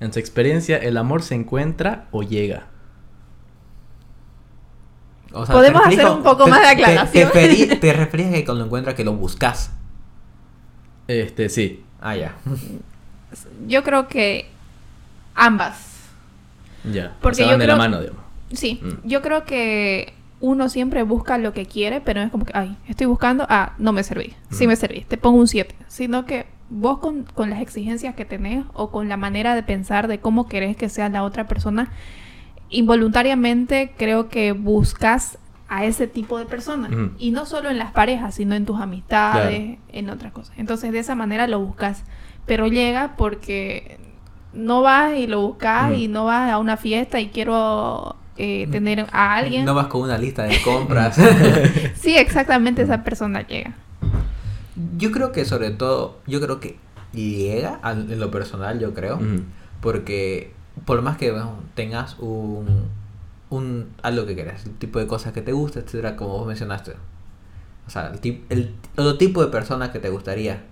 En 0.00 0.12
su 0.12 0.18
experiencia, 0.18 0.76
¿el 0.78 0.96
amor 0.96 1.22
se 1.22 1.34
encuentra 1.34 2.06
o 2.12 2.22
llega? 2.22 2.66
O 5.32 5.44
sea, 5.44 5.54
Podemos 5.54 5.82
te 5.82 5.88
hacer 5.94 6.06
un 6.06 6.22
poco 6.22 6.44
te- 6.44 6.50
más 6.50 6.60
de 6.60 6.66
te- 6.66 6.72
aclaración. 6.84 7.30
Te, 7.32 7.76
te 7.76 7.92
referís 7.92 8.28
a 8.28 8.30
que 8.32 8.44
cuando 8.44 8.60
lo 8.60 8.66
encuentras 8.66 8.94
que 8.94 9.04
lo 9.04 9.12
buscas. 9.14 9.72
Este, 11.06 11.48
sí. 11.48 11.84
Ah, 12.00 12.16
ya. 12.16 12.34
Yo 13.66 13.82
creo 13.82 14.08
que 14.08 14.48
ambas. 15.34 15.86
Ya. 16.90 17.14
Porque 17.20 17.36
se 17.36 17.42
yo 17.42 17.48
van 17.50 17.58
de 17.58 17.66
la 17.66 17.76
mano, 17.76 18.00
digamos. 18.00 18.22
Sí, 18.52 18.80
Mm. 18.82 19.06
yo 19.06 19.20
creo 19.20 19.44
que 19.44 20.14
uno 20.40 20.68
siempre 20.68 21.02
busca 21.02 21.36
lo 21.38 21.52
que 21.52 21.66
quiere, 21.66 22.00
pero 22.00 22.20
no 22.20 22.26
es 22.26 22.32
como 22.32 22.44
que, 22.44 22.52
ay, 22.56 22.76
estoy 22.86 23.06
buscando, 23.06 23.44
ah, 23.48 23.72
no 23.78 23.92
me 23.92 24.02
serví, 24.04 24.34
sí 24.50 24.66
Mm. 24.66 24.68
me 24.68 24.76
serví, 24.76 25.00
te 25.02 25.16
pongo 25.16 25.38
un 25.38 25.48
7. 25.48 25.74
Sino 25.88 26.24
que 26.26 26.46
vos 26.70 26.98
con, 26.98 27.24
con 27.24 27.50
las 27.50 27.60
exigencias 27.60 28.14
que 28.14 28.24
tenés 28.24 28.64
o 28.74 28.90
con 28.90 29.08
la 29.08 29.16
manera 29.16 29.54
de 29.54 29.62
pensar 29.62 30.06
de 30.06 30.20
cómo 30.20 30.46
querés 30.48 30.76
que 30.76 30.88
sea 30.88 31.08
la 31.08 31.24
otra 31.24 31.48
persona, 31.48 31.90
involuntariamente 32.70 33.92
creo 33.96 34.28
que 34.28 34.52
buscas 34.52 35.38
a 35.68 35.84
ese 35.84 36.06
tipo 36.06 36.38
de 36.38 36.46
persona. 36.46 36.88
Ujú. 36.88 37.10
Y 37.18 37.30
no 37.30 37.44
solo 37.44 37.68
en 37.70 37.78
las 37.78 37.92
parejas, 37.92 38.34
sino 38.36 38.54
en 38.54 38.64
tus 38.64 38.80
amistades, 38.80 39.60
Claro. 39.60 39.78
en 39.92 40.10
otras 40.10 40.32
cosas. 40.32 40.56
Entonces 40.56 40.92
de 40.92 40.98
esa 41.00 41.14
manera 41.14 41.46
lo 41.46 41.60
buscas. 41.60 42.04
Pero 42.46 42.66
llega 42.68 43.16
porque 43.16 43.98
no 44.54 44.80
vas 44.80 45.14
y 45.16 45.26
lo 45.26 45.42
buscas 45.42 45.92
y 45.94 46.08
no 46.08 46.24
vas 46.24 46.50
a 46.50 46.58
una 46.58 46.78
fiesta 46.78 47.20
y 47.20 47.28
quiero 47.28 48.16
eh, 48.38 48.66
tener 48.70 49.06
a 49.12 49.34
alguien. 49.34 49.64
No 49.64 49.74
vas 49.74 49.88
con 49.88 50.02
una 50.02 50.16
lista 50.18 50.44
de 50.44 50.60
compras. 50.62 51.18
Sí, 51.94 52.16
exactamente 52.16 52.82
esa 52.82 53.02
persona 53.04 53.46
llega. 53.46 53.74
yo 54.96 55.10
creo 55.12 55.32
que 55.32 55.44
sobre 55.44 55.70
todo, 55.70 56.18
yo 56.26 56.40
creo 56.40 56.60
que 56.60 56.78
llega 57.12 57.80
en 57.84 58.18
lo 58.20 58.30
personal, 58.30 58.78
yo 58.78 58.94
creo. 58.94 59.18
Porque 59.80 60.52
por 60.84 61.02
más 61.02 61.16
que 61.16 61.30
bueno, 61.32 61.54
tengas 61.74 62.16
un, 62.18 62.86
un 63.50 63.88
algo 64.02 64.26
que 64.26 64.34
quieras, 64.34 64.64
el 64.66 64.72
tipo 64.72 64.98
de 64.98 65.06
cosas 65.06 65.32
que 65.32 65.42
te 65.42 65.52
gusta, 65.52 65.80
etcétera, 65.80 66.16
como 66.16 66.38
vos 66.38 66.46
mencionaste. 66.46 66.92
O 67.86 67.90
sea, 67.90 68.08
el, 68.08 68.20
tip- 68.20 68.42
el, 68.50 68.74
el 68.96 69.18
tipo 69.18 69.42
de 69.44 69.50
persona 69.50 69.90
que 69.92 69.98
te 69.98 70.10
gustaría. 70.10 70.64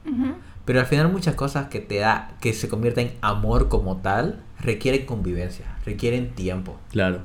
Pero 0.65 0.81
al 0.81 0.87
final 0.87 1.13
muchas 1.13 1.37
cosas 1.37 1.69
que 1.69 1.79
te 1.81 1.99
da, 1.99 2.33
que 2.41 2.53
se 2.53 2.69
convierten 2.69 3.07
en 3.09 3.15
amor 3.23 3.69
como 3.69 3.99
tal, 3.99 4.41
requieren 4.61 5.07
convivencia, 5.07 5.65
requieren 5.85 6.35
tiempo. 6.35 6.77
Claro. 6.91 7.21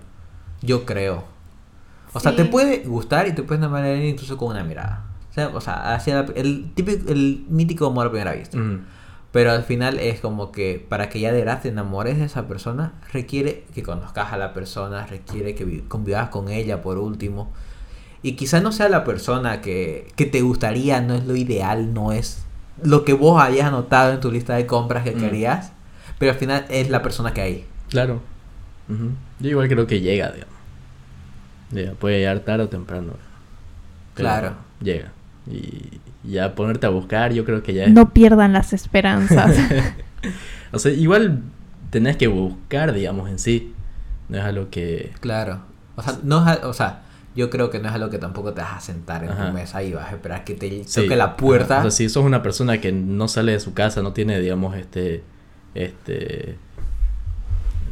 Yo 0.61 0.85
creo. 0.85 1.23
O 2.13 2.19
sea, 2.19 2.35
te 2.35 2.45
puede 2.45 2.79
gustar 2.79 3.27
y 3.27 3.33
te 3.33 3.41
puedes 3.43 3.59
enamorar 3.61 3.95
incluso 3.97 4.37
con 4.37 4.49
una 4.49 4.63
mirada. 4.63 5.05
O 5.29 5.33
sea, 5.33 5.47
o 5.49 5.61
sea 5.61 5.93
hacia 5.95 6.23
la- 6.23 6.33
el 6.35 6.71
típico, 6.73 7.09
el 7.11 7.45
mítico 7.49 7.87
amor 7.87 8.07
a 8.07 8.09
primera 8.11 8.33
vista. 8.33 8.57
Pero 9.31 9.51
al 9.51 9.63
final 9.63 9.97
es 9.97 10.19
como 10.19 10.51
que 10.51 10.85
para 10.89 11.07
que 11.07 11.21
ya 11.21 11.31
de 11.31 11.39
verdad 11.39 11.61
te 11.61 11.69
enamores 11.69 12.17
de 12.17 12.25
esa 12.25 12.47
persona, 12.49 12.91
requiere 13.13 13.63
que 13.73 13.81
conozcas 13.81 14.33
a 14.33 14.37
la 14.37 14.53
persona, 14.53 15.05
requiere 15.07 15.55
que 15.55 15.63
vi- 15.63 15.81
convivas 15.87 16.27
con 16.29 16.49
ella 16.49 16.81
por 16.81 16.97
último. 16.97 17.49
Y 18.23 18.33
quizás 18.33 18.61
no 18.61 18.73
sea 18.73 18.89
la 18.89 19.05
persona 19.05 19.61
que, 19.61 20.11
que 20.17 20.25
te 20.25 20.41
gustaría, 20.41 20.99
no 20.99 21.13
es 21.15 21.25
lo 21.25 21.37
ideal, 21.37 21.93
no 21.93 22.11
es 22.11 22.43
lo 22.83 23.05
que 23.05 23.13
vos 23.13 23.41
hayas 23.41 23.67
anotado 23.67 24.11
en 24.11 24.19
tu 24.19 24.31
lista 24.31 24.55
de 24.55 24.65
compras 24.67 25.05
que 25.05 25.15
Mm. 25.15 25.19
querías, 25.21 25.71
pero 26.19 26.33
al 26.33 26.37
final 26.37 26.65
es 26.69 26.89
la 26.89 27.01
persona 27.01 27.33
que 27.33 27.39
hay. 27.41 27.65
Claro. 27.89 28.19
Yo 29.39 29.49
igual 29.49 29.69
creo 29.69 29.87
que 29.87 30.01
llega, 30.01 30.29
digamos. 30.31 30.50
Llega, 31.71 31.93
puede 31.93 32.19
llegar 32.19 32.39
tarde 32.41 32.63
o 32.65 32.69
temprano. 32.69 33.13
pero 34.15 34.29
Claro. 34.29 34.53
Llega. 34.81 35.11
Y 35.49 35.99
ya 36.23 36.53
ponerte 36.55 36.85
a 36.85 36.89
buscar, 36.89 37.33
yo 37.33 37.45
creo 37.45 37.63
que 37.63 37.73
ya 37.73 37.85
es... 37.85 37.91
No 37.93 38.13
pierdan 38.13 38.53
las 38.53 38.73
esperanzas. 38.73 39.57
o 40.71 40.79
sea, 40.79 40.91
igual 40.91 41.41
tenés 41.89 42.17
que 42.17 42.27
buscar, 42.27 42.93
digamos, 42.93 43.29
en 43.29 43.39
sí. 43.39 43.73
No 44.29 44.37
es 44.37 44.43
algo 44.43 44.69
que... 44.69 45.11
Claro. 45.19 45.61
O 45.95 46.01
sea, 46.01 46.17
no 46.23 46.41
es, 46.49 46.59
a- 46.59 46.67
o 46.67 46.73
sea, 46.73 47.01
yo 47.35 47.49
creo 47.49 47.69
que 47.69 47.79
no 47.79 47.87
es 47.89 47.93
algo 47.95 48.09
que 48.09 48.17
tampoco 48.17 48.53
te 48.53 48.61
vas 48.61 48.73
a 48.77 48.79
sentar 48.81 49.23
en 49.23 49.31
Ajá. 49.31 49.47
tu 49.47 49.53
mesa 49.53 49.81
y 49.83 49.93
vas 49.93 50.07
a 50.11 50.15
esperar 50.15 50.43
que 50.43 50.53
te 50.55 50.83
Sí. 50.85 51.01
toque 51.03 51.15
la 51.15 51.35
puerta. 51.37 51.75
Ajá. 51.79 51.87
O 51.87 51.91
sea, 51.91 51.97
si 51.97 52.09
sos 52.09 52.23
una 52.23 52.43
persona 52.43 52.79
que 52.79 52.91
no 52.91 53.27
sale 53.27 53.53
de 53.53 53.59
su 53.59 53.73
casa, 53.73 54.01
no 54.01 54.13
tiene, 54.13 54.39
digamos, 54.39 54.75
este... 54.75 55.23
Este... 55.73 56.57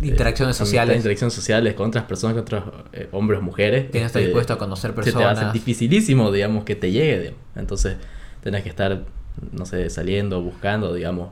Interacciones 0.02 0.56
eh, 0.56 0.60
sociales. 0.60 0.98
Interacciones 0.98 1.34
sociales 1.34 1.74
con 1.74 1.88
otras 1.90 2.06
personas, 2.06 2.36
con 2.36 2.42
otros 2.42 2.64
eh, 2.94 3.10
hombres 3.12 3.40
o 3.40 3.44
mujeres. 3.44 3.90
Que 3.92 4.00
no 4.00 4.06
está 4.06 4.20
este, 4.20 4.28
dispuesto 4.30 4.54
a 4.54 4.58
conocer 4.58 4.92
se 4.92 4.96
te 4.96 5.12
personas. 5.12 5.54
dificilísimo, 5.54 6.32
digamos, 6.32 6.64
que 6.64 6.76
te 6.76 6.92
llegue, 6.92 7.20
digamos. 7.20 7.40
Entonces, 7.56 7.98
tenés 8.42 8.64
que 8.64 8.70
estar, 8.70 9.04
no 9.52 9.66
sé, 9.66 9.90
saliendo, 9.90 10.42
buscando, 10.42 10.94
digamos, 10.94 11.30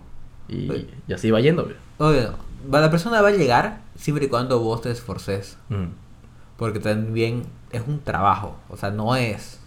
y, 0.49 0.87
así 1.13 1.31
va 1.31 1.39
yendo. 1.41 1.69
Obvio, 1.97 2.33
la 2.71 2.89
persona 2.91 3.21
va 3.21 3.29
a 3.29 3.31
llegar 3.31 3.81
siempre 3.95 4.25
y 4.25 4.29
cuando 4.29 4.59
vos 4.59 4.81
te 4.81 4.91
esforces. 4.91 5.57
Mm, 5.69 5.85
Porque 6.57 6.79
también 6.79 7.43
es 7.71 7.83
un 7.87 7.99
trabajo. 8.01 8.57
O 8.69 8.77
sea, 8.77 8.89
no 8.89 9.15
es 9.15 9.59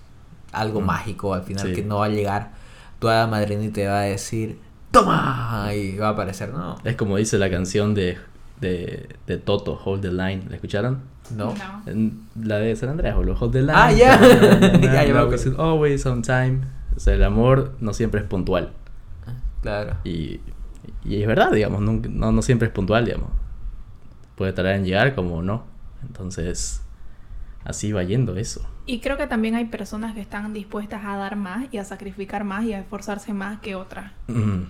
algo 0.53 0.81
Mm. 0.81 0.85
mágico 0.87 1.35
al 1.35 1.43
final 1.43 1.69
Sí. 1.69 1.75
que 1.75 1.83
no 1.83 1.99
va 1.99 2.07
a 2.07 2.09
llegar 2.09 2.51
tu 2.99 3.09
hada 3.09 3.27
madrina 3.29 3.65
y 3.65 3.69
te 3.69 3.87
va 3.87 4.01
a 4.01 4.03
decir 4.03 4.59
¡Toma! 4.91 5.71
Y 5.73 5.97
va 5.97 6.09
a 6.09 6.11
aparecer. 6.11 6.53
No. 6.53 6.77
Es 6.83 6.97
como 6.97 7.17
dice 7.17 7.39
la 7.39 7.49
canción 7.49 7.95
de, 7.95 8.19
de, 8.61 9.09
de 9.27 9.39
Toto, 9.39 9.81
Hold 9.85 10.03
the 10.03 10.13
Line. 10.13 10.43
¿La 10.49 10.57
escucharon? 10.57 11.01
No. 11.37 11.55
En- 11.87 12.27
La 12.43 12.57
de 12.57 12.75
San 12.77 12.89
Andreas, 12.91 13.17
boludo. 13.17 13.37
Hold 13.39 13.53
the 13.53 13.61
Line. 13.61 13.73
Ah, 13.75 13.93
ya. 13.93 14.15
Acuerdo. 15.01 15.35
is 15.35 15.47
always 15.59 16.05
on 16.07 16.23
time. 16.23 16.61
O 16.97 17.01
sea, 17.01 17.15
el 17.15 17.23
amor 17.25 17.77
no 17.81 17.93
siempre 17.95 18.21
es 18.21 18.27
puntual. 18.27 18.73
Claro. 19.63 19.97
Y, 20.05 20.41
y 21.05 21.21
es 21.21 21.27
verdad, 21.27 21.53
digamos, 21.53 21.81
nunca- 21.83 22.09
no, 22.13 22.33
no 22.33 22.43
siempre 22.43 22.69
es 22.69 22.75
puntual, 22.75 23.05
digamos. 23.05 23.29
Puede 24.37 24.53
tardar 24.53 24.75
en 24.75 24.85
llegar 24.85 25.15
como 25.15 25.43
no. 25.43 25.65
Entonces, 26.03 26.83
así 27.65 27.93
va 27.93 28.03
yendo 28.03 28.37
eso. 28.37 28.67
Y 28.87 29.01
creo 29.01 29.17
que 29.17 29.27
también 29.27 29.55
hay 29.55 29.67
personas 29.67 30.15
que 30.15 30.21
están 30.21 30.53
dispuestas 30.53 31.05
a 31.05 31.17
dar 31.17 31.37
más 31.37 31.67
y 31.73 31.79
a 31.79 31.85
sacrificar 31.85 32.43
más 32.45 32.65
y 32.65 32.73
a 32.73 32.81
esforzarse 32.81 33.33
más 33.35 33.61
que 33.61 33.75
otras. 33.77 34.11
Mm, 34.29 34.63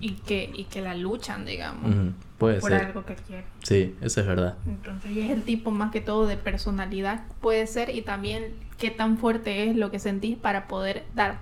Y 0.00 0.10
que, 0.26 0.50
y 0.54 0.64
que 0.64 0.82
la 0.82 0.94
luchan, 0.96 1.46
digamos, 1.46 1.94
mm, 1.94 2.08
puede 2.44 2.60
por 2.60 2.70
ser. 2.70 2.84
algo 2.86 3.04
que 3.04 3.14
quieren. 3.16 3.44
Sí, 3.62 3.96
eso 4.00 4.20
es 4.20 4.26
verdad. 4.26 4.56
Entonces 4.66 5.10
y 5.10 5.20
es 5.20 5.30
el 5.30 5.42
tipo 5.42 5.70
más 5.70 5.90
que 5.90 6.00
todo 6.00 6.26
de 6.26 6.36
personalidad 6.36 7.24
puede 7.40 7.66
ser 7.66 7.90
y 7.90 8.02
también 8.02 8.54
qué 8.78 8.90
tan 8.90 9.18
fuerte 9.18 9.68
es 9.68 9.76
lo 9.76 9.90
que 9.90 9.98
sentís 9.98 10.36
para 10.36 10.66
poder 10.68 11.04
dar 11.14 11.40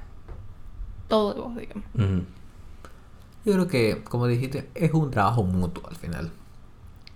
todo 1.08 1.34
de 1.34 1.40
vos, 1.40 1.56
digamos. 1.56 1.84
Yo 3.44 3.52
creo 3.54 3.68
que, 3.68 4.02
como 4.04 4.26
dijiste, 4.26 4.68
es 4.74 4.92
un 4.92 5.10
trabajo 5.10 5.42
mutuo 5.42 5.88
al 5.88 5.96
final. 5.96 6.30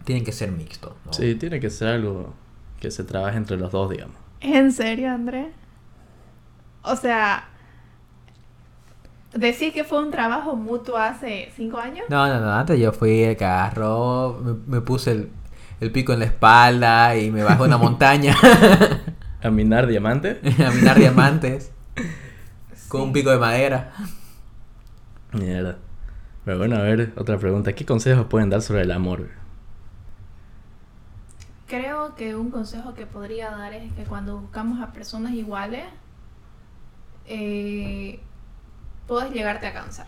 Tienen 0.05 0.25
que 0.25 0.33
ser 0.33 0.51
mixtos. 0.53 0.93
¿no? 1.05 1.13
Sí, 1.13 1.35
tiene 1.37 1.61
que 1.61 1.71
ser 1.71 1.89
algo 1.89 2.35
que 2.81 2.91
se 2.91 3.05
trabaje 3.05 3.37
entre 3.37 3.57
los 3.57 3.73
dos, 3.73 3.91
digamos. 3.91 4.17
¿En 4.41 4.73
serio, 4.73 5.11
André? 5.11 5.53
O 6.83 6.95
sea, 6.97 7.49
decir 9.39 9.73
que 9.73 9.85
fue 9.85 10.03
un 10.03 10.11
trabajo 10.11 10.57
mutuo 10.57 10.97
hace 10.97 11.51
cinco 11.57 11.79
años. 11.79 12.07
No, 12.09 12.27
no, 12.29 12.41
no. 12.41 12.53
Antes 12.53 12.79
yo 12.79 12.93
fui 12.93 13.23
el 13.23 13.37
agarró, 13.37 14.41
me, 14.43 14.55
me 14.67 14.81
puse 14.81 15.13
el, 15.13 15.31
el 15.81 15.93
pico 15.93 16.13
en 16.13 16.21
la 16.21 16.25
espalda 16.27 17.17
y 17.17 17.31
me 17.31 17.43
bajó 17.43 17.65
una 17.65 17.79
montaña 17.79 18.35
A 19.43 19.51
minar 19.51 19.87
diamante. 19.87 20.41
a 20.67 20.71
minar 20.71 20.99
diamantes 20.99 21.73
con 22.89 23.03
un 23.03 23.13
pico 23.13 23.31
de 23.31 23.39
madera. 23.39 23.93
Mierda. 25.33 25.79
Pero 26.45 26.59
bueno, 26.59 26.77
a 26.77 26.83
ver, 26.83 27.13
otra 27.17 27.39
pregunta. 27.39 27.73
¿Qué 27.73 27.85
consejos 27.85 28.27
pueden 28.27 28.51
dar 28.51 28.63
sobre 28.63 28.83
el 28.83 28.93
amor? 28.93 29.29
Creo 31.67 32.15
que 32.15 32.37
un 32.37 32.51
consejo 32.51 32.95
que 32.95 33.07
podría 33.07 33.51
dar 33.51 33.73
es 33.73 33.93
que 33.93 34.05
cuando 34.05 34.39
buscamos 34.39 34.81
a 34.81 34.93
personas 34.93 35.33
iguales, 35.33 35.85
eh, 37.27 38.21
puedes 39.07 39.33
llegarte 39.33 39.67
a 39.67 39.73
cansar. 39.73 40.07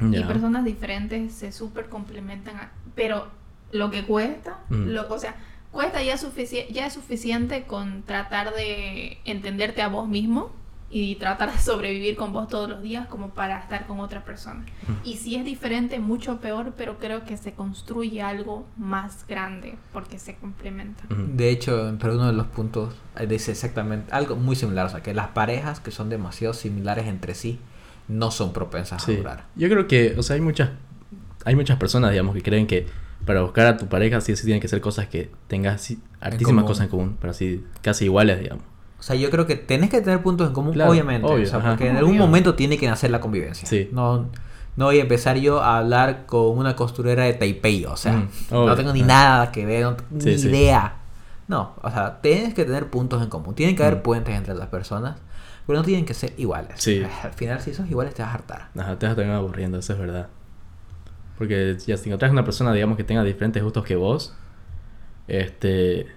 Y 0.00 0.22
personas 0.24 0.64
diferentes 0.64 1.34
se 1.34 1.50
súper 1.50 1.88
complementan, 1.88 2.56
a- 2.56 2.70
pero 2.94 3.26
lo 3.72 3.90
que 3.90 4.04
cuesta, 4.04 4.58
Mm. 4.68 4.90
lo, 4.90 5.12
o 5.12 5.18
sea, 5.18 5.34
cuesta 5.72 6.02
ya, 6.02 6.16
sufici- 6.16 6.68
ya 6.70 6.86
es 6.86 6.92
suficiente 6.94 7.64
con 7.64 8.02
tratar 8.04 8.54
de 8.54 9.18
entenderte 9.24 9.82
a 9.82 9.88
vos 9.88 10.06
mismo 10.08 10.52
y 10.90 11.16
tratar 11.16 11.52
de 11.52 11.58
sobrevivir 11.58 12.14
con 12.16 12.32
vos 12.32 12.46
todos 12.48 12.68
los 12.70 12.80
días 12.80 13.08
como 13.08 13.30
para 13.30 13.58
estar 13.58 13.86
con 13.88 13.98
otra 13.98 14.24
persona. 14.24 14.64
Y 15.04 15.16
si 15.16 15.34
es 15.34 15.44
diferente, 15.44 15.98
mucho 15.98 16.40
peor, 16.40 16.72
pero 16.78 16.98
creo 17.00 17.24
que 17.24 17.36
se 17.36 17.52
construye 17.54 18.22
algo 18.22 18.66
más 18.76 19.26
grande 19.26 19.76
porque 19.92 20.20
se 20.20 20.36
complementan. 20.36 21.06
Ujú. 21.12 21.36
De 21.36 21.50
hecho, 21.50 21.88
entre 21.88 22.12
uno 22.14 22.28
de 22.28 22.32
los 22.34 22.46
puntos 22.46 22.94
eh, 23.18 23.26
dice 23.26 23.50
exactamente 23.50 24.12
algo 24.12 24.36
muy 24.36 24.54
similar. 24.54 24.86
O 24.86 24.90
sea, 24.90 25.02
que 25.02 25.12
las 25.12 25.28
parejas 25.28 25.80
que 25.80 25.90
son 25.90 26.08
demasiado 26.08 26.54
similares 26.54 27.06
entre 27.08 27.34
sí 27.34 27.58
no 28.08 28.30
son 28.30 28.52
propensas 28.52 29.06
a 29.08 29.12
durar. 29.12 29.44
Yo 29.56 29.68
creo 29.68 29.86
que, 29.86 30.14
o 30.18 30.22
sea, 30.22 30.34
hay 30.34 30.40
muchas, 30.42 30.70
hay 31.44 31.54
muchas 31.54 31.76
personas, 31.78 32.10
digamos, 32.10 32.34
que 32.34 32.42
creen 32.42 32.66
que 32.66 32.86
para 33.24 33.42
buscar 33.42 33.66
a 33.66 33.76
tu 33.76 33.86
pareja 33.86 34.20
sí 34.20 34.34
sí 34.36 34.44
tienen 34.44 34.60
que 34.60 34.68
ser 34.68 34.80
cosas 34.80 35.06
que 35.08 35.30
tengas 35.48 35.74
así, 35.76 35.98
hartísimas 36.20 36.64
cosas 36.64 36.84
en 36.84 36.90
común, 36.90 37.16
pero 37.20 37.30
así 37.32 37.64
casi 37.82 38.04
iguales, 38.06 38.40
digamos. 38.40 38.64
O 38.98 39.02
sea, 39.02 39.14
yo 39.16 39.30
creo 39.30 39.46
que 39.46 39.54
tenés 39.56 39.90
que 39.90 40.00
tener 40.00 40.22
puntos 40.22 40.48
en 40.48 40.54
común, 40.54 40.72
Claro, 40.72 40.90
obviamente. 40.90 41.26
obvio, 41.26 41.44
o 41.44 41.46
sea, 41.46 41.58
ajá. 41.58 41.70
porque 41.70 41.88
en 41.88 41.96
algún 41.96 42.12
Obvio. 42.14 42.26
momento 42.26 42.54
tiene 42.54 42.78
que 42.78 42.86
nacer 42.88 43.10
la 43.10 43.20
convivencia. 43.20 43.68
Sí. 43.68 43.88
No, 43.92 44.26
no 44.76 44.86
voy 44.86 44.98
a 44.98 45.02
empezar 45.02 45.36
yo 45.36 45.60
a 45.62 45.78
hablar 45.78 46.26
con 46.26 46.56
una 46.58 46.74
costurera 46.74 47.24
de 47.24 47.34
Taipei. 47.34 47.84
O 47.84 47.96
sea, 47.96 48.12
Mm, 48.14 48.28
no 48.50 48.74
tengo 48.74 48.92
ni 48.92 49.00
ajá. 49.00 49.08
nada 49.08 49.52
que 49.52 49.66
ver, 49.66 49.82
no 49.84 49.94
tengo 49.96 50.20
Sí, 50.22 50.30
ni 50.30 50.38
sí. 50.38 50.48
idea. 50.48 50.94
No, 51.46 51.74
o 51.82 51.90
sea, 51.90 52.20
tienes 52.20 52.54
que 52.54 52.64
tener 52.64 52.88
puntos 52.90 53.22
en 53.22 53.28
común. 53.28 53.54
Tienen 53.54 53.76
que 53.76 53.82
haber 53.82 53.98
Mm. 53.98 54.02
puentes 54.02 54.34
entre 54.36 54.54
las 54.54 54.68
personas, 54.68 55.16
pero 55.68 55.78
no 55.78 55.84
tienen 55.84 56.04
que 56.04 56.14
ser 56.14 56.32
iguales. 56.38 56.72
Sí. 56.78 57.00
Al 57.22 57.32
final, 57.34 57.60
si 57.60 57.72
sos 57.72 57.88
iguales, 57.88 58.14
te 58.14 58.22
vas 58.22 58.32
a 58.32 58.34
hartar. 58.34 58.68
Ajá, 58.76 58.98
te 58.98 59.06
vas 59.06 59.12
a 59.12 59.16
terminar 59.16 59.38
aburriendo, 59.38 59.78
eso 59.78 59.92
es 59.92 59.98
verdad. 60.00 60.26
Porque 61.38 61.76
ya 61.86 61.96
si 61.96 62.08
encontrás 62.08 62.32
una 62.32 62.42
persona, 62.44 62.72
digamos, 62.72 62.96
que 62.96 63.04
tenga 63.04 63.22
diferentes 63.22 63.62
gustos 63.62 63.84
que 63.84 63.94
vos, 63.94 64.34
este, 65.28 66.08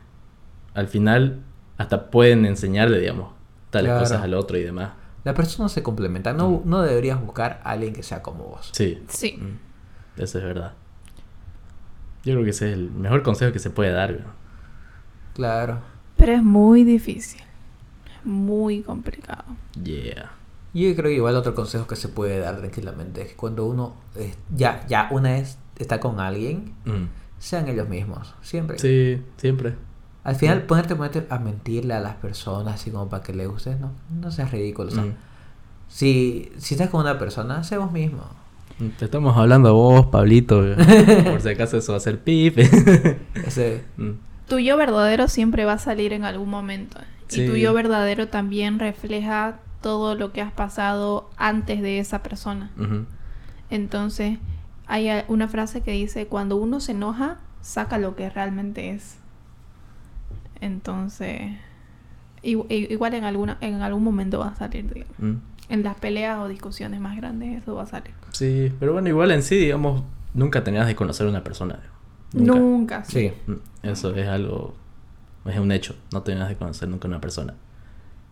al 0.74 0.88
final 0.88 1.42
hasta 1.78 2.10
pueden 2.10 2.46
enseñarle, 2.46 3.00
digamos, 3.00 3.34
tales 3.70 3.90
Claro. 3.90 4.00
cosas 4.00 4.22
al 4.24 4.34
otro 4.34 4.58
y 4.58 4.64
demás. 4.64 4.94
La 5.24 5.34
persona 5.36 5.70
se 5.70 5.84
complementa. 5.84 6.34
No, 6.34 6.50
Mm. 6.50 6.62
no 6.66 6.82
deberías 6.82 7.22
buscar 7.24 7.62
a 7.64 7.72
alguien 7.72 7.94
que 7.94 8.02
sea 8.04 8.24
como 8.24 8.46
vos. 8.46 8.70
Sí, 8.74 9.04
Sí. 9.08 9.38
mm, 9.40 10.22
eso 10.22 10.40
es 10.40 10.44
verdad. 10.44 10.74
Yo 12.24 12.34
creo 12.34 12.44
que 12.44 12.52
ese 12.52 12.70
es 12.72 12.74
el 12.78 12.90
mejor 12.90 13.22
consejo 13.22 13.52
que 13.52 13.60
se 13.60 13.70
puede 13.70 13.92
dar. 13.92 14.20
Claro. 15.36 15.80
Pero 16.18 16.32
es 16.34 16.44
muy 16.44 16.84
difícil. 16.84 17.42
Muy 18.24 18.82
complicado. 18.82 19.44
Yeah. 19.84 20.32
Yo 20.74 20.96
creo 20.96 21.10
que 21.10 21.16
igual 21.16 21.36
otro 21.36 21.54
consejo 21.54 21.86
que 21.88 21.96
se 21.96 22.08
puede 22.08 22.40
dar 22.40 22.58
tranquilamente 22.58 23.22
es 23.24 23.28
que 23.30 23.36
cuando 23.36 23.66
uno 23.66 23.96
eh, 24.16 24.34
ya, 24.56 24.86
ya 24.88 25.08
una 25.12 25.32
vez 25.32 25.58
está 25.78 26.00
con 26.00 26.19
alguien, 26.19 26.74
Mm. 26.86 27.08
sean 27.40 27.67
ellos 27.67 27.90
mismos, 27.90 28.34
siempre. 28.42 28.80
Sí, 28.80 29.22
siempre. 29.38 29.76
Al 30.24 30.36
final 30.36 30.63
ponerte, 30.63 30.96
ponerte 30.96 31.26
a 31.30 31.40
mentirle 31.40 31.94
a 31.96 32.00
las 32.00 32.15
personas 32.15 32.76
así 32.76 32.92
como 32.92 33.10
para 33.10 33.24
que 33.24 33.34
le 33.34 33.48
gustes, 33.48 33.80
no, 33.80 33.92
no 34.12 34.32
seas 34.32 34.52
ridículo. 34.52 34.90
O 34.90 34.92
sea, 34.92 35.04
Mm. 35.04 35.15
si, 35.88 36.52
si 36.58 36.76
estás 36.76 36.90
con 36.90 37.02
una 37.02 37.17
persona, 37.19 37.63
sé 37.63 37.78
vos 37.78 37.92
mismo. 37.92 38.24
Mm, 38.80 38.90
Te 38.98 39.06
estamos 39.06 39.36
hablando 39.36 39.69
a 39.69 39.72
vos, 39.74 40.06
Pablito. 40.08 40.58
güey. 40.62 40.76
Por 41.26 41.42
si 41.42 41.50
acaso 41.50 41.78
eso 41.78 41.92
va 41.94 41.98
a 41.98 42.02
ser 42.02 42.19
pip. 42.19 42.58
Ese, 43.46 43.84
Mm. 43.98 44.12
Tu 44.48 44.60
yo 44.60 44.76
verdadero 44.76 45.28
siempre 45.30 45.63
va 45.65 45.74
a 45.74 45.78
salir 45.78 46.12
en 46.13 46.26
algún 46.26 46.50
momento. 46.50 47.00
Sí. 47.32 47.44
Y 47.44 47.48
tu 47.48 47.56
yo 47.56 47.73
verdadero 47.73 48.27
también 48.27 48.79
refleja 48.79 49.60
todo 49.82 50.15
lo 50.15 50.32
que 50.32 50.42
has 50.42 50.52
pasado 50.52 51.29
antes 51.38 51.82
de 51.82 52.00
esa 52.00 52.21
persona. 52.21 52.71
Entonces, 53.69 54.38
hay 54.86 55.10
una 55.27 55.48
frase 55.48 55.82
que 55.82 55.92
dice, 55.92 56.27
cuando 56.27 56.58
uno 56.58 56.79
se 56.79 56.92
enoja, 56.92 57.38
saca 57.62 57.98
lo 57.98 58.15
que 58.15 58.29
realmente 58.29 58.92
es. 58.92 59.17
Entonces, 60.60 61.54
igual 62.44 63.13
en, 63.13 63.23
alguna, 63.23 63.58
en 63.62 63.82
algún 63.82 64.04
momento 64.04 64.40
va 64.40 64.50
a 64.50 64.56
salir, 64.56 64.92
digamos. 64.94 65.15
Mm. 65.19 65.36
en 65.69 65.84
las 65.84 65.96
peleas 65.96 66.40
o 66.40 66.48
discusiones 66.48 67.00
más 67.00 67.15
grandes 67.15 67.62
eso 67.62 67.75
va 67.75 67.84
a 67.84 67.88
salir. 67.88 68.13
Sí, 68.32 68.71
pero 68.79 68.94
bueno, 68.94 69.08
igual 69.08 69.32
en 69.32 69.42
sí, 69.42 69.56
digamos, 69.56 70.04
nunca 70.34 70.63
tenías 70.63 70.86
de 70.86 70.96
conocer 70.96 71.27
a 71.27 71.29
una 71.29 71.44
persona. 71.44 71.79
Nunca. 72.34 72.60
Nunca. 72.60 73.04
Sí. 73.06 73.32
Mm, 73.48 73.54
Eso 73.84 74.13
es 74.15 74.27
algo, 74.27 74.75
es 75.46 75.60
un 75.60 75.71
hecho, 75.71 75.96
no 76.12 76.21
tenías 76.21 76.50
de 76.50 76.56
conocer 76.56 76.87
nunca 76.89 77.08
a 77.08 77.10
una 77.10 77.21
persona. 77.21 77.56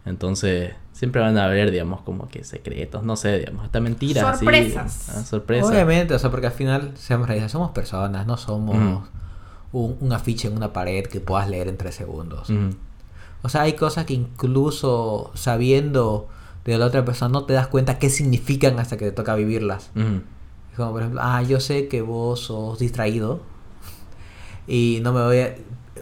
Entonces, 0.05 0.73
siempre 0.93 1.21
van 1.21 1.37
a 1.37 1.45
haber, 1.45 1.71
digamos, 1.71 2.01
como 2.01 2.29
que 2.29 2.43
secretos, 2.43 3.03
no 3.03 3.15
sé, 3.15 3.39
digamos, 3.39 3.65
hasta 3.65 3.79
mentiras. 3.79 4.39
Sorpresas. 4.39 5.09
ah, 5.09 5.23
sorpresas. 5.23 5.69
Obviamente, 5.69 6.13
o 6.13 6.19
sea, 6.19 6.31
porque 6.31 6.47
al 6.47 6.53
final, 6.53 6.93
seamos 6.95 7.27
realistas, 7.27 7.51
somos 7.51 7.71
personas, 7.71 8.25
no 8.25 8.37
somos 8.37 8.75
Ujú. 8.75 9.03
un, 9.73 9.97
un 9.99 10.13
afiche 10.13 10.47
en 10.47 10.55
una 10.57 10.71
pared 10.73 11.05
que 11.05 11.19
puedas 11.19 11.49
leer 11.49 11.67
en 11.67 11.77
tres 11.77 11.95
segundos. 11.95 12.49
Ujú. 12.49 12.75
O 13.41 13.49
sea, 13.49 13.61
hay 13.61 13.73
cosas 13.73 14.05
que 14.05 14.13
incluso 14.13 15.31
sabiendo 15.33 16.27
de 16.65 16.77
la 16.77 16.85
otra 16.87 17.05
persona 17.05 17.31
no 17.31 17.45
te 17.45 17.53
das 17.53 17.67
cuenta 17.67 17.99
qué 17.99 18.09
significan 18.09 18.79
hasta 18.79 18.97
que 18.97 19.05
te 19.05 19.11
toca 19.11 19.35
vivirlas. 19.35 19.91
Ujú. 19.95 20.21
Como 20.75 20.91
por 20.91 21.01
ejemplo, 21.01 21.21
ah, 21.23 21.41
yo 21.43 21.59
sé 21.59 21.87
que 21.87 22.01
vos 22.01 22.39
sos 22.41 22.79
distraído 22.79 23.41
y 24.67 24.99
no 25.03 25.13
me 25.13 25.21
voy 25.23 25.39
a... 25.39 25.55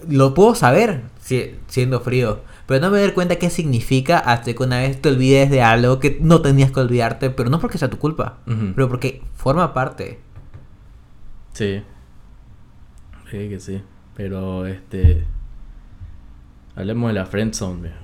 Lo 0.08 0.34
puedo 0.34 0.56
saber 0.56 1.04
si- 1.22 1.56
siendo 1.68 2.00
frío, 2.02 2.42
pero 2.66 2.82
no 2.82 2.92
me 2.92 3.00
dar 3.02 3.14
cuenta 3.14 3.38
qué 3.38 3.50
significa 3.50 4.18
hasta 4.20 4.54
que 4.54 4.64
una 4.64 4.80
vez 4.80 5.02
te 5.02 5.10
olvides 5.10 5.50
de 5.50 5.62
algo 5.62 6.00
que 6.00 6.18
no 6.22 6.42
tenías 6.42 6.72
que 6.72 6.80
olvidarte, 6.80 7.30
pero 7.30 7.50
no 7.50 7.60
porque 7.60 7.78
sea 7.78 7.90
tu 7.90 7.98
culpa, 8.00 8.38
pero 8.76 8.90
porque 8.90 9.22
forma 9.36 9.74
parte. 9.74 10.20
Sí. 11.54 11.82
Sí, 13.32 13.50
que 13.50 13.60
sí. 13.60 13.82
Pero, 14.16 14.66
este... 14.66 15.26
Hablemos 16.76 17.10
de 17.10 17.14
la 17.14 17.26
friendzone. 17.26 17.92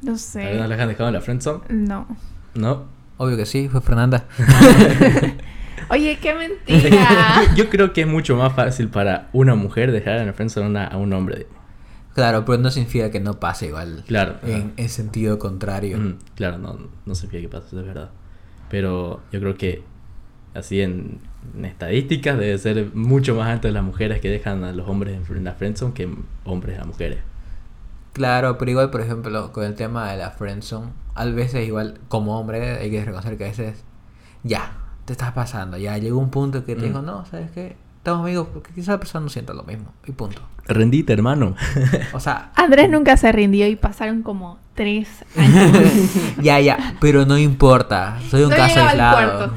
No 0.00 0.12
¿Alguna 0.12 0.18
sé. 0.18 0.68
vez 0.68 0.80
han 0.80 0.88
dejado 0.88 1.08
en 1.08 1.14
la 1.14 1.20
friendzone? 1.20 1.60
No. 1.70 2.06
No. 2.54 2.84
Obvio 3.16 3.36
que 3.36 3.46
sí, 3.46 3.68
fue 3.68 3.80
Fernanda. 3.80 4.26
Oye, 5.90 6.18
qué 6.20 6.34
mentira. 6.34 7.42
Yo 7.56 7.70
creo 7.70 7.92
que 7.92 8.02
es 8.02 8.06
mucho 8.06 8.36
más 8.36 8.54
fácil 8.54 8.88
para 8.88 9.28
una 9.32 9.54
mujer 9.54 9.90
dejar 9.92 10.18
en 10.18 10.26
la 10.26 10.32
friendzone 10.32 10.78
a, 10.78 10.96
un 10.96 11.12
hombre. 11.12 11.46
claro, 12.14 12.44
pero 12.44 12.58
no 12.58 12.70
significa 12.70 13.10
que 13.10 13.20
no 13.20 13.40
pase 13.40 13.66
igual. 13.66 14.04
Claro. 14.06 14.36
En, 14.44 14.72
en 14.76 14.88
sentido 14.88 15.38
contrario. 15.38 15.98
Ujú, 15.98 16.16
Claro, 16.34 16.58
no, 16.58 16.78
no 17.06 17.14
significa 17.14 17.42
que 17.42 17.48
pase, 17.48 17.68
eso 17.68 17.80
es 17.80 17.86
verdad. 17.86 18.10
Pero 18.68 19.22
yo 19.32 19.40
creo 19.40 19.56
que 19.56 19.82
así 20.54 20.80
en, 20.82 21.20
en 21.56 21.64
estadísticas 21.64 22.38
debe 22.38 22.58
ser 22.58 22.94
mucho 22.94 23.34
más 23.34 23.48
alto 23.48 23.68
las 23.70 23.82
mujeres 23.84 24.20
que 24.20 24.28
dejan 24.28 24.64
a 24.64 24.72
los 24.72 24.88
hombres 24.88 25.16
en, 25.16 25.36
en 25.36 25.44
la 25.44 25.54
friendzone 25.54 25.94
que 25.94 26.08
hombres 26.44 26.78
a 26.78 26.84
mujeres. 26.84 27.20
Claro, 28.12 28.58
pero 28.58 28.70
igual, 28.72 28.90
por 28.90 29.00
ejemplo, 29.00 29.52
con 29.52 29.64
el 29.64 29.74
tema 29.74 30.10
de 30.10 30.18
la 30.18 30.30
friendzone, 30.32 30.90
a 31.14 31.24
veces 31.26 31.66
igual, 31.66 31.98
como 32.08 32.38
hombre, 32.38 32.78
hay 32.78 32.90
que 32.90 33.04
reconocer 33.04 33.36
que 33.38 33.44
a 33.44 33.48
veces, 33.48 33.84
ya, 34.42 34.72
te 35.08 35.12
estás 35.14 35.32
pasando, 35.32 35.76
ya 35.78 35.98
llegó 35.98 36.18
un 36.18 36.30
punto 36.30 36.64
que 36.64 36.74
te 36.76 36.82
Mm. 36.82 36.84
digo, 36.84 37.02
no, 37.02 37.24
¿sabes 37.26 37.50
qué? 37.50 37.76
Estamos 37.96 38.20
amigos 38.24 38.46
porque 38.54 38.72
quizá 38.72 38.92
la 38.92 39.00
persona 39.00 39.24
no 39.24 39.28
sienta 39.30 39.52
lo 39.54 39.64
mismo, 39.64 39.92
y 40.06 40.12
punto. 40.12 40.40
Rendite, 40.66 41.12
hermano. 41.12 41.56
O 42.12 42.20
sea, 42.20 42.52
Andrés 42.54 42.88
nunca 42.90 43.16
se 43.16 43.32
rindió 43.32 43.66
y 43.66 43.74
pasaron 43.76 44.22
como 44.22 44.58
tres 44.74 45.08
años. 45.36 45.82
ya, 46.42 46.60
ya, 46.60 46.94
pero 47.00 47.24
no 47.26 47.36
importa, 47.38 48.18
soy 48.30 48.42
un 48.42 48.50
No 48.50 48.56
caso 48.56 48.80
aislado. 48.80 49.52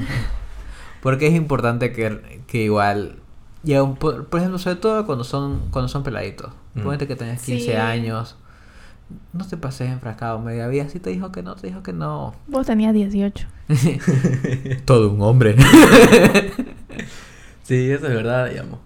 Porque 1.02 1.26
es 1.28 1.34
importante 1.34 1.92
que, 1.92 2.42
que 2.46 2.64
igual, 2.64 3.16
llega 3.62 3.82
un 3.82 3.96
pu- 3.98 4.24
por 4.26 4.40
ejemplo, 4.40 4.58
sobre 4.58 4.76
todo 4.76 5.04
cuando 5.06 5.24
son, 5.24 5.68
cuando 5.70 5.88
son 5.88 6.02
peladitos. 6.02 6.52
Mm. 6.74 6.82
Ponete 6.82 7.06
que 7.06 7.16
tenés 7.16 7.42
15 7.42 7.64
Sí. 7.64 7.72
años, 7.72 8.36
no 9.32 9.46
te 9.46 9.56
pases 9.56 9.90
enfrascado 9.90 10.38
media 10.40 10.68
vida, 10.68 10.88
si 10.88 10.98
te 11.00 11.10
dijo 11.10 11.32
que 11.32 11.42
no, 11.42 11.54
te 11.54 11.66
dijo 11.68 11.82
que 11.82 11.92
no. 11.92 12.34
Vos 12.46 12.66
tenías 12.66 12.92
18. 12.94 13.46
Todo 14.84 15.10
un 15.12 15.22
hombre. 15.22 15.56
Sí, 17.62 17.90
eso 17.90 18.06
es 18.08 18.14
verdad, 18.14 18.48
digamos. 18.50 18.80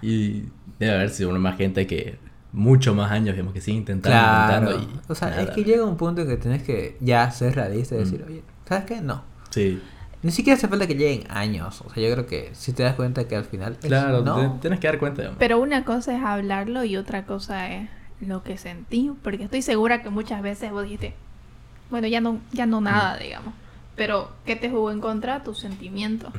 Y 0.00 0.44
debe 0.78 0.94
haber 0.94 1.10
sido 1.10 1.30
más 1.38 1.56
gente 1.56 1.86
que 1.86 2.18
mucho 2.52 2.94
más 2.94 3.10
años, 3.12 3.34
digamos, 3.34 3.52
que 3.52 3.60
sigue 3.60 3.76
intentando, 3.76 4.18
Claro. 4.18 4.70
intentando 4.72 4.98
y 5.08 5.12
O 5.12 5.14
sea, 5.14 5.28
nada. 5.30 5.42
es 5.42 5.50
que 5.50 5.64
llega 5.64 5.84
un 5.84 5.96
punto 5.96 6.22
en 6.22 6.28
que 6.28 6.36
tienes 6.38 6.62
que 6.62 6.96
ya 7.00 7.30
ser 7.30 7.54
realista 7.54 7.94
y 7.94 7.98
decir, 7.98 8.22
Mm. 8.24 8.28
oye, 8.28 8.42
¿sabes 8.68 8.84
qué? 8.84 9.00
No. 9.00 9.22
Sí, 9.50 9.80
Ni 10.22 10.30
siquiera 10.30 10.56
hace 10.56 10.68
falta 10.68 10.86
que 10.86 10.94
lleguen 10.94 11.24
años. 11.30 11.82
O 11.84 11.92
sea, 11.92 12.02
yo 12.02 12.12
creo 12.14 12.26
que 12.26 12.50
si 12.54 12.72
te 12.72 12.82
das 12.84 12.94
cuenta 12.94 13.26
que 13.28 13.36
al 13.36 13.44
final. 13.44 13.72
es 13.74 13.78
claro, 13.80 14.22
no. 14.22 14.52
te- 14.54 14.58
tienes 14.60 14.78
que 14.80 14.86
dar 14.86 14.98
cuenta, 14.98 15.22
digamos. 15.22 15.38
Pero 15.38 15.60
una 15.60 15.84
cosa 15.84 16.16
es 16.16 16.22
hablarlo 16.24 16.84
y 16.84 16.96
otra 16.96 17.26
cosa 17.26 17.70
es 17.72 17.88
lo 18.26 18.42
que 18.42 18.56
sentí. 18.58 19.12
Porque 19.22 19.44
estoy 19.44 19.62
segura 19.62 20.02
que 20.02 20.10
muchas 20.10 20.42
veces 20.42 20.70
vos 20.72 20.84
dijiste, 20.84 21.14
bueno, 21.90 22.06
ya 22.08 22.20
no, 22.20 22.38
ya 22.52 22.66
no 22.66 22.80
nada, 22.80 23.16
digamos. 23.18 23.52
Pero, 23.96 24.30
¿qué 24.46 24.56
te 24.56 24.70
jugó 24.70 24.90
en 24.90 25.00
contra? 25.00 25.42
Tus 25.42 25.58
sentimientos. 25.58 26.32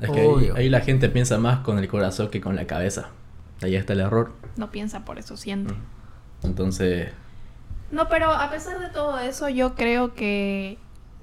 Es 0.00 0.10
que 0.10 0.52
ahí, 0.54 0.68
la 0.68 0.80
gente 0.80 1.08
piensa 1.08 1.38
más 1.38 1.60
con 1.60 1.78
el 1.78 1.88
corazón 1.88 2.28
que 2.28 2.40
con 2.40 2.54
la 2.54 2.66
cabeza. 2.66 3.08
Ahí 3.62 3.74
está 3.74 3.94
el 3.94 4.00
error. 4.00 4.32
No 4.56 4.70
piensa 4.70 5.04
por 5.04 5.18
eso, 5.18 5.36
siente. 5.36 5.74
Entonces, 6.42 7.10
No, 7.90 8.08
pero 8.08 8.30
a 8.32 8.50
pesar 8.50 8.78
de 8.80 8.88
todo 8.90 9.18
eso, 9.18 9.48
yo 9.48 9.74
creo 9.74 10.14
que 10.14 10.78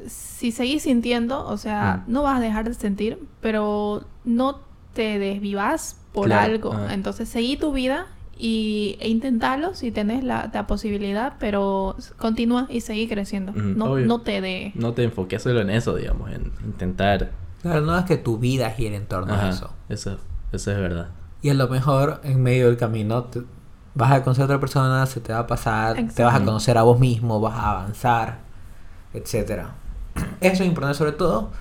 si 0.07 0.51
seguís 0.51 0.83
sintiendo, 0.83 1.45
o 1.47 1.57
sea, 1.57 2.03
no 2.07 2.23
vas 2.23 2.37
a 2.37 2.39
dejar 2.41 2.67
de 2.67 2.73
sentir, 2.73 3.19
pero 3.41 4.05
no 4.25 4.59
te 4.93 5.19
desvivas 5.19 5.97
por 6.11 6.25
Claro, 6.27 6.51
algo. 6.53 6.73
ah. 6.73 6.93
Entonces, 6.93 7.29
seguí 7.29 7.57
tu 7.57 7.71
vida 7.73 8.07
y, 8.37 8.97
e 8.99 9.09
intentalo 9.09 9.75
si 9.75 9.91
tenés 9.91 10.23
la, 10.23 10.49
la 10.53 10.67
posibilidad, 10.67 11.33
pero 11.39 11.95
continúa 12.17 12.67
y 12.69 12.81
seguí 12.81 13.07
creciendo. 13.07 13.51
No, 13.53 13.93
obvio. 13.93 14.05
no 14.05 14.21
te 14.21 14.41
de... 14.41 14.71
no 14.75 14.93
te 14.93 15.03
enfoques 15.03 15.41
solo 15.43 15.61
en 15.61 15.69
eso, 15.69 15.95
digamos, 15.95 16.31
en 16.31 16.51
intentar. 16.65 17.31
Claro, 17.61 17.81
no 17.81 17.97
es 17.97 18.05
que 18.05 18.17
tu 18.17 18.37
vida 18.37 18.69
gire 18.71 18.95
en 18.95 19.05
torno 19.05 19.33
Ajá, 19.33 19.47
a 19.47 19.49
eso. 19.49 19.69
eso. 19.89 20.17
Eso 20.51 20.71
es 20.71 20.77
verdad. 20.77 21.09
Y 21.41 21.49
a 21.49 21.53
lo 21.53 21.67
mejor 21.67 22.19
en 22.23 22.41
medio 22.43 22.67
del 22.67 22.77
camino 22.77 23.23
te- 23.23 23.43
vas 23.95 24.11
a 24.11 24.23
conocer 24.23 24.43
a 24.43 24.45
otra 24.45 24.59
persona, 24.59 25.05
se 25.05 25.19
te 25.21 25.33
va 25.33 25.39
a 25.39 25.47
pasar, 25.47 25.95
te 26.15 26.23
vas 26.23 26.35
a 26.35 26.43
conocer 26.43 26.77
a 26.77 26.83
vos 26.83 26.99
mismo, 26.99 27.39
vas 27.39 27.55
a 27.55 27.71
avanzar, 27.71 28.39
etcétera. 29.13 29.71
Eso 30.41 30.63
es 30.63 30.69
importante 30.69 30.97
sobre 30.97 31.11
todo, 31.13 31.51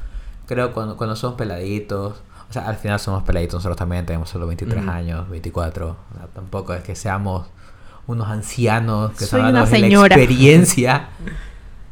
creo, 0.47 0.73
cuando, 0.73 0.97
cuando 0.97 1.17
somos 1.17 1.37
peladitos. 1.37 2.23
O 2.53 2.55
sea, 2.55 2.67
al 2.69 2.77
final 2.77 3.01
somos 3.01 3.23
peladitos, 3.23 3.55
nosotros 3.55 3.79
también 3.79 4.05
tenemos 4.05 4.29
solo 4.29 4.47
23 4.47 4.83
Ujú. 4.83 4.91
años, 4.91 5.27
24. 5.31 5.89
O 5.89 6.19
sea, 6.19 6.27
tampoco 6.35 6.75
es 6.75 6.83
que 6.83 6.95
seamos 6.95 7.47
unos 8.07 8.29
ancianos 8.29 9.13
que 9.13 9.25
de 9.25 9.43
la 9.43 9.61
experiencia. 9.65 11.09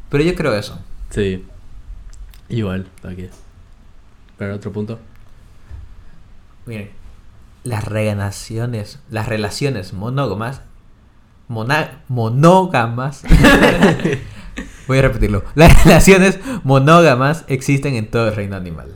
Pero 0.09 0.23
yo 0.23 0.35
creo 0.35 0.53
eso. 0.53 0.77
Sí. 1.09 1.47
Igual, 2.47 2.85
aquí. 3.03 3.27
Pero 4.37 4.53
otro 4.53 4.71
punto. 4.71 4.99
Miren, 6.67 6.91
las 7.63 7.83
relaciones, 7.83 8.99
las 9.09 9.27
relaciones 9.27 9.93
monógamas, 9.93 10.61
mona- 11.47 12.01
monógamas, 12.07 13.23
voy 14.87 14.99
a 14.99 15.01
repetirlo, 15.01 15.43
las 15.55 15.83
relaciones 15.85 16.39
monógamas 16.63 17.45
existen 17.47 17.95
en 17.95 18.11
todo 18.11 18.27
el 18.27 18.35
reino 18.35 18.55
animal. 18.55 18.91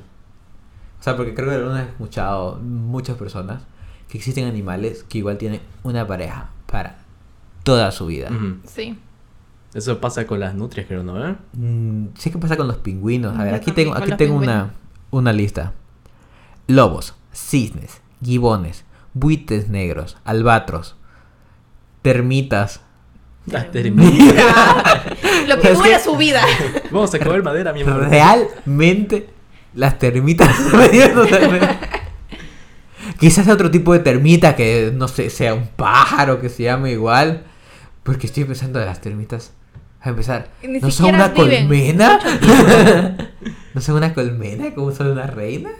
O 1.05 1.07
sea, 1.07 1.15
porque 1.15 1.35
creo 1.35 1.49
que 1.49 1.55
alguna 1.57 1.75
vez 1.75 1.85
he 1.85 1.89
escuchado 1.91 2.55
muchas 2.63 3.15
personas 3.15 3.61
que 4.09 4.17
existen 4.17 4.47
animales 4.47 5.05
que 5.07 5.19
igual 5.19 5.37
tienen 5.37 5.61
una 5.83 6.07
pareja 6.07 6.49
para 6.65 6.97
toda 7.61 7.91
su 7.91 8.07
vida. 8.07 8.31
Sí. 8.63 8.97
Eso 9.75 10.01
pasa 10.01 10.25
con 10.25 10.39
las 10.39 10.55
nutrias, 10.55 10.87
creo, 10.87 11.03
¿no? 11.03 11.23
¿Eh? 11.23 11.35
Mm, 11.53 12.07
sí 12.17 12.31
que 12.31 12.39
pasa 12.39 12.57
con 12.57 12.67
los 12.67 12.77
pingüinos. 12.77 13.37
A 13.37 13.43
ver, 13.43 13.51
Yo 13.51 13.57
aquí 13.57 13.71
tengo, 13.71 13.95
aquí 13.95 14.13
tengo 14.17 14.35
una, 14.35 14.73
una 15.11 15.31
lista. 15.31 15.73
Lobos, 16.65 17.13
cisnes, 17.31 18.01
gibones, 18.23 18.83
buitres 19.13 19.69
negros, 19.69 20.17
albatros, 20.25 20.95
termitas. 22.01 22.81
Las 23.45 23.69
termitas. 23.69 24.17
Lo 25.47 25.59
que 25.59 25.71
dura 25.71 25.99
su 25.99 26.17
vida. 26.17 26.41
Vamos 26.89 27.13
a 27.13 27.19
comer 27.19 27.43
madera, 27.43 27.73
mi 27.73 27.83
amor. 27.83 28.09
Realmente 28.09 29.34
las 29.75 29.99
termitas 29.99 30.49
Quizás 33.19 33.47
otro 33.47 33.71
tipo 33.71 33.93
de 33.93 33.99
termita 33.99 34.55
que 34.55 34.91
no 34.93 35.07
sé, 35.07 35.29
sea 35.29 35.53
un 35.53 35.67
pájaro 35.67 36.41
que 36.41 36.49
se 36.49 36.63
llame 36.63 36.91
igual. 36.91 37.45
Porque 38.03 38.27
estoy 38.27 38.43
pensando 38.43 38.79
de 38.79 38.85
las 38.85 39.01
termitas. 39.01 39.53
A 40.01 40.09
empezar. 40.09 40.49
Ni 40.61 40.79
¿No 40.79 40.91
son 40.91 41.15
una 41.15 41.29
viven. 41.29 41.67
colmena? 41.67 42.19
¿No 43.73 43.81
son 43.81 43.95
una 43.95 44.13
colmena 44.13 44.73
como 44.75 44.91
son 44.91 45.07
una 45.11 45.25
reina? 45.27 45.71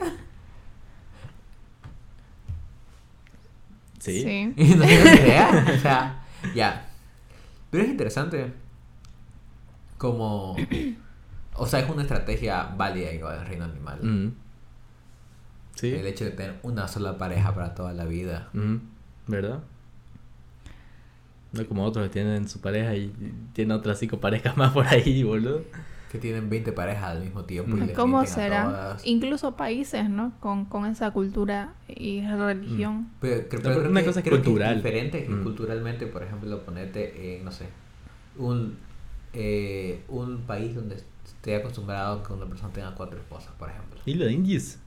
Sí. 4.00 4.52
Y 4.56 4.64
no 4.74 4.84
tengo 4.84 5.04
ni 5.04 5.10
idea. 5.10 5.66
O 5.76 5.80
sea, 5.80 6.24
ya. 6.54 6.88
Pero 7.70 7.84
es 7.84 7.90
interesante. 7.90 8.52
Como. 9.98 10.56
O 11.58 11.66
sea, 11.66 11.80
es 11.80 11.88
una 11.90 12.02
estrategia 12.02 12.64
válida 12.76 13.12
igual 13.12 13.38
del 13.38 13.46
reino 13.48 13.64
animal. 13.64 14.34
Sí. 15.74 15.92
El 15.92 16.06
hecho 16.06 16.24
de 16.24 16.30
tener 16.30 16.56
una 16.62 16.88
sola 16.88 17.18
pareja 17.18 17.54
para 17.54 17.74
toda 17.74 17.92
la 17.92 18.04
vida. 18.06 18.48
Ujú. 18.54 18.80
¿Verdad? 19.26 19.60
No 21.52 21.66
como 21.66 21.84
otros 21.84 22.06
que 22.06 22.12
tienen 22.12 22.48
su 22.48 22.60
pareja 22.60 22.94
y 22.94 23.12
tienen 23.52 23.72
otras 23.76 23.98
cinco 23.98 24.18
parejas 24.20 24.56
más 24.56 24.72
por 24.72 24.86
ahí, 24.86 25.22
boludo. 25.24 25.62
Que 26.10 26.18
tienen 26.18 26.48
20 26.48 26.72
parejas 26.72 27.04
al 27.04 27.20
mismo 27.22 27.44
tiempo. 27.44 27.76
y 27.76 27.80
Mm. 27.80 27.92
¿Cómo 27.94 28.24
será? 28.26 28.96
Incluso 29.04 29.56
países, 29.56 30.08
¿no? 30.08 30.32
Con, 30.40 30.64
con 30.66 30.86
esa 30.86 31.10
cultura 31.10 31.74
y 31.88 32.20
religión. 32.26 33.08
Pero, 33.20 33.42
cre- 33.42 33.46
pero 33.50 33.62
pero 33.62 33.74
creo 33.80 33.90
una 33.90 34.00
que- 34.00 34.06
cosa 34.06 34.20
es 34.20 34.24
creo 34.24 34.38
que 34.38 34.44
cultural. 34.44 34.76
diferente 34.76 35.26
Mm. 35.28 35.42
culturalmente, 35.42 36.06
por 36.06 36.22
ejemplo, 36.22 36.62
ponerte 36.64 37.38
en, 37.38 37.44
no 37.44 37.50
sé, 37.50 37.66
un, 38.38 38.76
eh, 39.32 40.04
un 40.08 40.42
país 40.42 40.74
donde 40.74 41.02
esté 41.36 41.56
acostumbrado 41.56 42.20
a 42.20 42.22
que 42.22 42.32
una 42.32 42.46
persona 42.46 42.72
tenga 42.72 42.94
cuatro 42.94 43.18
esposas, 43.18 43.52
por 43.58 43.70
ejemplo. 43.70 44.00
¿Y 44.04 44.14
lo 44.14 44.28
indies? 44.28 44.80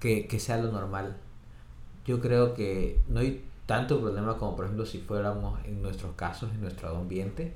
Que, 0.00 0.26
que 0.26 0.38
sea 0.38 0.58
lo 0.58 0.72
normal. 0.72 1.16
Yo 2.04 2.20
creo 2.20 2.54
que 2.54 3.00
no 3.08 3.20
hay 3.20 3.44
tanto 3.66 4.00
problema 4.00 4.36
como, 4.38 4.56
por 4.56 4.64
ejemplo, 4.64 4.86
si 4.86 4.98
fuéramos 4.98 5.58
en 5.64 5.82
nuestros 5.82 6.14
casos, 6.14 6.50
en 6.52 6.60
nuestro 6.60 6.96
ambiente, 6.96 7.54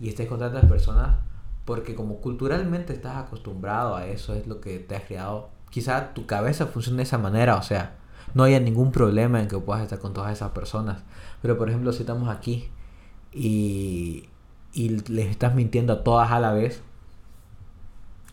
y 0.00 0.08
estés 0.08 0.26
con 0.28 0.38
tantas 0.38 0.64
personas, 0.64 1.16
porque 1.64 1.94
como 1.94 2.16
culturalmente 2.16 2.94
estás 2.94 3.16
acostumbrado 3.16 3.96
a 3.96 4.06
eso, 4.06 4.34
es 4.34 4.46
lo 4.46 4.60
que 4.60 4.78
te 4.78 4.96
has 4.96 5.04
creado. 5.04 5.50
Quizá 5.70 6.14
tu 6.14 6.26
cabeza 6.26 6.66
funcione 6.66 6.98
de 6.98 7.02
esa 7.02 7.18
manera, 7.18 7.56
o 7.56 7.62
sea, 7.62 7.98
no 8.34 8.44
haya 8.44 8.60
ningún 8.60 8.92
problema 8.92 9.40
en 9.40 9.48
que 9.48 9.58
puedas 9.58 9.82
estar 9.82 9.98
con 9.98 10.14
todas 10.14 10.32
esas 10.32 10.50
personas. 10.52 11.02
Pero, 11.42 11.58
por 11.58 11.68
ejemplo, 11.68 11.92
si 11.92 12.00
estamos 12.00 12.28
aquí 12.28 12.68
y, 13.32 14.28
y 14.72 14.88
les 14.88 15.28
estás 15.28 15.54
mintiendo 15.54 15.92
a 15.92 16.02
todas 16.02 16.30
a 16.30 16.40
la 16.40 16.52
vez, 16.52 16.82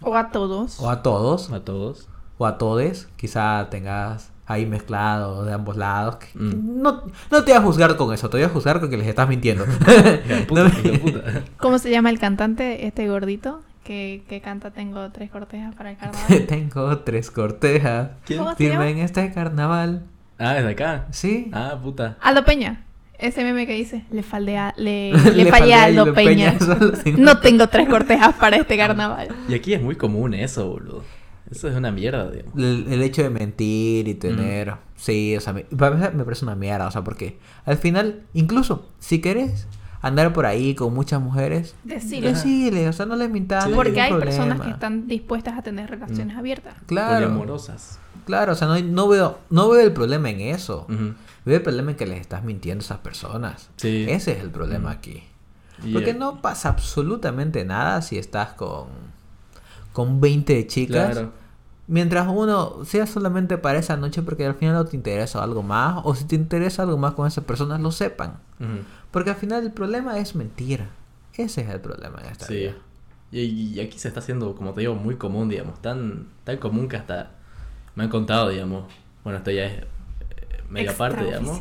O 0.02 0.16
a 0.16 0.32
todos. 0.32 0.80
o 0.80 0.89
a 0.89 1.02
todos, 1.02 1.52
A 1.52 1.60
todos. 1.62 2.08
o 2.38 2.45
a 2.45 2.58
todes, 2.58 3.08
quizá 3.18 3.68
tengas 3.70 4.32
ahí 4.45 4.66
mezclado 4.66 5.43
de 5.43 5.54
ambos 5.54 5.76
lados. 5.78 6.18
Mm. 6.34 6.82
No, 6.82 7.04
no 7.32 7.43
te 7.43 7.52
voy 7.52 7.60
a 7.60 7.62
juzgar 7.62 7.95
con 7.98 8.14
eso, 8.14 8.30
te 8.30 8.38
voy 8.38 8.45
a 8.45 8.50
juzgar 8.50 8.80
con 8.80 8.89
que 8.89 8.98
les 8.98 9.08
estás 9.08 9.28
mintiendo. 9.28 9.66
Puta, 10.48 10.70
puta. 11.02 11.43
¿Cómo 11.58 11.80
se 11.80 11.89
llama 11.91 12.10
el 12.10 12.20
cantante, 12.20 12.86
este 12.88 13.08
gordito? 13.08 13.62
Que, 13.84 14.26
que 14.28 14.41
canta 14.41 14.72
Tengo 14.72 15.12
tres 15.12 15.32
cortejas 15.32 15.74
para 15.76 15.91
el 15.91 15.98
carnaval. 15.98 16.45
Tengo 16.48 16.98
tres 17.00 17.32
cortejas. 17.32 18.10
¿Quién? 18.26 18.39
¿Cómo 18.39 18.52
se 18.52 18.58
Firme 18.58 18.89
en 18.89 18.98
este 19.00 19.32
carnaval. 19.34 20.04
Ah, 20.38 20.58
es 20.58 20.66
de 20.66 20.72
acá. 20.72 21.08
Sí. 21.12 21.50
Ah, 21.54 21.80
puta. 21.82 22.18
Aldo 22.22 22.43
Peña. 22.43 22.84
Ese 23.20 23.43
meme 23.43 23.65
que 23.65 23.74
dice, 23.74 24.03
le 24.11 24.22
faldea, 24.24 24.74
le, 24.78 25.11
Le 25.36 25.43
le, 25.43 25.51
fallé 25.51 25.74
a 25.74 25.86
Aldo 25.86 26.13
Peña. 26.13 26.55
Peña, 26.57 27.18
no 27.18 27.39
tengo 27.39 27.68
tres 27.68 27.89
cortejas 27.89 28.36
para 28.36 28.57
este 28.57 28.78
carnaval. 28.78 29.30
Y 29.49 29.55
aquí 29.55 29.74
es 29.74 29.82
muy 29.82 29.95
común 29.95 30.34
eso, 30.34 30.68
boludo. 30.68 31.03
Eso 31.49 31.68
es 31.70 31.76
una 31.78 31.91
mierda, 31.91 32.30
digamos. 32.30 32.53
El, 32.57 32.86
el 32.91 33.01
hecho 33.01 33.24
de 33.24 33.30
mentir 33.30 34.07
y 34.07 34.13
tener... 34.15 34.76
Sí, 34.97 35.36
o 35.38 35.41
sea, 35.41 35.53
me, 35.53 35.61
para 35.63 35.95
mí 35.95 36.18
me 36.18 36.24
parece 36.26 36.43
una 36.43 36.55
mierda, 36.55 36.88
o 36.88 36.91
sea, 36.91 37.03
porque 37.03 37.38
al 37.65 37.78
final, 37.78 38.24
incluso, 38.34 38.89
si 38.99 39.20
querés 39.22 39.68
andar 40.01 40.34
por 40.34 40.45
ahí 40.45 40.76
con 40.76 40.93
muchas 40.93 41.22
mujeres, 41.22 41.74
Decirlo. 41.84 42.30
decile, 42.30 42.88
o 42.89 42.93
sea, 42.93 43.05
no 43.05 43.15
les 43.15 43.30
mintas. 43.30 43.63
Sí. 43.63 43.70
no 43.72 43.76
Porque 43.78 43.99
hay 44.01 44.09
ningún 44.11 44.24
personas 44.26 44.49
que 44.55 44.57
problema. 44.57 44.76
están 44.76 45.07
dispuestas 45.07 45.57
a 45.57 45.61
tener 45.61 45.89
relaciones 45.89 46.36
Mm. 46.36 46.39
abiertas. 46.39 46.74
Claro, 46.86 47.26
Poliamorosas. 47.28 47.99
claro, 48.26 48.51
o 48.53 48.55
sea, 48.55 48.68
no, 48.68 48.80
no, 48.80 49.07
veo, 49.07 49.39
no 49.49 49.70
veo 49.70 49.82
el 49.86 49.93
problema 49.93 50.30
en 50.30 50.41
eso. 50.41 50.86
Ujú. 50.89 50.95
Veo 50.95 51.15
el 51.56 51.62
problema 51.62 51.91
en 51.91 51.98
que 51.98 52.06
les 52.06 52.20
estás 52.20 52.43
mintiendo 52.43 52.82
a 52.82 52.86
esas 52.86 52.98
personas. 53.00 53.70
Sí. 53.78 54.06
Ese 54.10 54.34
es 54.34 54.39
el 54.43 54.52
problema 54.52 54.89
Mm. 54.89 54.93
aquí. 54.93 55.24
Porque 55.93 56.14
no 56.14 56.41
pasa 56.41 56.70
absolutamente 56.70 57.64
nada 57.64 58.02
si 58.02 58.18
estás 58.18 58.54
con, 58.54 58.88
con 59.93 60.20
20 60.20 60.66
chicas. 60.68 61.12
Claro. 61.14 61.32
Mientras 61.88 62.28
uno 62.28 62.84
sea 62.84 63.06
solamente 63.08 63.58
para 63.58 63.80
esa 63.80 63.95
noche 63.95 64.22
porque 64.22 64.45
al 64.45 64.56
final 64.56 64.74
no 64.74 64.86
te 64.86 64.95
interesa 64.98 65.41
algo 65.43 65.64
más. 65.64 66.02
O 66.04 66.16
si 66.16 66.26
te 66.26 66.36
interesa 66.36 66.84
algo 66.84 66.98
más 66.98 67.14
con 67.14 67.28
esas 67.28 67.43
personas, 67.43 67.80
lo 67.80 67.91
sepan. 67.91 68.38
Porque 69.12 69.30
al 69.30 69.36
final 69.38 69.64
el 69.64 69.72
problema 69.72 70.18
es 70.20 70.36
mentir. 70.36 70.84
Ese 71.36 71.62
es 71.62 71.70
el 71.70 71.80
problema 71.80 72.20
en 72.24 72.32
esta 72.32 72.48
Sí. 72.48 72.56
vida. 72.56 72.74
Y, 73.32 73.39
y 73.76 73.80
aquí 73.80 74.00
se 74.00 74.08
está 74.08 74.20
haciendo, 74.22 74.56
como 74.56 74.74
te 74.74 74.82
digo, 74.82 74.95
muy 74.95 75.16
común, 75.16 75.48
digamos. 75.50 75.82
Tan, 75.82 76.28
tan 76.43 76.58
común 76.58 76.88
que 76.88 76.98
hasta 76.98 77.32
me 77.95 78.04
han 78.04 78.10
contado, 78.10 78.50
digamos. 78.50 78.86
Bueno, 79.24 79.38
esto 79.38 79.52
ya 79.52 79.66
es 79.66 79.84
medio 80.70 80.91
aparte, 80.91 81.24
digamos. 81.26 81.59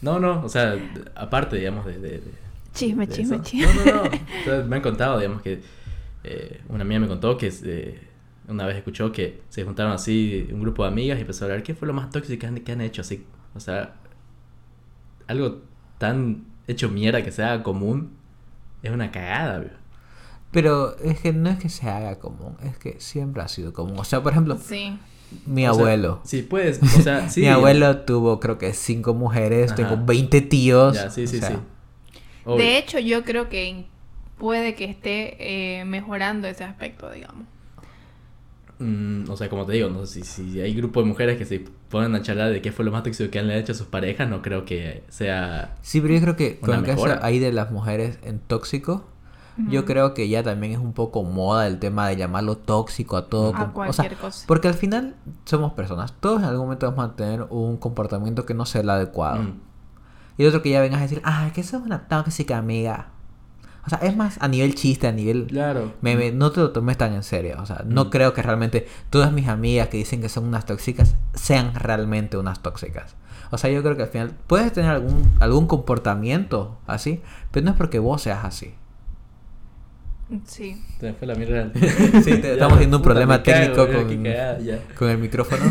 No, 0.00 0.18
no, 0.18 0.44
o 0.44 0.48
sea, 0.48 0.76
aparte, 1.14 1.56
digamos, 1.56 1.86
de... 1.86 1.98
de- 1.98 2.18
de- 2.20 2.42
Chisme, 2.74 3.06
de 3.06 3.12
chisme, 3.14 3.36
eso. 3.36 3.44
chisme. 3.44 3.66
No, 3.84 3.92
no, 3.94 4.04
no. 4.04 4.10
O 4.40 4.44
sea, 4.44 4.62
me 4.66 4.76
han 4.76 4.82
contado, 4.82 5.18
digamos, 5.18 5.42
que 5.42 5.60
eh, 6.24 6.60
una 6.68 6.82
amiga 6.82 7.00
me 7.00 7.06
contó 7.08 7.36
que 7.36 7.52
eh, 7.64 8.08
una 8.48 8.64
vez 8.66 8.76
escuchó 8.76 9.12
que 9.12 9.42
se 9.50 9.62
juntaron 9.64 9.92
así 9.92 10.48
un 10.52 10.60
grupo 10.62 10.82
de 10.82 10.88
amigas 10.88 11.18
y 11.18 11.20
empezó 11.20 11.44
a 11.44 11.48
hablar 11.48 11.62
qué 11.62 11.74
fue 11.74 11.86
lo 11.86 11.92
más 11.94 12.10
tóxico 12.10 12.40
que 12.40 12.46
han, 12.46 12.54
que 12.60 12.72
han 12.72 12.80
hecho, 12.80 13.02
así. 13.02 13.26
O 13.54 13.60
sea, 13.60 13.94
algo 15.26 15.60
tan 15.98 16.44
hecho 16.66 16.88
mierda 16.88 17.22
que 17.22 17.30
sea 17.30 17.62
común 17.62 18.12
es 18.82 18.90
una 18.90 19.10
cagada. 19.12 19.64
Pero 20.50 20.96
es 20.98 21.20
que 21.20 21.32
no 21.32 21.48
es 21.50 21.58
que 21.58 21.68
se 21.68 21.88
haga 21.88 22.18
común. 22.18 22.56
Es 22.62 22.76
que 22.78 23.00
siempre 23.00 23.42
ha 23.42 23.48
sido 23.48 23.72
común. 23.72 23.98
O 23.98 24.04
sea, 24.04 24.22
por 24.22 24.32
ejemplo, 24.32 24.56
Sí. 24.58 24.98
Mi 25.46 25.66
O 25.66 25.74
sea, 25.74 25.80
abuelo. 25.82 26.20
sí, 26.24 26.42
puedes, 26.42 26.82
o 26.82 27.02
sea, 27.02 27.28
sí. 27.30 27.40
mi 27.40 27.48
abuelo 27.48 27.98
tuvo 27.98 28.40
creo 28.40 28.58
que 28.58 28.72
cinco 28.72 29.14
mujeres. 29.14 29.72
Ajá. 29.72 29.76
Tengo 29.88 30.04
20 30.04 30.40
tíos. 30.42 30.94
Ya, 30.94 31.10
sí, 31.10 31.26
sí, 31.26 31.40
sea, 31.40 31.48
sí. 31.48 31.54
Obvio. 32.44 32.64
De 32.64 32.78
hecho, 32.78 32.98
yo 32.98 33.24
creo 33.24 33.48
que 33.48 33.84
puede 34.38 34.74
que 34.74 34.84
esté 34.84 35.36
eh, 35.80 35.84
mejorando 35.84 36.48
ese 36.48 36.64
aspecto, 36.64 37.10
digamos. 37.10 37.46
Mm, 38.78 39.30
o 39.30 39.36
sea, 39.36 39.48
como 39.48 39.64
te 39.64 39.74
digo, 39.74 39.88
no 39.88 40.06
si, 40.06 40.24
si 40.24 40.60
hay 40.60 40.74
grupo 40.74 41.00
de 41.00 41.06
mujeres 41.06 41.38
que 41.38 41.44
se 41.44 41.64
ponen 41.88 42.14
a 42.16 42.22
charlar 42.22 42.50
de 42.50 42.60
qué 42.60 42.72
fue 42.72 42.84
lo 42.84 42.90
más 42.90 43.04
tóxico 43.04 43.30
que 43.30 43.38
han 43.38 43.48
hecho 43.50 43.70
a 43.72 43.74
sus 43.76 43.86
parejas, 43.86 44.28
no 44.28 44.42
creo 44.42 44.64
que 44.64 45.04
sea... 45.08 45.76
Sí, 45.82 46.00
pero 46.00 46.14
yo 46.14 46.20
creo 46.20 46.36
que 46.36 46.58
con 46.58 46.74
el 46.74 46.82
caso 46.84 47.06
ahí 47.22 47.38
de 47.38 47.52
las 47.52 47.70
mujeres 47.70 48.18
en 48.24 48.40
tóxico, 48.40 49.06
yo 49.68 49.84
creo 49.84 50.14
que 50.14 50.28
ya 50.28 50.42
también 50.42 50.72
es 50.72 50.78
un 50.78 50.92
poco 50.92 51.22
moda 51.24 51.66
el 51.66 51.78
tema 51.78 52.08
de 52.08 52.16
llamarlo 52.16 52.56
tóxico 52.56 53.16
a 53.16 53.28
todo. 53.28 53.54
A 53.54 53.72
com- 53.72 53.86
o 53.88 53.92
sea, 53.92 54.04
cualquier 54.04 54.16
cosa. 54.20 54.44
porque 54.48 54.68
al 54.68 54.74
final 54.74 55.14
somos 55.44 55.72
personas. 55.74 56.12
Todos 56.20 56.38
en 56.40 56.46
algún 56.46 56.66
momento 56.66 56.90
vamos 56.90 57.12
a 57.12 57.16
tener 57.16 57.42
un 57.50 57.76
comportamiento 57.76 58.46
que 58.46 58.54
no 58.54 58.64
sea 58.66 58.80
el 58.80 58.90
adecuado. 58.90 59.42
Mm, 59.42 59.60
Y 60.38 60.46
otro 60.46 60.62
que 60.62 60.70
ya 60.70 60.80
vengas 60.80 61.00
a 61.00 61.02
decir, 61.02 61.20
ah, 61.24 61.50
que 61.54 61.62
sos 61.62 61.82
una 61.82 62.08
tóxica 62.08 62.56
amiga. 62.56 63.08
O 63.84 63.90
sea, 63.90 63.98
es 63.98 64.16
más 64.16 64.38
a 64.40 64.48
nivel 64.48 64.74
chiste, 64.74 65.06
a 65.08 65.12
nivel 65.12 65.46
claro. 65.48 65.92
meme, 66.02 66.30
no 66.32 66.52
te 66.52 66.60
lo 66.60 66.70
tomes 66.70 66.96
tan 66.96 67.12
en 67.12 67.22
serio. 67.22 67.56
O 67.60 67.66
sea, 67.66 67.82
no 67.84 68.04
Mm. 68.06 68.10
creo 68.10 68.32
que 68.32 68.40
realmente 68.40 68.86
todas 69.10 69.32
mis 69.32 69.48
amigas 69.48 69.88
que 69.88 69.98
dicen 69.98 70.20
que 70.22 70.28
son 70.28 70.44
unas 70.44 70.64
tóxicas 70.64 71.16
sean 71.34 71.74
realmente 71.74 72.36
unas 72.38 72.60
tóxicas. 72.62 73.16
O 73.50 73.58
sea, 73.58 73.70
yo 73.70 73.82
creo 73.82 73.96
que 73.96 74.04
al 74.04 74.08
final 74.08 74.32
puedes 74.46 74.72
tener 74.72 74.90
algún, 74.92 75.30
algún 75.40 75.66
comportamiento 75.66 76.78
así, 76.86 77.20
pero 77.50 77.64
no 77.66 77.72
es 77.72 77.76
porque 77.76 77.98
vos 77.98 78.22
seas 78.22 78.44
así. 78.44 78.74
Sí. 80.46 80.82
Se 81.00 81.06
me 81.06 81.12
fue 81.14 81.26
la 81.26 81.34
mierda. 81.34 81.70
Sí, 82.24 82.38
te- 82.40 82.52
estamos 82.52 82.74
teniendo 82.74 82.98
un 82.98 83.02
problema 83.02 83.42
cago, 83.42 83.74
técnico 83.74 83.86
con- 83.86 84.08
qué 84.08 84.22
cagada, 84.30 84.58
ya. 84.60 84.78
Con 84.98 85.10
el 85.10 85.18
micrófono. 85.18 85.62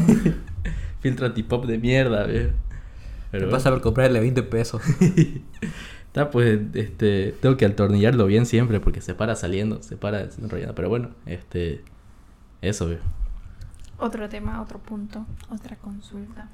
Filtro 1.01 1.26
antipop 1.26 1.66
de 1.66 1.78
mierda, 1.78 2.26
veo. 2.26 2.49
Pero 3.32 3.45
Te 3.45 3.51
pasa 3.51 3.70
por 3.72 3.82
comprarle 3.82 4.20
20 4.20 4.43
pesos. 4.43 4.82
Está 6.07 6.30
pues, 6.30 6.59
este, 6.74 7.34
tengo 7.41 7.55
que 7.57 7.66
atornillarlo 7.66 8.26
bien 8.26 8.45
siempre 8.45 8.80
porque 8.82 8.99
se 9.01 9.16
para 9.16 9.36
saliendo, 9.36 9.82
se 9.82 9.95
para 9.97 10.24
enrollando. 10.41 10.76
Pero 10.76 10.89
bueno, 10.89 11.09
este, 11.26 11.82
eso, 12.62 12.88
veo. 12.88 12.99
Otro 13.97 14.28
tema, 14.28 14.62
otro 14.62 14.80
punto, 14.80 15.26
otra 15.49 15.78
consulta. 15.78 16.49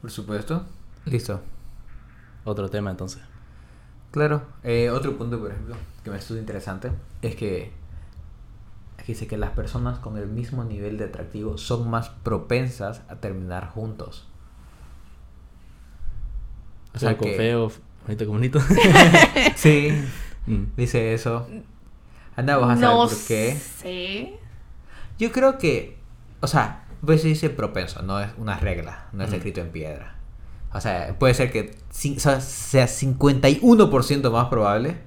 Por 0.00 0.10
supuesto. 0.10 0.64
Listo. 1.04 1.42
Otro 2.44 2.70
tema 2.70 2.90
entonces. 2.90 3.20
Claro. 4.14 4.42
Eh, 4.62 4.90
otro 4.90 5.16
punto, 5.18 5.40
por 5.40 5.50
ejemplo, 5.50 5.74
que 6.04 6.10
me 6.10 6.18
estuvo 6.18 6.38
interesante, 6.38 6.92
es 7.20 7.34
que 7.34 7.72
aquí 8.96 9.10
dice 9.12 9.26
que 9.26 9.36
las 9.36 9.50
personas 9.50 9.98
con 9.98 10.16
el 10.18 10.28
mismo 10.28 10.62
nivel 10.62 10.98
de 10.98 11.06
atractivo 11.06 11.58
son 11.58 11.90
más 11.90 12.10
propensas 12.10 13.02
a 13.08 13.16
terminar 13.16 13.70
juntos. 13.70 14.28
O 16.94 16.98
sea, 17.00 17.16
con 17.16 17.28
que- 17.28 17.36
feo, 17.36 17.72
bonito 18.06 18.24
con 18.26 18.34
bonito. 18.36 18.60
Sí, 19.56 19.88
Mm. 20.46 20.64
dice 20.76 21.14
eso. 21.14 21.48
Anda, 22.36 22.58
vos 22.58 22.66
a 22.70 22.76
saber 22.76 22.80
no 22.90 23.08
por 23.08 23.16
qué. 23.26 23.56
sé. 23.56 24.38
Yo 25.18 25.32
creo 25.32 25.58
que, 25.58 25.98
o 26.40 26.46
sea, 26.46 26.84
pues 27.04 27.22
se 27.22 27.28
dice 27.28 27.48
propenso, 27.50 28.02
no 28.02 28.20
es 28.20 28.30
una 28.38 28.58
regla, 28.58 29.06
no 29.12 29.22
es 29.24 29.28
Ujú. 29.30 29.36
escrito 29.38 29.60
en 29.62 29.70
piedra. 29.70 30.14
O 30.74 30.80
sea, 30.80 31.16
puede 31.18 31.34
ser 31.34 31.52
que 31.52 31.76
o 32.16 32.20
sea, 32.20 32.40
sea 32.40 32.86
51% 32.86 34.30
más 34.30 34.48
probable. 34.48 34.98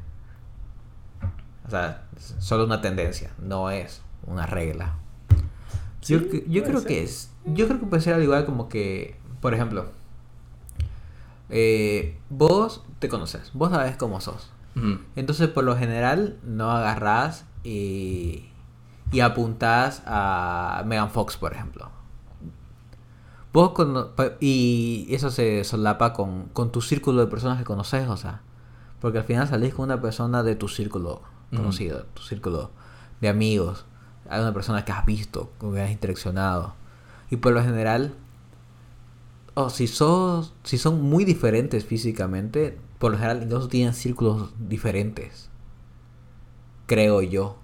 O 1.68 1.70
sea, 1.70 2.05
es 2.15 2.36
solo 2.39 2.63
una 2.63 2.80
tendencia, 2.80 3.32
no 3.38 3.70
es 3.70 4.01
una 4.26 4.45
regla. 4.45 4.95
yo 6.01 6.20
Sí, 6.20 6.43
yo 6.47 6.63
creo 6.63 6.80
ser. 6.80 6.88
que 6.88 7.03
es, 7.03 7.32
yo 7.45 7.68
creo 7.68 7.82
que 7.82 7.86
puede 7.86 8.01
ser 8.01 8.13
al 8.13 8.24
igual 8.24 8.45
como 8.45 8.70
que, 8.70 9.18
por 9.41 9.53
ejemplo, 9.53 9.91
eh, 11.49 12.18
vos 12.30 12.86
te 12.99 13.09
conoces, 13.09 13.51
vos 13.53 13.72
sabes 13.72 13.97
cómo 13.97 14.22
sos. 14.22 14.51
Entonces, 15.15 15.49
por 15.49 15.63
lo 15.63 15.76
general, 15.76 16.38
no 16.43 16.70
agarrás 16.70 17.45
y, 17.63 18.45
y 19.11 19.22
apuntás 19.22 20.03
a 20.05 20.84
Megan 20.86 21.09
Fox, 21.09 21.36
por 21.36 21.51
ejemplo. 21.51 21.89
Vos 23.57 23.71
cono- 23.71 24.09
pa- 24.15 24.33
y 24.39 25.07
eso 25.09 25.31
se 25.31 25.63
solapa 25.63 26.13
con, 26.13 26.49
con 26.53 26.71
tu 26.71 26.79
círculo 26.81 27.21
de 27.21 27.27
personas 27.27 27.57
que 27.57 27.63
conoces, 27.63 28.07
o 28.07 28.15
sea, 28.17 28.41
Porque 29.01 29.17
al 29.17 29.23
final 29.23 29.47
salís 29.47 29.73
con 29.73 29.85
una 29.85 29.99
persona 29.99 30.43
de 30.43 30.55
tu 30.55 30.67
círculo 30.67 31.21
conocido, 31.55 32.05
tu 32.13 32.21
círculo 32.21 32.69
de 33.21 33.29
amigos, 33.29 33.85
hay 34.29 34.41
una 34.41 34.53
persona 34.53 34.85
que 34.85 34.91
has 34.91 35.05
visto, 35.07 35.49
con 35.57 35.73
que 35.73 35.81
has 35.81 35.89
interaccionado. 35.91 36.75
Y 37.31 37.37
por 37.37 37.53
lo 37.53 37.63
general, 37.63 38.13
o 39.55 39.69
si, 39.71 39.87
sos, 39.87 40.53
si 40.63 40.77
son 40.77 41.01
muy 41.01 41.25
diferentes 41.25 41.83
físicamente, 41.83 42.77
por 42.99 43.11
lo 43.11 43.17
general 43.17 43.41
incluso 43.43 43.67
tienen 43.69 43.93
círculos 43.95 44.53
diferentes. 44.59 45.49
Creo 46.85 47.21
yo. 47.23 47.57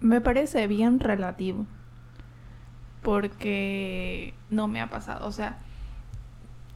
Me 0.00 0.20
parece 0.20 0.66
bien 0.66 0.98
relativo. 1.00 1.66
Porque 3.06 4.34
no 4.50 4.66
me 4.66 4.80
ha 4.80 4.90
pasado. 4.90 5.28
O 5.28 5.30
sea, 5.30 5.58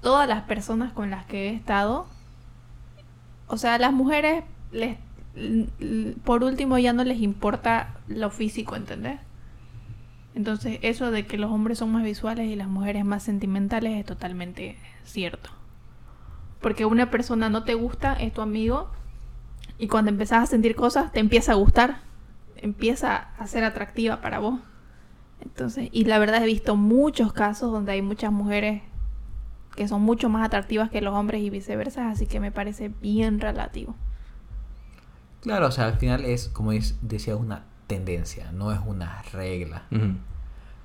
todas 0.01 0.29
las 0.29 0.43
personas 0.43 0.93
con 0.93 1.11
las 1.11 1.27
que 1.27 1.49
he 1.49 1.55
estado. 1.55 2.07
O 3.49 3.57
sea, 3.57 3.79
las 3.79 3.93
mujeres 3.93 4.45
les, 4.71 4.97
por 6.23 6.45
último 6.45 6.79
ya 6.79 6.93
no 6.93 7.03
les 7.03 7.21
importa 7.21 7.97
lo 8.07 8.31
físico, 8.31 8.77
¿entendés? 8.77 9.19
Entonces, 10.37 10.79
eso 10.83 11.11
de 11.11 11.27
que 11.27 11.37
los 11.37 11.51
hombres 11.51 11.79
son 11.79 11.91
más 11.91 12.05
visuales 12.05 12.47
y 12.47 12.55
las 12.55 12.69
mujeres 12.69 13.05
más 13.05 13.25
sentimentales 13.25 13.99
es 13.99 14.07
totalmente 14.07 14.79
cierto. 15.03 15.51
Porque 16.61 16.85
una 16.85 17.11
persona 17.11 17.51
no 17.51 17.65
te 17.65 17.75
gusta, 17.75 18.13
es 18.13 18.33
tu 18.33 18.41
amigo, 18.41 18.89
y 19.79 19.89
cuando 19.89 20.13
empezás 20.13 20.45
a 20.45 20.47
sentir 20.47 20.77
cosas, 20.77 21.11
te 21.11 21.19
empieza 21.19 21.51
a 21.51 21.57
gustar, 21.57 22.03
empieza 22.55 23.31
a 23.37 23.49
ser 23.49 23.65
atractiva 23.65 24.21
para 24.21 24.39
vos. 24.39 24.61
Entonces, 25.43 25.89
y 25.93 26.05
la 26.05 26.19
verdad 26.19 26.43
he 26.43 26.47
visto 26.47 26.77
muchos 26.77 27.33
casos 27.33 27.73
donde 27.73 27.93
hay 27.93 28.03
muchas 28.03 28.33
mujeres 28.33 28.83
que 29.77 29.89
son 29.89 30.03
mucho 30.03 30.29
más 30.29 30.45
atractivas 30.47 30.91
que 30.91 31.01
los 31.01 31.15
hombres 31.15 31.43
y 31.43 31.51
viceversa, 31.51 32.11
así 32.11 32.27
que 32.27 32.41
me 32.41 32.53
parece 32.53 32.91
bien 33.01 33.41
relativo. 33.41 33.95
Claro, 35.43 35.69
o 35.69 35.71
sea, 35.71 35.87
al 35.87 35.97
final 35.97 36.25
es, 36.25 36.49
como 36.49 36.73
es- 36.73 36.97
decía, 37.03 37.37
una 37.37 37.65
tendencia, 37.87 38.53
no 38.53 38.73
es 38.73 38.81
una 38.85 39.23
regla. 39.33 39.85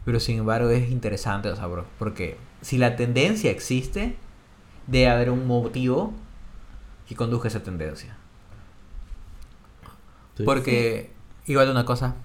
Pero 0.06 0.20
sin 0.20 0.40
embargo 0.40 0.70
es 0.70 0.90
interesante, 0.92 1.50
o 1.50 1.56
sea, 1.56 1.68
bro, 1.68 1.86
porque 2.00 2.38
si 2.62 2.78
la 2.78 2.96
tendencia 2.96 3.52
existe, 3.52 4.16
debe 4.88 5.10
haber 5.10 5.30
un 5.32 5.48
motivo 5.48 6.14
que 7.08 7.16
conduzca 7.16 7.48
a 7.48 7.50
esa 7.50 7.64
tendencia. 7.64 8.16
Sí. 10.38 10.44
Porque 10.44 11.12
igual 11.48 11.70
una 11.70 11.86
cosa 11.86 12.16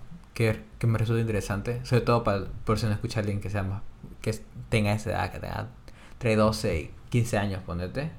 que, 0.41 0.59
que 0.79 0.87
me 0.87 0.97
resulta 0.97 1.21
interesante, 1.21 1.85
sobre 1.85 2.01
todo 2.01 2.25
para, 2.25 2.47
por 2.65 2.79
si 2.79 2.87
no 2.87 2.93
escucha 2.93 3.19
a 3.19 3.21
alguien 3.21 3.43
que 3.43 3.51
sea 3.51 3.63
más, 3.63 3.83
que 4.23 4.35
tenga 4.71 4.91
esa 4.95 5.11
edad, 5.11 5.31
que 5.31 5.39
tenga 5.39 5.69
entre 6.13 6.35
12 6.35 6.81
y 6.81 6.91
15 7.11 7.37
años, 7.37 7.63
ponete. 7.67 8.11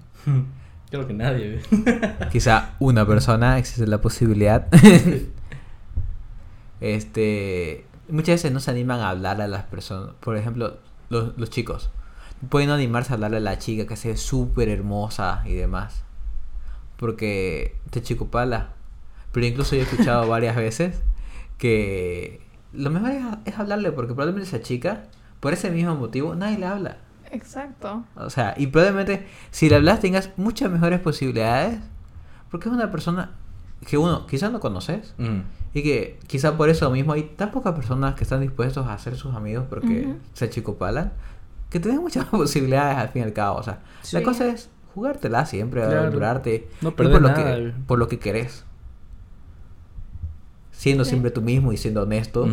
Creo 0.91 1.07
que 1.07 1.15
nadie. 1.15 1.63
Quizá 2.31 2.75
una 2.77 3.07
persona, 3.07 3.57
existe 3.57 3.87
la 3.87 4.01
posibilidad. 4.01 4.67
este, 6.79 7.87
muchas 8.07 8.35
veces 8.35 8.51
no 8.51 8.59
se 8.59 8.69
animan 8.69 8.99
a 8.99 9.09
hablar 9.09 9.41
a 9.41 9.47
las 9.47 9.63
personas. 9.63 10.13
Por 10.19 10.37
ejemplo, 10.37 10.77
los, 11.09 11.35
los 11.39 11.49
chicos. 11.49 11.89
Pueden 12.49 12.69
animarse 12.69 13.13
a 13.13 13.15
hablarle 13.15 13.37
a 13.37 13.39
la 13.39 13.57
chica 13.57 13.87
que 13.87 13.95
se 13.95 14.09
ve 14.09 14.17
súper 14.17 14.69
hermosa 14.69 15.41
y 15.47 15.55
demás. 15.55 16.03
Porque 16.97 17.79
te 17.89 18.03
chico 18.03 18.27
pala. 18.27 18.73
Pero 19.31 19.47
incluso 19.47 19.75
yo 19.75 19.81
he 19.81 19.85
escuchado 19.85 20.27
varias 20.27 20.55
veces 20.55 21.01
que 21.61 22.41
lo 22.73 22.89
mejor 22.89 23.11
es, 23.11 23.23
es 23.45 23.59
hablarle 23.59 23.91
porque 23.91 24.13
probablemente 24.15 24.47
esa 24.49 24.63
chica, 24.63 25.03
por 25.39 25.53
ese 25.53 25.69
mismo 25.69 25.95
motivo, 25.95 26.33
nadie 26.33 26.57
le 26.57 26.65
habla. 26.65 26.97
Exacto. 27.31 28.03
O 28.15 28.29
sea, 28.31 28.55
y 28.57 28.67
probablemente 28.67 29.27
si 29.51 29.69
le 29.69 29.75
hablas 29.75 29.99
tengas 29.99 30.31
muchas 30.37 30.71
mejores 30.71 30.99
posibilidades. 30.99 31.79
Porque 32.49 32.67
es 32.67 32.75
una 32.75 32.91
persona 32.91 33.31
que 33.87 33.97
uno 33.97 34.25
quizás 34.27 34.51
no 34.51 34.59
conoces. 34.59 35.13
Ujú. 35.19 35.43
Y 35.73 35.83
que 35.83 36.19
quizá 36.27 36.57
por 36.57 36.69
eso 36.69 36.89
mismo 36.89 37.13
hay 37.13 37.23
tan 37.23 37.51
pocas 37.51 37.73
personas 37.73 38.15
que 38.15 38.23
están 38.23 38.41
dispuestos 38.41 38.87
a 38.87 38.97
ser 38.97 39.15
sus 39.15 39.33
amigos 39.35 39.65
porque 39.69 40.01
Ujú. 40.07 40.15
se 40.33 40.49
chicopalan. 40.49 41.13
Que 41.69 41.79
tienen 41.79 42.01
muchas 42.01 42.25
posibilidades 42.31 42.97
al 42.97 43.09
fin 43.09 43.21
y 43.21 43.25
al 43.25 43.33
cabo. 43.33 43.59
O 43.59 43.63
sea, 43.63 43.79
la 44.11 44.19
Sí. 44.19 44.23
cosa 44.25 44.47
es 44.47 44.69
jugártela 44.95 45.45
siempre, 45.45 45.81
Claro. 45.83 45.99
aventurarte. 45.99 46.67
No 46.81 46.91
perder 46.95 47.13
por 47.13 47.21
lo 47.21 47.27
nada. 47.29 47.55
que 47.55 47.73
Por 47.87 47.99
lo 47.99 48.07
que 48.09 48.19
querés. 48.19 48.65
Siendo 50.81 51.03
Sí. 51.05 51.09
siempre 51.11 51.29
tú 51.29 51.43
mismo 51.43 51.71
y 51.73 51.77
siendo 51.77 52.01
honesto. 52.01 52.47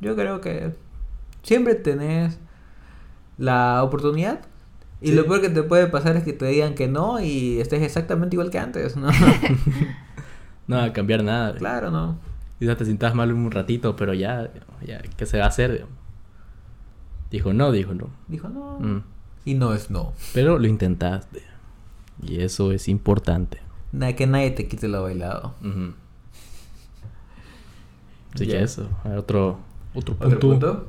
Yo 0.00 0.14
creo 0.14 0.40
que 0.40 0.74
siempre 1.42 1.74
tenés 1.74 2.38
la 3.36 3.82
oportunidad. 3.82 4.42
Y 5.00 5.08
Sí. 5.08 5.14
lo 5.16 5.26
peor 5.26 5.40
que 5.40 5.48
te 5.48 5.64
puede 5.64 5.88
pasar 5.88 6.16
es 6.16 6.22
que 6.22 6.32
te 6.32 6.46
digan 6.46 6.74
que 6.76 6.86
no 6.86 7.18
y 7.20 7.58
estés 7.60 7.82
exactamente 7.82 8.36
igual 8.36 8.50
que 8.50 8.60
antes, 8.60 8.96
¿no? 8.96 9.08
No 10.68 10.76
va 10.76 10.84
a 10.84 10.92
cambiar 10.92 11.24
nada. 11.24 11.54
claro, 11.56 11.90
¿no? 11.90 12.16
Quizás 12.60 12.76
te 12.76 12.84
sientas 12.84 13.12
mal 13.14 13.32
un 13.32 13.50
ratito, 13.50 13.96
pero 13.96 14.14
ya, 14.14 14.48
ya, 14.86 15.00
¿qué 15.16 15.26
se 15.26 15.38
va 15.38 15.46
a 15.46 15.48
hacer? 15.48 15.84
Dijo 17.32 17.52
no, 17.52 17.72
dijo 17.72 17.92
no. 17.94 18.08
Dijo 18.28 18.48
no. 18.48 18.78
Mm. 18.78 19.02
Y 19.46 19.54
no 19.54 19.74
es 19.74 19.90
no. 19.90 20.12
Pero 20.32 20.58
lo 20.60 20.66
intentaste. 20.68 21.42
Y 22.22 22.40
eso 22.42 22.70
es 22.70 22.86
importante. 22.88 23.58
Na- 23.90 24.12
que 24.12 24.26
nadie 24.28 24.50
te 24.52 24.68
quite 24.68 24.86
lo 24.88 25.02
bailado. 25.02 25.54
Así 28.38 28.46
Ya. 28.46 28.58
que 28.58 28.64
eso. 28.64 28.88
A 29.04 29.08
ver, 29.08 29.18
Otro, 29.18 29.58
otro 29.94 30.14
punto. 30.14 30.26
¿Otro 30.26 30.40
punto? 30.40 30.86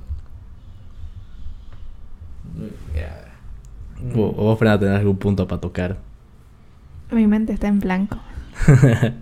O 4.16 4.32
vos, 4.44 4.60
Fernanda, 4.60 4.86
tenés 4.86 5.00
algún 5.00 5.18
punto 5.18 5.48
para 5.48 5.60
tocar. 5.62 5.98
Mi 7.12 7.26
mente 7.28 7.54
está 7.54 7.68
en 7.68 7.80
blanco. 7.80 8.18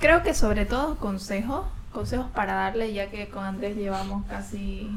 Creo 0.00 0.22
que 0.22 0.32
sobre 0.34 0.64
todo 0.64 0.96
consejos, 0.96 1.66
consejos 1.92 2.26
para 2.34 2.54
darle, 2.54 2.92
ya 2.92 3.10
que 3.10 3.28
con 3.28 3.42
Andrés 3.44 3.76
llevamos 3.76 4.24
casi 4.26 4.88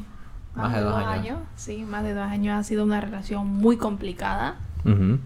Más 0.53 0.73
de 0.73 0.81
dos 0.81 0.95
años. 1.03 1.39
Sí, 1.55 1.83
más 1.83 2.03
de 2.03 2.13
dos 2.13 2.23
años. 2.29 2.59
Ha 2.59 2.63
sido 2.63 2.83
una 2.83 3.01
relación 3.01 3.47
muy 3.47 3.77
complicada, 3.77 4.57
Ujú. 4.85 5.17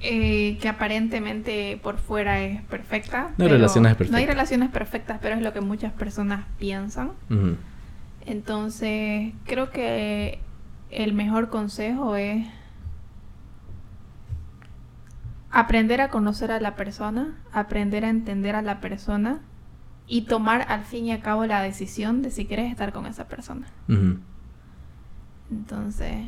Eh, 0.00 0.58
que 0.60 0.68
aparentemente 0.68 1.78
por 1.82 1.98
fuera 1.98 2.40
es 2.40 2.62
perfecta. 2.62 3.32
No 3.36 3.44
hay 3.44 3.50
relaciones 3.50 3.90
No 3.92 3.94
hay 3.94 3.96
perfectas. 3.96 4.26
relaciones 4.28 4.68
perfectas, 4.70 5.18
pero 5.20 5.34
es 5.36 5.42
lo 5.42 5.52
que 5.52 5.60
muchas 5.60 5.92
personas 5.92 6.44
piensan. 6.58 7.12
Entonces, 8.26 9.32
creo 9.46 9.70
que 9.70 10.38
el 10.90 11.12
mejor 11.14 11.48
consejo 11.50 12.16
es 12.16 12.46
aprender 15.50 16.00
a 16.00 16.08
conocer 16.10 16.50
a 16.52 16.60
la 16.60 16.76
persona, 16.76 17.36
aprender 17.52 18.04
a 18.04 18.10
entender 18.10 18.54
a 18.54 18.62
la 18.62 18.80
persona 18.80 19.40
y 20.06 20.22
tomar 20.22 20.66
al 20.70 20.84
fin 20.84 21.06
y 21.06 21.12
al 21.12 21.20
cabo 21.20 21.46
la 21.46 21.62
decisión 21.62 22.22
de 22.22 22.30
si 22.30 22.46
quieres 22.46 22.70
estar 22.70 22.92
con 22.92 23.06
esa 23.06 23.28
persona. 23.28 23.66
Entonces, 25.50 26.26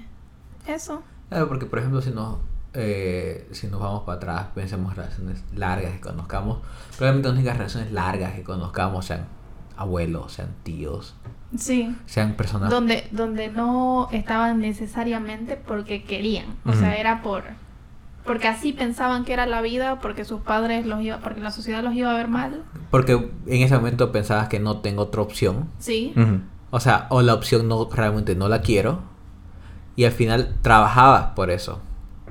eso. 0.67 1.03
Claro, 1.29 1.49
porque 1.49 1.67
por 1.67 1.79
ejemplo, 1.79 2.01
si 2.03 2.11
nos, 2.11 2.39
eh, 2.75 3.49
si 3.53 3.67
nos 3.67 3.81
vamos 3.81 4.03
para 4.05 4.17
atrás, 4.17 4.47
pensemos 4.55 4.95
relaciones 4.97 5.43
largas 5.55 5.93
que 5.93 6.01
conozcamos. 6.01 6.59
Probablemente 6.97 7.29
las 7.29 7.37
únicas 7.39 7.57
relaciones 7.57 7.93
largas 7.93 8.35
que 8.35 8.43
conozcamos 8.43 9.07
sean 9.07 9.27
abuelos, 9.77 10.33
sean 10.33 10.51
tíos, 10.63 11.15
Sí. 11.57 11.97
sean 12.07 12.35
personas. 12.35 12.71
Donde, 12.71 13.09
donde 13.11 13.49
no 13.49 14.09
estaban 14.13 14.61
necesariamente 14.61 15.57
porque 15.57 16.05
querían. 16.05 16.47
O 16.65 16.73
sea, 16.75 16.97
era 16.97 17.23
por... 17.23 17.45
Porque 18.25 18.47
así 18.47 18.73
pensaban 18.73 19.25
que 19.25 19.33
era 19.33 19.47
la 19.47 19.63
vida, 19.63 19.99
porque 19.99 20.25
sus 20.25 20.43
padres 20.43 20.87
los 20.87 21.01
iba, 21.01 21.19
porque 21.19 21.41
la 21.41 21.51
sociedad 21.51 21.83
los 21.83 21.95
iba 21.95 22.11
a 22.11 22.15
ver 22.15 22.29
mal. 22.29 22.63
Porque 22.91 23.31
en 23.47 23.63
ese 23.63 23.75
momento 23.75 24.13
pensabas 24.13 24.49
que 24.49 24.61
no 24.61 24.79
tengo 24.81 25.03
otra 25.03 25.23
opción. 25.23 25.69
Sí. 25.79 26.15
O 26.71 26.79
sea, 26.79 27.07
o 27.09 27.23
la 27.23 27.35
opción 27.35 27.67
no 27.67 27.89
realmente 27.91 28.37
no 28.37 28.47
la 28.49 28.61
quiero. 28.61 29.01
Y 29.97 30.05
al 30.05 30.13
final 30.13 30.55
trabajabas 30.63 31.31
por 31.35 31.51
eso. 31.51 31.81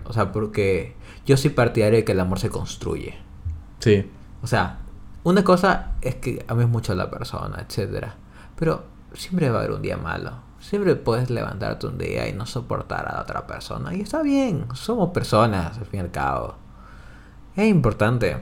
O 0.09 0.13
sea, 0.13 0.31
porque 0.33 0.95
yo 1.25 1.37
soy 1.37 1.51
partidario 1.51 1.99
de 1.99 2.03
que 2.03 2.11
el 2.11 2.19
amor 2.19 2.39
se 2.39 2.49
construye. 2.49 3.15
Sí. 3.79 4.09
O 4.43 4.47
sea, 4.47 4.79
una 5.23 5.43
cosa 5.45 5.93
es 6.01 6.15
que 6.15 6.43
ames 6.49 6.67
mucho 6.67 6.91
a 6.91 6.95
la 6.95 7.09
persona, 7.09 7.63
etcétera. 7.65 8.15
Pero 8.57 8.83
siempre 9.13 9.49
va 9.49 9.57
a 9.57 9.59
haber 9.61 9.71
un 9.75 9.81
día 9.81 9.95
malo. 9.97 10.31
Siempre 10.59 10.95
puedes 10.97 11.29
levantarte 11.29 11.87
un 11.87 11.97
día 11.97 12.27
y 12.27 12.33
no 12.33 12.45
soportar 12.45 13.07
a 13.07 13.13
la 13.15 13.21
otra 13.21 13.47
persona. 13.47 13.93
Y 13.93 14.01
está 14.01 14.21
bien, 14.21 14.65
somos 14.73 15.11
personas, 15.11 15.77
al 15.77 15.85
fin 15.85 15.99
y 15.99 16.03
al 16.03 16.11
cabo. 16.11 16.55
Es 17.55 17.69
importante 17.69 18.37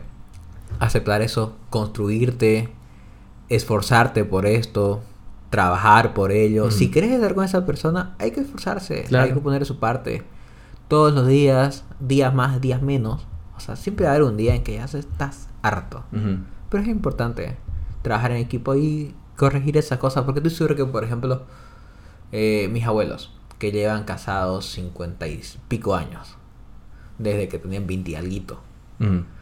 aceptar 0.80 1.22
eso, 1.22 1.56
construirte, 1.70 2.70
esforzarte 3.50 4.26
por 4.26 4.46
esto, 4.46 5.02
trabajar 5.50 6.14
por 6.14 6.32
ello. 6.32 6.72
Si 6.72 6.90
quieres 6.92 7.12
estar 7.12 7.36
con 7.36 7.44
esa 7.46 7.66
persona, 7.66 8.16
hay 8.20 8.32
que 8.32 8.42
esforzarse, 8.42 9.04
Claro. 9.04 9.26
hay 9.26 9.34
que 9.34 9.40
poner 9.40 9.66
su 9.66 9.80
parte. 9.80 10.24
Todos 10.88 11.14
los 11.14 11.28
días, 11.28 11.84
días 12.00 12.34
más, 12.34 12.62
días 12.62 12.82
menos. 12.82 13.26
O 13.56 13.60
sea, 13.60 13.76
siempre 13.76 14.06
va 14.06 14.12
a 14.12 14.16
haber 14.16 14.28
un 14.28 14.38
día 14.38 14.56
en 14.56 14.64
que 14.64 14.76
ya 14.76 14.86
estás 14.86 15.50
harto. 15.62 16.04
Pero 16.70 16.84
es 16.84 16.90
importante 16.90 17.58
trabajar 18.02 18.32
en 18.32 18.38
equipo 18.38 18.76
y 18.76 19.14
corregir 19.36 19.78
esas 19.78 19.98
cosas. 20.00 20.24
Porque 20.24 20.40
estoy 20.40 20.52
seguro 20.52 20.76
que, 20.76 20.86
por 20.86 21.04
ejemplo, 21.04 21.44
eh, 22.32 22.70
mis 22.72 22.86
abuelos, 22.86 23.34
que 23.60 23.72
llevan 23.72 24.04
casados 24.04 24.72
50 24.72 25.28
y 25.28 25.42
pico 25.68 25.96
años, 25.96 26.36
desde 27.18 27.48
que 27.48 27.60
tenían 27.60 27.88
20 27.88 28.12
y 28.12 28.16
alguito. 28.16 28.60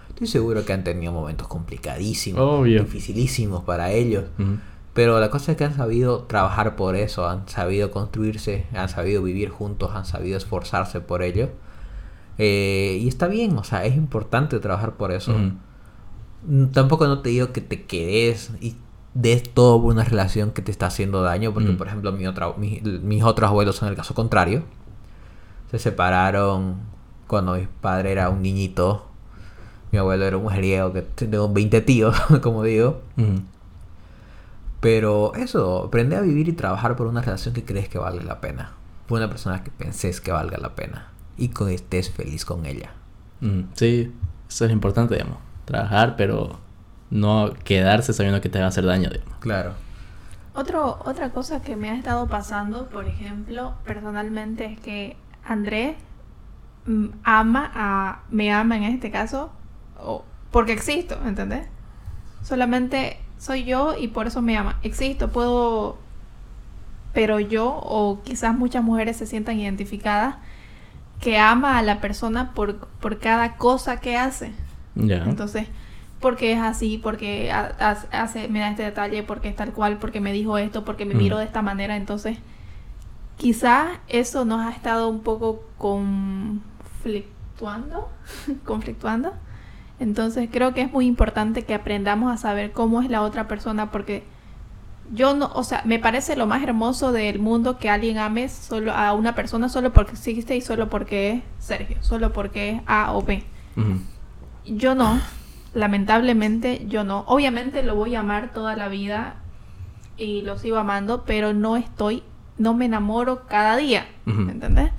Estoy 0.10 0.28
seguro 0.28 0.64
que 0.66 0.72
han 0.74 0.84
tenido 0.84 1.12
momentos 1.12 1.48
complicadísimos, 1.48 2.42
Obvio. 2.42 2.84
dificilísimos 2.84 3.64
para 3.64 3.92
ellos. 3.92 4.24
Pero 4.96 5.20
la 5.20 5.30
cosa 5.30 5.52
es 5.52 5.58
que 5.58 5.66
han 5.66 5.76
sabido 5.76 6.24
trabajar 6.24 6.76
por 6.76 6.96
eso, 6.96 7.28
han 7.30 7.48
sabido 7.48 7.92
construirse, 7.92 8.66
han 8.74 8.90
sabido 8.90 9.22
vivir 9.22 9.50
juntos, 9.50 9.92
han 9.94 10.06
sabido 10.06 10.38
esforzarse 10.38 11.02
por 11.02 11.22
ello. 11.22 11.50
Eh, 12.40 12.98
y 13.02 13.08
está 13.08 13.28
bien, 13.28 13.56
o 13.58 13.64
sea, 13.64 13.86
es 13.86 13.96
importante 13.96 14.60
trabajar 14.60 14.94
por 14.94 15.12
eso. 15.12 15.34
Mm, 16.48 16.68
Tampoco 16.72 17.08
no 17.08 17.20
te 17.20 17.30
digo 17.30 17.52
que 17.52 17.62
te 17.62 17.84
quedes 17.84 18.52
y 18.62 18.76
des 19.14 19.44
todo 19.54 19.82
por 19.82 19.92
una 19.94 20.04
relación 20.04 20.52
que 20.52 20.62
te 20.62 20.72
está 20.72 20.88
haciendo 20.88 21.22
daño, 21.24 21.54
porque 21.54 21.70
Mm. 21.72 21.78
por 21.78 21.88
ejemplo 21.88 22.12
mi 22.12 22.28
otra, 22.28 22.54
mi- 22.58 22.82
mis 23.02 23.24
otros 23.24 23.50
abuelos 23.50 23.76
son 23.78 23.90
el 23.90 23.96
caso 23.96 24.14
contrario. 24.14 24.64
Se 25.72 25.80
separaron 25.80 26.76
cuando 27.28 27.56
mi 27.56 27.68
padre 27.82 28.12
era 28.12 28.30
un 28.30 28.42
niñito. 28.42 29.08
Mi 29.92 29.98
abuelo 30.00 30.26
era 30.26 30.38
un 30.38 30.44
mujeriego 30.44 30.94
que 30.94 31.02
tengo 31.02 31.50
20 31.52 31.82
tíos, 31.82 32.16
como 32.42 32.64
digo. 32.64 33.02
Pero 34.86 35.34
eso, 35.34 35.86
aprende 35.86 36.16
a 36.16 36.22
vivir 36.22 36.48
y 36.48 36.54
trabajar 36.54 36.96
por 36.96 37.08
una 37.08 37.22
relación 37.22 37.56
que 37.56 37.66
crees 37.66 37.90
que 37.90 37.98
vale 37.98 38.24
la 38.24 38.40
pena. 38.40 38.74
Por 39.08 39.18
una 39.18 39.28
persona 39.28 39.64
que 39.64 39.72
penses 39.72 40.22
que 40.22 40.32
valga 40.32 40.60
la 40.60 40.76
pena. 40.76 41.08
Y 41.38 41.48
que 41.48 41.74
estés 41.74 42.12
feliz 42.12 42.46
con 42.46 42.68
ella. 42.68 42.92
Ujú. 43.42 43.66
Sí, 43.74 44.14
eso 44.48 44.66
es 44.66 44.72
importante, 44.72 45.16
digamos. 45.16 45.40
Trabajar, 45.66 46.16
pero 46.16 46.60
no 47.10 47.52
quedarse 47.64 48.14
sabiendo 48.14 48.42
que 48.42 48.50
te 48.50 48.60
va 48.60 48.66
a 48.66 48.68
hacer 48.68 48.86
daño, 48.86 49.10
digamos. 49.10 49.40
Claro. 49.40 49.72
Otro, 50.54 51.00
otra 51.04 51.32
cosa 51.32 51.64
que 51.64 51.76
me 51.76 51.90
ha 51.90 51.96
estado 51.96 52.28
pasando, 52.28 52.88
por 52.88 53.06
ejemplo, 53.06 53.74
personalmente, 53.86 54.66
es 54.66 54.80
que 54.80 55.18
Andrés 55.44 55.96
mm, 56.86 57.08
ama 57.24 57.72
a. 57.74 58.20
me 58.30 58.54
ama 58.54 58.78
en 58.78 58.84
este 58.84 59.10
caso, 59.10 59.52
o- 60.00 60.24
porque 60.52 60.74
existo, 60.74 61.18
¿entendés? 61.26 61.68
Solamente 62.44 63.18
soy 63.38 63.64
yo 63.66 63.96
y 63.98 64.08
por 64.10 64.28
eso 64.28 64.42
me 64.42 64.58
ama. 64.58 64.80
Existo, 64.84 65.30
puedo. 65.32 65.98
Pero 67.14 67.40
yo, 67.40 67.68
o 67.68 68.22
quizás 68.24 68.56
muchas 68.58 68.84
mujeres 68.84 69.16
se 69.18 69.26
sientan 69.26 69.58
identificadas, 69.60 70.36
que 71.22 71.38
ama 71.40 71.78
a 71.78 71.82
la 71.82 72.02
persona 72.02 72.52
por, 72.54 72.78
por 73.00 73.20
cada 73.20 73.56
cosa 73.56 74.00
que 74.02 74.18
hace. 74.18 74.52
Ya. 74.96 75.24
Entonces, 75.24 75.68
porque 76.20 76.52
es 76.54 76.60
así, 76.60 76.98
porque 76.98 77.52
ha- 77.52 77.74
ha- 77.80 78.22
hace, 78.24 78.48
me 78.50 78.60
da 78.60 78.70
este 78.70 78.84
detalle, 78.84 79.24
porque 79.24 79.48
es 79.50 79.56
tal 79.56 79.72
cual, 79.72 79.98
porque 79.98 80.20
me 80.20 80.34
dijo 80.34 80.58
esto, 80.58 80.84
porque 80.84 81.06
me 81.06 81.14
Mm. 81.14 81.18
miró 81.18 81.38
de 81.38 81.46
esta 81.46 81.62
manera. 81.62 81.96
Entonces, 81.96 82.38
quizás 83.38 83.88
eso 84.10 84.44
nos 84.44 84.66
ha 84.66 84.72
estado 84.72 85.08
un 85.08 85.22
poco 85.22 85.64
conflictuando, 85.78 88.10
conflictuando. 88.66 89.32
Entonces, 90.00 90.50
creo 90.52 90.74
que 90.74 90.82
es 90.82 90.92
muy 90.92 91.06
importante 91.06 91.64
que 91.64 91.74
aprendamos 91.74 92.34
a 92.34 92.38
saber 92.38 92.72
cómo 92.72 93.02
es 93.02 93.10
la 93.10 93.22
otra 93.22 93.48
persona, 93.48 93.92
porque 93.92 94.24
yo 95.14 95.36
no, 95.36 95.52
o 95.54 95.64
sea, 95.64 95.82
me 95.86 96.00
parece 96.00 96.36
lo 96.36 96.48
más 96.48 96.64
hermoso 96.64 97.12
del 97.12 97.40
mundo 97.40 97.78
que 97.78 97.90
alguien 97.90 98.18
ame 98.18 98.50
solo 98.50 98.94
a 98.94 99.14
una 99.14 99.36
persona 99.36 99.70
solo 99.70 99.94
porque 99.94 100.14
existe 100.14 100.56
y 100.56 100.62
solo 100.62 100.90
porque 100.90 101.32
es 101.32 101.44
Sergio, 101.60 101.98
solo 102.02 102.34
porque 102.34 102.72
es 102.72 102.82
A 102.88 103.14
o 103.14 103.22
B. 103.22 103.44
Yo 104.66 104.96
no, 104.96 105.20
lamentablemente 105.74 106.86
yo 106.88 107.04
no. 107.04 107.24
Obviamente 107.28 107.84
lo 107.84 107.96
voy 107.96 108.16
a 108.16 108.22
amar 108.22 108.52
toda 108.54 108.76
la 108.76 108.88
vida 108.88 109.36
y 110.18 110.42
lo 110.42 110.58
sigo 110.58 110.78
amando, 110.78 111.24
pero 111.26 111.54
no 111.54 111.78
estoy, 111.78 112.24
no 112.58 112.74
me 112.74 112.86
enamoro 112.86 113.46
cada 113.48 113.78
día. 113.78 114.08
¿me 114.26 114.54
¿entendés? 114.54 114.92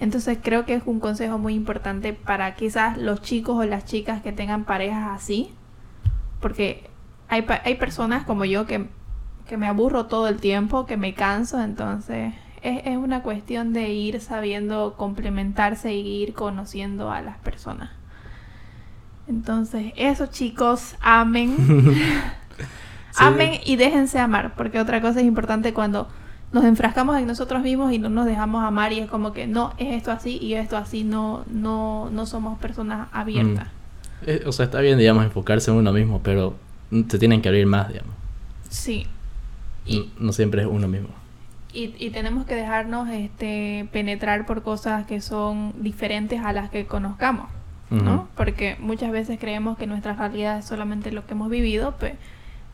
Entonces 0.00 0.38
creo 0.42 0.64
que 0.64 0.74
es 0.74 0.82
un 0.86 0.98
consejo 0.98 1.38
muy 1.38 1.54
importante 1.54 2.14
para 2.14 2.54
quizás 2.54 2.96
los 2.96 3.20
chicos 3.20 3.56
o 3.56 3.64
las 3.64 3.84
chicas 3.84 4.22
que 4.22 4.32
tengan 4.32 4.64
parejas 4.64 5.10
así, 5.10 5.52
porque 6.40 6.88
hay, 7.28 7.44
hay 7.64 7.74
personas 7.74 8.24
como 8.24 8.46
yo 8.46 8.66
que, 8.66 8.88
que 9.46 9.58
me 9.58 9.68
aburro 9.68 10.06
todo 10.06 10.26
el 10.26 10.40
tiempo, 10.40 10.86
que 10.86 10.96
me 10.96 11.12
canso, 11.12 11.60
entonces 11.62 12.32
es, 12.62 12.80
es 12.86 12.96
una 12.96 13.22
cuestión 13.22 13.74
de 13.74 13.90
ir 13.90 14.22
sabiendo 14.22 14.94
complementarse 14.96 15.92
y 15.92 16.22
ir 16.22 16.32
conociendo 16.32 17.10
a 17.10 17.20
las 17.20 17.36
personas. 17.38 17.90
Entonces, 19.28 19.92
eso 19.96 20.26
chicos, 20.26 20.96
amen. 21.00 21.56
Sí. 23.12 23.24
Amen 23.24 23.54
y 23.64 23.74
déjense 23.74 24.20
amar, 24.20 24.54
porque 24.54 24.78
otra 24.78 25.00
cosa 25.00 25.18
es 25.18 25.26
importante 25.26 25.74
cuando 25.74 26.06
nos 26.52 26.64
enfrascamos 26.64 27.16
en 27.18 27.26
nosotros 27.26 27.62
mismos 27.62 27.92
y 27.92 27.98
no 27.98 28.08
nos 28.08 28.26
dejamos 28.26 28.64
amar 28.64 28.92
y 28.92 28.98
es 29.00 29.08
como 29.08 29.32
que 29.32 29.46
no, 29.46 29.72
es 29.78 29.94
esto 29.94 30.10
así 30.10 30.38
y 30.42 30.54
esto 30.54 30.76
así, 30.76 31.04
no, 31.04 31.44
no, 31.50 32.10
no 32.10 32.26
somos 32.26 32.58
personas 32.58 33.08
abiertas. 33.12 33.68
Eh, 34.26 34.42
o 34.46 34.52
sea, 34.52 34.64
está 34.66 34.80
bien, 34.80 34.98
digamos, 34.98 35.24
enfocarse 35.24 35.70
en 35.70 35.76
uno 35.76 35.92
mismo, 35.92 36.20
pero 36.22 36.56
mm, 36.90 37.02
se 37.08 37.18
tienen 37.18 37.40
que 37.40 37.48
abrir 37.48 37.66
más, 37.66 37.88
digamos. 37.88 38.14
Sí. 38.68 39.06
Y, 39.86 39.98
No, 40.18 40.26
no 40.26 40.32
siempre 40.32 40.62
es 40.62 40.68
uno 40.70 40.88
mismo. 40.88 41.08
y, 41.72 41.94
y 41.98 42.10
tenemos 42.10 42.44
que 42.46 42.54
dejarnos 42.56 43.08
este 43.10 43.88
penetrar 43.92 44.44
por 44.44 44.62
cosas 44.62 45.06
que 45.06 45.20
son 45.20 45.72
diferentes 45.80 46.40
a 46.44 46.52
las 46.52 46.68
que 46.70 46.84
conozcamos, 46.86 47.46
¿no? 47.90 48.14
Ujú. 48.14 48.26
Porque 48.36 48.76
muchas 48.80 49.10
veces 49.12 49.38
creemos 49.40 49.78
que 49.78 49.86
nuestra 49.86 50.14
realidad 50.14 50.58
es 50.58 50.64
solamente 50.64 51.12
lo 51.12 51.24
que 51.26 51.32
hemos 51.32 51.48
vivido, 51.48 51.92
pe- 51.96 52.16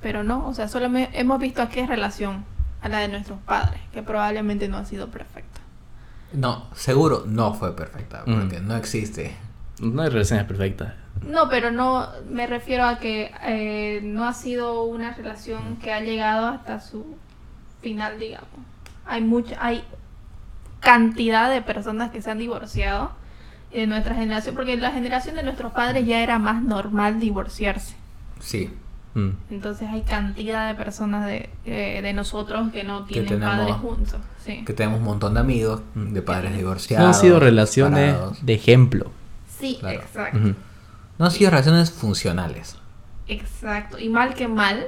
pero 0.00 0.24
no, 0.24 0.46
o 0.48 0.54
sea, 0.54 0.66
solo 0.68 0.88
hemos 1.12 1.38
visto 1.40 1.60
aquí 1.62 1.80
es 1.80 1.88
relación 1.88 2.44
a 2.86 2.88
la 2.88 2.98
de 3.00 3.08
nuestros 3.08 3.38
padres, 3.40 3.80
que 3.92 4.02
probablemente 4.02 4.68
no 4.68 4.78
ha 4.78 4.84
sido 4.84 5.08
perfecta. 5.08 5.60
No, 6.32 6.66
seguro 6.74 7.24
no 7.26 7.54
fue 7.54 7.74
perfecta, 7.76 8.22
Mm. 8.26 8.34
porque 8.40 8.60
no 8.60 8.76
existe. 8.76 9.36
No 9.80 10.02
hay 10.02 10.08
relaciones 10.08 10.46
perfectas. 10.46 10.94
No, 11.26 11.48
pero 11.48 11.70
no 11.70 12.08
me 12.30 12.46
refiero 12.46 12.84
a 12.84 12.98
que 12.98 13.30
eh, 13.44 14.00
no 14.02 14.26
ha 14.26 14.32
sido 14.32 14.84
una 14.84 15.12
relación 15.14 15.76
que 15.76 15.92
ha 15.92 16.00
llegado 16.00 16.46
hasta 16.48 16.80
su 16.80 17.16
final, 17.82 18.18
digamos. 18.18 18.48
Hay 19.06 19.22
mucha, 19.22 19.56
hay 19.64 19.84
cantidad 20.80 21.50
de 21.50 21.62
personas 21.62 22.10
que 22.10 22.22
se 22.22 22.30
han 22.30 22.38
divorciado 22.38 23.12
y 23.72 23.80
de 23.80 23.86
nuestra 23.86 24.14
generación, 24.14 24.54
porque 24.54 24.74
en 24.74 24.80
la 24.82 24.90
generación 24.92 25.36
de 25.36 25.42
nuestros 25.42 25.72
padres 25.72 26.06
ya 26.06 26.22
era 26.22 26.38
más 26.38 26.62
normal 26.62 27.18
divorciarse. 27.20 27.96
Sí. 28.40 28.70
Mm. 29.16 29.30
Entonces 29.50 29.88
hay 29.90 30.02
cantidad 30.02 30.68
de 30.68 30.74
personas 30.74 31.26
de, 31.26 31.48
eh, 31.64 32.00
de 32.02 32.12
nosotros 32.12 32.70
que 32.70 32.84
no 32.84 33.04
tienen 33.06 33.28
tenemos- 33.28 33.56
padres 33.56 33.74
juntos. 33.76 34.20
Sí. 34.44 34.62
Que 34.64 34.72
tenemos 34.74 34.98
un 34.98 35.04
montón 35.06 35.34
de 35.34 35.40
amigos, 35.40 35.80
Mm. 35.94 36.12
de 36.12 36.22
padres 36.22 36.50
No 36.52 36.56
divorciados. 36.58 37.06
han 37.16 37.20
sido 37.20 37.40
relaciones 37.40 38.10
separados. 38.12 38.44
de 38.46 38.54
ejemplo. 38.54 39.10
Sí, 39.58 39.78
Claro. 39.80 40.00
exacto. 40.00 40.38
No 41.18 41.24
han 41.24 41.30
sido 41.30 41.50
relaciones 41.50 41.90
funcionales. 41.90 42.76
Exacto. 43.26 43.98
Y 43.98 44.08
mal 44.10 44.34
que 44.34 44.48
mal, 44.48 44.86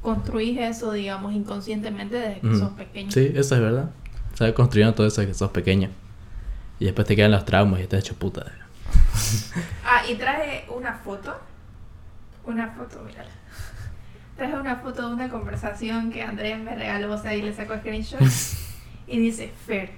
construís 0.00 0.58
eso, 0.58 0.92
digamos, 0.92 1.34
inconscientemente 1.34 2.16
desde 2.16 2.40
que 2.40 2.56
sos 2.56 2.70
pequeño. 2.72 3.10
Sí, 3.10 3.32
eso 3.34 3.54
es 3.56 3.60
verdad. 3.60 3.90
Sabes 4.34 4.54
construyendo 4.54 4.94
todo 4.94 5.06
eso 5.08 5.20
desde 5.20 5.32
que 5.32 5.38
sos 5.38 5.50
pequeño. 5.50 5.90
Y 6.78 6.84
después 6.86 7.06
te 7.06 7.16
quedan 7.16 7.32
los 7.32 7.44
traumas 7.44 7.80
y 7.80 7.82
estás 7.82 7.98
hecho 8.00 8.14
puta. 8.14 8.46
Ah, 9.84 10.02
y 10.08 10.14
traje 10.14 10.64
una 10.74 10.94
foto. 10.94 11.36
Una 12.46 12.68
foto, 12.68 13.02
mira. 13.06 13.24
Traje 14.40 14.56
una 14.56 14.76
foto 14.76 15.06
de 15.06 15.14
una 15.14 15.28
conversación 15.28 16.10
que 16.10 16.22
Andrés 16.22 16.58
me 16.58 16.74
regaló, 16.74 17.12
o 17.12 17.18
sea, 17.18 17.34
y 17.34 17.42
le 17.42 17.52
sacó 17.52 17.76
screenshot. 17.76 18.22
y 19.06 19.18
dice, 19.18 19.52
Fer, 19.66 19.90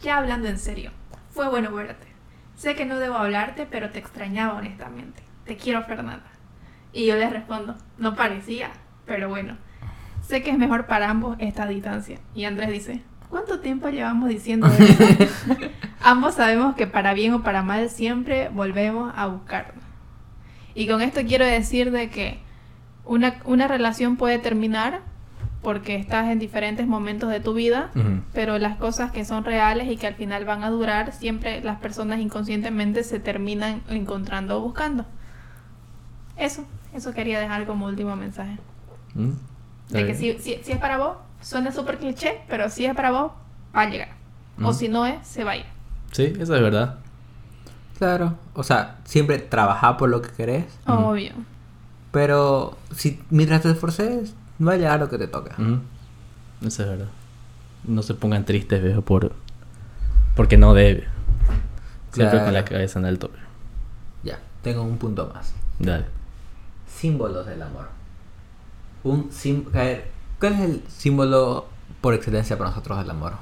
ya 0.00 0.18
hablando 0.18 0.46
en 0.46 0.60
serio, 0.60 0.92
fue 1.32 1.48
bueno 1.48 1.72
verte. 1.72 2.06
Sé 2.54 2.76
que 2.76 2.84
no 2.84 3.00
debo 3.00 3.16
hablarte, 3.16 3.66
pero 3.68 3.90
te 3.90 3.98
extrañaba 3.98 4.54
honestamente. 4.54 5.24
Te 5.44 5.56
quiero, 5.56 5.82
Fernanda. 5.82 6.30
Y 6.92 7.06
yo 7.06 7.16
le 7.16 7.28
respondo, 7.28 7.76
no 7.98 8.14
parecía, 8.14 8.70
pero 9.06 9.28
bueno. 9.28 9.56
Sé 10.22 10.44
que 10.44 10.50
es 10.50 10.56
mejor 10.56 10.86
para 10.86 11.10
ambos 11.10 11.36
esta 11.40 11.66
distancia. 11.66 12.20
Y 12.32 12.44
Andrés 12.44 12.70
dice, 12.70 13.02
¿cuánto 13.28 13.58
tiempo 13.58 13.88
llevamos 13.88 14.28
diciendo 14.28 14.68
eso? 14.78 15.56
ambos 16.00 16.36
sabemos 16.36 16.76
que 16.76 16.86
para 16.86 17.12
bien 17.12 17.34
o 17.34 17.42
para 17.42 17.64
mal 17.64 17.90
siempre 17.90 18.50
volvemos 18.50 19.12
a 19.16 19.26
buscarnos. 19.26 19.82
Y 20.76 20.86
con 20.86 21.02
esto 21.02 21.22
quiero 21.26 21.44
decir 21.44 21.90
de 21.90 22.08
que 22.08 22.43
una, 23.06 23.34
una 23.44 23.68
relación 23.68 24.16
puede 24.16 24.38
terminar 24.38 25.00
porque 25.62 25.96
estás 25.96 26.28
en 26.28 26.38
diferentes 26.38 26.86
momentos 26.86 27.30
de 27.30 27.40
tu 27.40 27.54
vida, 27.54 27.90
Ujú. 27.94 28.20
pero 28.34 28.58
las 28.58 28.76
cosas 28.76 29.10
que 29.12 29.24
son 29.24 29.44
reales 29.44 29.90
y 29.90 29.96
que 29.96 30.06
al 30.06 30.14
final 30.14 30.44
van 30.44 30.62
a 30.62 30.70
durar, 30.70 31.12
siempre 31.12 31.62
las 31.62 31.78
personas 31.80 32.20
inconscientemente 32.20 33.02
se 33.02 33.18
terminan 33.18 33.82
encontrando 33.88 34.58
o 34.58 34.60
buscando. 34.60 35.06
Eso, 36.36 36.64
eso 36.92 37.12
quería 37.14 37.40
dejar 37.40 37.64
como 37.66 37.86
último 37.86 38.14
mensaje. 38.14 38.58
Mm. 39.14 39.30
De 39.90 40.06
que 40.06 40.14
si, 40.14 40.38
si, 40.38 40.58
si 40.62 40.72
es 40.72 40.78
para 40.78 40.98
vos, 40.98 41.16
suena 41.40 41.72
súper 41.72 41.98
cliché, 41.98 42.40
pero 42.48 42.68
si 42.68 42.84
es 42.84 42.94
para 42.94 43.10
vos, 43.10 43.32
va 43.74 43.82
a 43.82 43.88
llegar. 43.88 44.08
O 44.58 44.64
Ujú. 44.64 44.74
si 44.74 44.88
no 44.88 45.06
es, 45.06 45.26
se 45.26 45.44
va 45.44 45.52
a 45.52 45.56
ir. 45.56 45.66
Sí, 46.12 46.24
eso 46.38 46.54
es 46.54 46.60
verdad. 46.62 46.98
Claro. 47.98 48.34
O 48.54 48.62
sea, 48.62 48.98
siempre 49.04 49.38
trabajar 49.38 49.96
por 49.96 50.10
lo 50.10 50.20
que 50.20 50.30
querés. 50.30 50.64
Obvio. 50.86 51.32
Pero 52.14 52.78
si 52.94 53.20
mientras 53.30 53.60
te 53.62 53.70
esforces, 53.72 54.34
va 54.64 54.72
a 54.72 54.76
llegar 54.76 55.00
lo 55.00 55.10
que 55.10 55.18
te 55.18 55.26
toca. 55.26 55.56
Eso 56.64 56.82
es 56.84 56.88
verdad. 56.88 57.08
No 57.82 58.02
se 58.04 58.14
pongan 58.14 58.44
tristes, 58.46 58.82
viejo, 58.82 59.02
por... 59.02 59.32
Porque 60.36 60.56
no 60.56 60.74
debe. 60.74 61.08
Siempre 62.12 62.38
con 62.44 62.54
la 62.54 62.64
cabeza 62.64 63.00
en 63.00 63.04
alto. 63.06 63.30
pero- 63.30 63.42
Ya, 64.22 64.38
tengo 64.62 64.82
un 64.82 64.96
punto 64.96 65.30
más. 65.34 65.52
Dale. 65.80 66.06
Símbolos 66.88 67.44
del 67.46 67.60
amor. 67.60 67.88
Un 69.02 69.30
sim 69.32 69.64
a 69.74 69.78
ver, 69.78 70.10
¿cuál 70.38 70.52
es 70.54 70.60
el 70.60 70.82
símbolo 70.88 71.66
por 72.00 72.14
excelencia 72.14 72.56
para 72.56 72.70
nosotros 72.70 72.96
del 72.98 73.10
amor? 73.10 73.32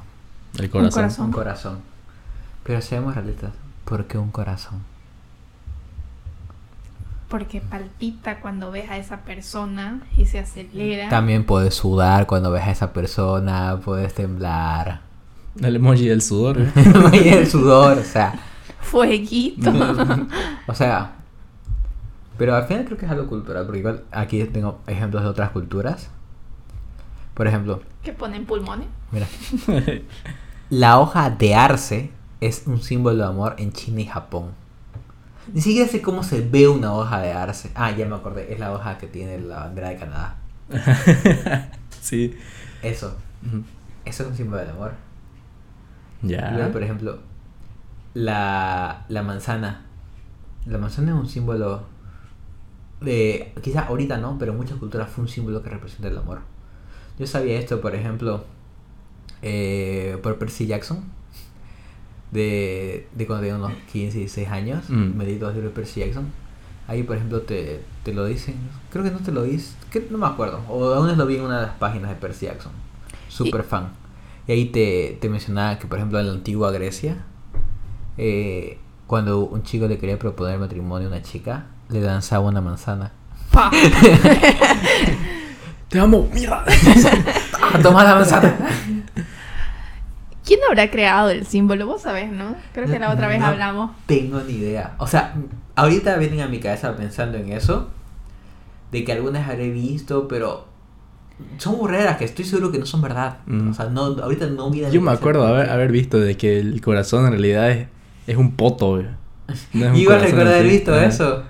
El 0.59 0.71
corazón. 0.71 0.91
corazón. 0.93 1.27
Un 1.27 1.33
corazón. 1.33 1.79
Pero 2.65 2.81
seamos 2.81 3.15
realistas, 3.15 3.53
¿por 3.85 4.07
qué 4.07 4.17
un 4.19 4.31
corazón? 4.31 4.81
Porque 7.33 7.63
palpita 7.63 8.41
cuando 8.41 8.71
ves 8.71 8.91
a 8.91 8.99
esa 8.99 9.23
persona 9.23 10.03
y 10.19 10.27
se 10.27 10.39
acelera. 10.39 11.09
También 11.09 11.47
puedes 11.47 11.75
sudar 11.75 12.27
cuando 12.27 12.51
ves 12.51 12.65
a 12.65 12.71
esa 12.71 12.93
persona, 12.93 13.81
puedes 13.83 14.13
temblar. 14.13 15.01
El 15.59 15.77
emoji 15.77 16.09
del 16.09 16.21
sudor. 16.21 16.61
¿eh? 16.61 16.71
el 17.41 17.47
sudor, 17.47 17.97
o 17.97 18.05
sea, 18.05 18.35
Fueguito. 18.83 19.73
o 20.67 20.75
sea, 20.75 21.13
pero 22.37 22.55
al 22.55 22.65
final 22.65 22.85
creo 22.85 22.99
que 22.99 23.07
es 23.07 23.11
algo 23.11 23.27
cultural, 23.27 23.65
porque 23.65 23.79
igual 23.79 24.05
aquí 24.11 24.45
tengo 24.45 24.81
ejemplos 24.87 25.23
de 25.23 25.31
otras 25.31 25.51
culturas. 25.51 26.11
Por 27.33 27.47
ejemplo, 27.47 27.81
que 28.03 28.13
ponen 28.13 28.45
pulmones. 28.45 28.89
mira, 29.11 29.27
la 30.69 31.01
hoja 31.01 31.31
de 31.31 31.55
arce 31.55 32.11
es 32.43 32.65
un 32.67 32.83
símbolo 32.83 33.17
de 33.17 33.25
amor 33.25 33.55
en 33.57 33.73
China 33.73 34.03
y 34.03 34.07
Japón. 34.07 34.51
Ni 35.53 35.61
siquiera 35.61 35.89
sé 35.89 36.01
cómo 36.03 36.23
se 36.23 36.41
ve 36.41 36.69
una 36.69 36.93
hoja 36.93 37.21
de 37.21 37.33
arce. 37.33 37.71
Ah, 37.75 37.91
ya 37.91 38.07
me 38.07 38.15
acordé, 38.15 38.53
es 38.53 38.59
la 38.61 38.73
hoja 38.73 38.99
que 38.99 39.07
tiene 39.07 39.41
la 39.41 39.61
bandera 39.61 39.89
de 39.91 39.97
Canadá. 39.97 40.37
sí. 42.01 42.37
Eso, 42.83 43.17
eso 44.05 44.23
es 44.23 44.29
un 44.29 44.37
símbolo 44.37 44.63
de 44.65 44.71
amor. 44.71 44.93
Luego, 46.23 46.59
Ya. 46.59 46.71
por 46.73 46.83
ejemplo, 46.83 47.19
la, 48.15 49.05
la 49.09 49.23
manzana. 49.23 49.83
La 50.67 50.79
manzana 50.79 51.13
es 51.13 51.19
un 51.19 51.29
símbolo 51.29 51.83
de. 53.01 53.53
Quizá 53.63 53.81
ahorita 53.83 54.19
no, 54.19 54.39
pero 54.39 54.53
en 54.53 54.59
muchas 54.59 54.79
culturas 54.79 55.09
fue 55.11 55.23
un 55.23 55.29
símbolo 55.29 55.63
que 55.63 55.71
representa 55.71 56.09
el 56.09 56.19
amor. 56.19 56.41
Yo 57.19 57.27
sabía 57.27 57.59
esto, 57.59 57.81
por 57.81 57.95
ejemplo, 57.97 58.45
eh, 59.43 60.19
por 60.23 60.39
Percy 60.39 60.67
Jackson. 60.67 61.05
De, 62.33 63.07
de 63.15 63.27
cuando 63.27 63.43
tenía 63.43 63.57
unos 63.57 63.73
15, 63.93 64.19
16 64.19 64.49
años. 64.49 64.91
Mm. 64.91 65.17
Me 65.17 65.25
leí 65.25 65.39
dos 65.39 65.55
libros 65.55 65.73
de 65.73 65.81
Percy 65.81 66.01
Jackson. 66.01 66.27
Ahí, 66.89 67.05
por 67.05 67.17
ejemplo, 67.17 67.43
te, 67.43 67.83
te 68.03 68.13
lo 68.13 68.25
dicen. 68.25 68.57
Creo 68.91 69.05
que 69.05 69.11
no 69.11 69.19
te 69.19 69.31
lo 69.31 69.45
dicen. 69.45 69.77
No 70.11 70.19
me 70.19 70.27
acuerdo. 70.27 70.61
O 70.69 70.93
aún 70.93 71.17
lo 71.17 71.27
vi 71.27 71.37
en 71.37 71.43
una 71.43 71.61
de 71.61 71.67
las 71.67 71.77
páginas 71.77 72.11
de 72.11 72.17
Percy 72.17 72.47
Jackson. 72.47 72.73
Super 73.29 73.63
fan. 73.63 73.93
Y 74.47 74.53
ahí 74.53 74.65
te, 74.67 75.19
te 75.21 75.29
mencionaba 75.29 75.79
que, 75.79 75.87
por 75.87 75.99
ejemplo, 75.99 76.19
en 76.19 76.27
la 76.27 76.33
antigua 76.33 76.73
Grecia, 76.73 77.25
eh, 78.19 78.79
cuando 79.07 79.41
un 79.41 79.63
chico 79.63 79.87
le 79.87 79.99
quería 79.99 80.19
proponer 80.19 80.59
matrimonio 80.59 81.09
a 81.09 81.11
una 81.13 81.23
chica, 81.23 81.67
le 81.91 82.01
lanzaba 82.01 82.49
una 82.49 82.61
manzana. 82.61 83.13
Pa. 83.53 83.71
Te 85.89 86.01
amo, 86.01 86.29
mira. 86.33 86.65
¡Ah, 87.61 87.79
toma 87.83 88.03
la 88.03 88.15
manzana! 88.15 88.57
¿Quién 90.45 90.61
habrá 90.69 90.91
creado 90.91 91.31
el 91.31 91.47
símbolo? 91.47 91.87
Vos 91.87 92.03
sabés, 92.03 92.31
¿no? 92.31 92.57
Creo 92.73 92.87
que 92.87 92.99
la 92.99 93.13
otra 93.13 93.29
vez 93.29 93.41
No 93.41 93.47
hablamos. 93.47 93.93
Tengo 94.07 94.41
ni 94.41 94.55
idea. 94.55 94.95
O 94.99 95.07
sea, 95.07 95.35
ahorita 95.77 96.17
vienen 96.17 96.41
a 96.41 96.49
mi 96.49 96.59
cabeza 96.59 96.97
pensando 96.97 97.39
en 97.39 97.53
eso, 97.53 97.89
de 98.91 99.05
que 99.05 99.13
algunas 99.13 99.49
habré 99.49 99.71
visto, 99.71 100.27
pero 100.27 100.67
son 101.59 101.79
burreras 101.79 102.17
que 102.17 102.25
estoy 102.25 102.45
seguro 102.45 102.73
que 102.73 102.79
no 102.79 102.87
son 102.87 103.03
verdad. 103.03 103.39
Mm. 103.47 103.71
O 103.71 103.75
sea, 103.75 103.87
no, 103.87 104.03
ahorita 104.03 104.47
no 104.47 104.71
viene 104.71 104.91
Yo 104.91 105.01
me 105.01 105.13
acuerdo 105.13 105.47
haber, 105.47 105.93
visto 105.93 106.19
de 106.19 106.37
que 106.37 106.59
el 106.59 106.81
corazón 106.81 107.25
en 107.27 107.33
realidad 107.33 107.71
es, 107.71 107.89
es 108.27 108.37
un 108.37 108.53
poto, 108.53 108.91
güey. 108.91 109.07
No 109.73 109.87
es 109.87 109.91
un 109.93 109.97
Igual 109.97 110.21
recuerdo 110.21 110.51
haber 110.51 110.67
visto 110.67 110.95
Ajá. 110.95 111.07
eso. 111.07 111.45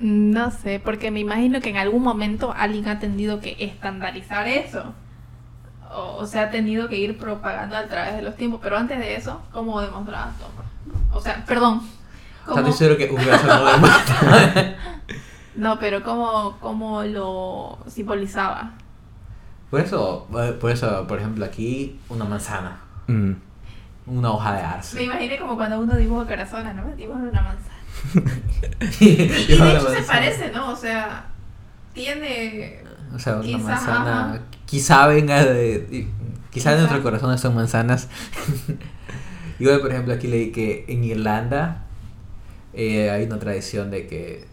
No 0.00 0.50
sé, 0.50 0.80
porque 0.82 1.10
me 1.10 1.20
imagino 1.20 1.60
que 1.60 1.68
en 1.68 1.76
algún 1.76 2.02
momento 2.02 2.54
alguien 2.56 2.88
ha 2.88 2.98
tenido 2.98 3.40
que 3.40 3.56
estandarizar 3.58 4.48
eso. 4.48 4.94
O, 5.92 6.16
o 6.18 6.26
sea, 6.26 6.44
ha 6.44 6.50
tenido 6.50 6.88
que 6.88 6.96
ir 6.96 7.18
propagando 7.18 7.76
a 7.76 7.84
través 7.86 8.14
de 8.16 8.22
los 8.22 8.36
tiempos. 8.36 8.60
Pero 8.62 8.76
antes 8.78 8.98
de 8.98 9.16
eso, 9.16 9.42
¿cómo 9.52 9.80
demostrabas 9.80 10.36
tu 10.38 10.44
amor? 10.44 10.64
O 11.12 11.20
sea, 11.20 11.44
perdón. 11.44 11.78
O 11.78 11.82
sea, 12.54 12.62
¿cómo- 12.62 12.68
estoy 12.68 12.72
seguro 12.72 12.96
que 12.98 13.10
un 13.14 13.22
corazón 13.24 13.48
no 13.48 13.72
demuestra. 13.72 14.76
No, 15.56 15.78
pero 15.80 16.02
¿cómo, 16.04 16.56
cómo 16.60 17.02
lo 17.02 17.78
simbolizaba? 17.88 18.70
Por 19.68 19.80
eso, 19.80 20.26
por 20.60 20.70
eso, 20.70 21.06
por 21.08 21.18
ejemplo, 21.18 21.44
aquí 21.44 21.98
una 22.08 22.24
manzana, 22.24 22.78
Mm. 23.08 23.32
una 24.06 24.30
hoja 24.30 24.52
de 24.52 24.62
Me 24.62 24.68
arce. 24.68 25.02
imaginé 25.02 25.38
como 25.38 25.56
cuando 25.56 25.80
uno 25.80 25.96
dibuja 25.96 26.24
corazones, 26.24 26.74
¿no? 26.76 26.84
Dibuja 26.96 27.18
una 27.18 27.42
manzana. 27.42 27.76
y 29.00 29.04
Y 29.04 29.16
de 29.58 29.76
hecho 29.76 29.90
se 29.90 30.02
parece, 30.04 30.50
¿no? 30.52 30.70
O 30.70 30.76
sea, 30.76 31.24
tiene... 31.92 32.82
O 33.14 33.18
sea, 33.18 33.34
una 33.34 33.42
Quizá, 33.42 33.58
manzana. 33.58 34.24
ajá. 34.34 34.40
Quizá 34.66 35.06
venga 35.06 35.44
de. 35.44 35.78
de- 35.80 36.06
Quizá 36.50 36.70
de 36.70 36.76
Quizá. 36.76 36.76
nuestros 36.78 37.00
corazones 37.02 37.40
son 37.40 37.54
manzanas. 37.54 38.08
Igual, 39.58 39.80
por 39.80 39.90
ejemplo, 39.92 40.14
aquí 40.14 40.26
leí 40.26 40.50
que 40.52 40.84
en 40.88 41.04
Irlanda 41.04 41.84
eh, 42.72 43.10
hay 43.10 43.24
una 43.24 43.38
tradición 43.38 43.90
de 43.90 44.06
que. 44.06 44.48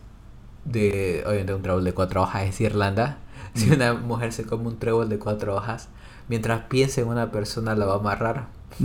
De, 0.65 1.23
obviamente, 1.25 1.53
un 1.53 1.61
trébol 1.61 1.83
de 1.83 1.93
cuatro 1.93 2.21
hojas 2.23 2.43
es 2.43 2.59
Irlanda. 2.61 3.17
Si 3.55 3.71
una 3.71 3.93
mujer 3.95 4.33
se 4.33 4.43
come 4.43 4.67
un 4.67 4.77
trébol 4.77 5.09
de 5.09 5.17
cuatro 5.17 5.55
hojas, 5.55 5.89
mientras 6.29 6.61
piense 6.69 7.01
en 7.01 7.07
una 7.07 7.31
persona, 7.31 7.73
la 7.73 7.85
va 7.87 7.93
a 7.93 7.97
amarrar. 7.97 8.45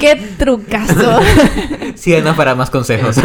¡Qué 0.00 0.16
trucazo! 0.38 1.20
Síganos 1.94 2.34
para 2.36 2.54
más 2.56 2.70
consejos. 2.70 3.16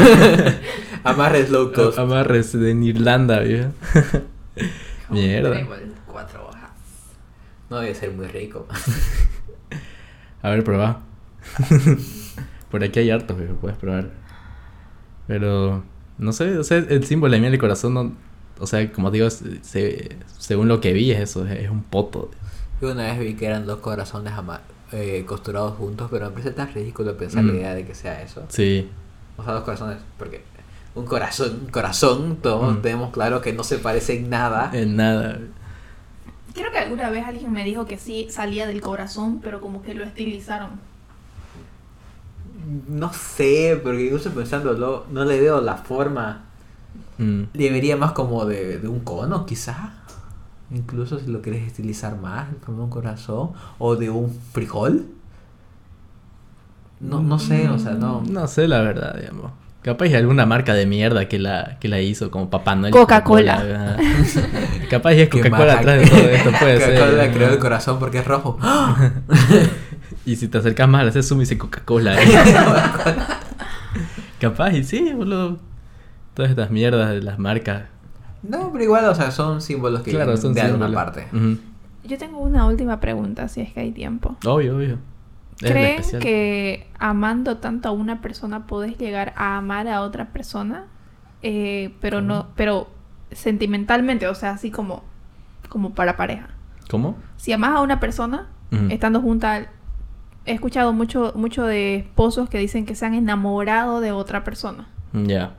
Amarres 1.04 1.50
low 1.50 1.72
cost. 1.74 1.98
Amarres 1.98 2.54
en 2.54 2.84
Irlanda, 2.84 3.40
viejo. 3.40 3.70
Mierda. 5.10 5.68
Cuatro 6.06 6.48
hojas. 6.48 6.70
No 7.70 7.80
debe 7.80 7.96
ser 7.96 8.12
muy 8.12 8.28
rico. 8.28 8.68
A 10.42 10.50
ver, 10.50 10.64
prueba. 10.64 11.02
Por 12.72 12.84
aquí 12.84 13.00
hay 13.00 13.10
hartos, 13.12 13.38
viejo, 13.38 13.56
puedes 13.56 13.78
probar. 13.78 14.10
Pero, 15.28 15.84
no 16.18 16.34
sé, 16.34 16.58
o 16.58 16.64
sea, 16.64 16.78
el 16.78 17.06
símbolo 17.06 17.34
de 17.34 17.40
miel 17.40 17.54
y 17.54 17.58
corazón, 17.58 17.94
no, 17.94 18.12
o 18.60 18.68
sea, 18.68 18.92
como 18.92 19.10
digo, 19.12 19.30
se- 19.30 20.18
según 20.38 20.68
lo 20.68 20.82
que 20.82 20.92
vi, 20.94 21.12
es 21.12 21.20
eso, 21.20 21.46
es, 21.48 21.52
es 21.64 21.70
un 21.70 21.84
poto. 21.84 22.32
Yo 22.82 22.92
una 22.92 23.04
vez 23.04 23.20
vi 23.20 23.36
que 23.36 23.46
eran 23.46 23.66
dos 23.66 23.80
corazones 23.80 24.34
eh, 24.92 25.24
costurados 25.26 25.78
juntos, 25.78 26.10
pero 26.12 26.26
me 26.26 26.32
parece 26.32 26.52
tan 26.52 26.74
ridículo 26.74 27.16
pensar 27.18 27.44
la 27.44 27.54
Mm. 27.54 27.56
idea 27.56 27.74
de 27.76 27.86
que 27.86 27.96
sea 27.96 28.22
eso. 28.22 28.46
Sí, 28.50 28.90
O 29.38 29.44
sea, 29.44 29.54
dos 29.54 29.64
corazones, 29.64 29.98
porque 30.20 30.44
un 30.96 31.06
corazón, 31.06 31.60
un 31.66 31.72
corazón, 31.72 32.38
todos 32.42 32.78
Mm. 32.78 32.82
tenemos 32.82 33.12
claro 33.12 33.42
que 33.42 33.54
no 33.54 33.64
se 33.64 33.78
parece 33.80 34.18
en 34.20 34.30
nada. 34.30 34.70
en 34.74 34.96
nada. 34.96 35.40
Creo 36.54 36.72
que 36.72 36.78
alguna 36.78 37.10
vez 37.10 37.26
alguien 37.26 37.52
me 37.52 37.64
dijo 37.64 37.86
que 37.86 37.98
sí 37.98 38.28
salía 38.30 38.68
del 38.68 38.80
corazón, 38.82 39.40
pero 39.42 39.60
como 39.60 39.82
que 39.82 39.96
lo 39.96 40.04
estilizaron. 40.04 40.70
No 42.88 43.12
sé, 43.12 43.80
porque 43.84 44.06
incluso 44.06 44.30
pensándolo, 44.32 45.06
no 45.12 45.26
le 45.26 45.40
veo 45.42 45.62
la 45.62 45.76
forma. 45.78 46.44
Mm. 47.18 47.44
Le 47.54 47.72
vería 47.72 47.98
más 47.98 48.12
como 48.14 48.46
de, 48.46 48.78
de 48.80 48.88
un 48.88 49.00
cono, 49.02 49.46
quizá. 49.46 49.94
Incluso 50.72 51.20
si 51.20 51.28
lo 51.28 51.42
quieres 51.42 51.66
estilizar 51.68 52.18
más, 52.18 52.48
como 52.66 52.84
un 52.86 52.90
corazón. 52.90 53.52
O 53.80 53.96
de 53.96 54.10
un 54.10 54.30
frijol. 54.54 55.08
No, 57.00 57.22
no 57.22 57.38
sé, 57.38 57.68
o 57.70 57.78
sea, 57.80 57.94
no. 57.94 58.22
No 58.30 58.48
sé 58.48 58.68
la 58.68 58.82
verdad, 58.82 59.16
digamos. 59.20 59.52
Capaz 59.84 60.06
hay 60.06 60.16
alguna 60.16 60.46
marca 60.46 60.74
de 60.74 60.86
mierda 60.86 61.28
que 61.28 61.40
la, 61.40 61.78
que 61.80 61.90
la 61.90 62.00
hizo, 62.00 62.32
como 62.32 62.50
Papá 62.50 62.74
Noel. 62.76 62.94
Coca-Cola. 62.94 63.98
Capaz 64.90 65.12
es 65.14 65.28
Coca-Cola 65.30 65.74
atrás 65.74 66.00
de 66.00 66.08
todo 66.08 66.30
esto, 66.30 66.52
puede 66.58 66.80
ser. 66.80 66.96
Coca-Cola 66.96 67.32
creó 67.32 67.50
el 67.50 67.60
corazón 67.60 68.00
porque 68.00 68.20
es 68.20 68.26
rojo. 68.26 68.58
Y 70.26 70.38
si 70.38 70.48
te 70.48 70.58
acercas 70.58 70.88
más, 70.88 71.04
le 71.04 71.10
haces 71.10 71.28
zoom 71.28 71.40
y 71.40 71.42
dice 71.42 71.58
Coca-Cola. 71.58 72.16
¿eh? 72.16 72.26
Capaz, 74.40 74.72
y 74.72 74.86
sí, 74.86 75.12
boludo. 75.14 75.58
Todas 76.34 76.50
estas 76.50 76.72
mierdas 76.72 77.10
de 77.10 77.22
las 77.22 77.40
marcas. 77.40 77.84
No, 78.42 78.72
pero 78.72 78.86
igual, 78.86 79.06
o 79.06 79.16
sea, 79.16 79.32
son 79.32 79.62
símbolos 79.62 80.02
que 80.02 80.12
Claro, 80.12 80.38
son 80.38 80.54
de 80.54 80.62
alguna 80.62 80.90
parte. 80.94 81.28
Yo 82.06 82.18
tengo 82.18 82.40
una 82.40 82.66
última 82.66 83.02
pregunta, 83.02 83.50
si 83.50 83.60
es 83.62 83.74
que 83.74 83.82
hay 83.82 83.92
tiempo. 83.92 84.38
Obvio, 84.46 84.78
obvio. 84.78 84.98
¿Creen 85.58 86.02
que 86.20 86.88
amando 87.00 87.58
tanto 87.58 87.90
a 87.90 87.92
una 87.92 88.22
persona 88.22 88.68
podés 88.68 88.98
llegar 88.98 89.34
a 89.36 89.58
amar 89.58 89.88
a 89.88 90.02
otra 90.02 90.32
persona? 90.32 90.88
Eh, 91.42 91.94
pero 92.00 92.22
no, 92.22 92.48
pero 92.56 92.90
sentimentalmente, 93.32 94.28
o 94.28 94.36
sea, 94.36 94.52
así 94.52 94.72
como, 94.72 95.04
como 95.70 95.94
para 95.94 96.16
pareja. 96.16 96.50
¿Cómo? 96.90 97.18
Si 97.38 97.52
amas 97.52 97.72
a 97.76 97.82
una 97.82 98.00
persona, 98.00 98.50
estando 98.90 99.22
junta, 99.22 99.70
he 100.46 100.54
escuchado 100.54 100.94
mucho, 100.94 101.34
mucho 101.36 101.66
de 101.66 101.98
esposos 101.98 102.50
que 102.50 102.58
dicen 102.58 102.86
que 102.86 102.96
se 102.96 103.06
han 103.06 103.14
enamorado 103.14 104.02
de 104.02 104.12
otra 104.12 104.44
persona. 104.44 104.88
Ya. 105.14 105.56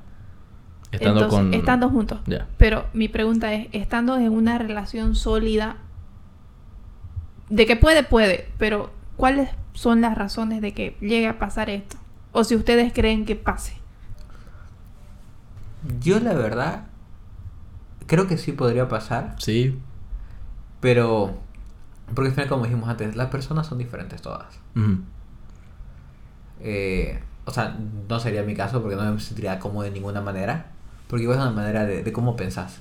Estando 0.90 1.24
Entonces, 1.24 1.38
con. 1.38 1.54
Estando 1.54 1.90
juntos. 1.90 2.20
Ya. 2.26 2.46
Pero 2.56 2.86
mi 2.92 3.08
pregunta 3.08 3.52
es, 3.52 3.68
estando 3.72 4.16
en 4.16 4.32
una 4.32 4.58
relación 4.58 5.14
sólida, 5.14 5.76
de 7.50 7.66
que 7.66 7.76
puede, 7.76 8.02
puede, 8.02 8.48
pero 8.58 8.90
¿cuáles 9.16 9.50
son 9.74 10.00
las 10.00 10.16
razones 10.16 10.62
de 10.62 10.72
que 10.72 10.96
llegue 11.00 11.28
a 11.28 11.38
pasar 11.38 11.68
esto. 11.68 11.96
O 12.32 12.42
si 12.44 12.56
ustedes 12.56 12.92
creen 12.92 13.26
que 13.26 13.36
pase. 13.36 13.74
Yo 16.00 16.18
la 16.20 16.32
verdad 16.32 16.84
creo 18.06 18.26
que 18.26 18.38
sí 18.38 18.52
podría 18.52 18.88
pasar, 18.88 19.36
Sí. 19.38 19.78
pero 20.80 21.38
porque 22.14 22.28
al 22.28 22.34
final 22.34 22.48
como 22.48 22.64
dijimos 22.64 22.88
antes, 22.88 23.16
las 23.16 23.28
personas 23.28 23.66
son 23.66 23.78
diferentes 23.78 24.20
todas. 24.22 24.46
Eh, 26.60 27.20
o 27.44 27.50
sea, 27.50 27.76
no 28.08 28.20
sería 28.20 28.42
mi 28.42 28.54
caso 28.54 28.80
porque 28.80 28.96
no 28.96 29.10
me 29.12 29.20
sentiría 29.20 29.58
cómodo 29.58 29.82
de 29.84 29.90
ninguna 29.90 30.20
manera, 30.20 30.66
porque 31.08 31.24
igual 31.24 31.38
es 31.38 31.44
una 31.44 31.52
manera 31.54 31.84
de, 31.84 32.02
de 32.02 32.12
cómo 32.12 32.36
pensás. 32.36 32.78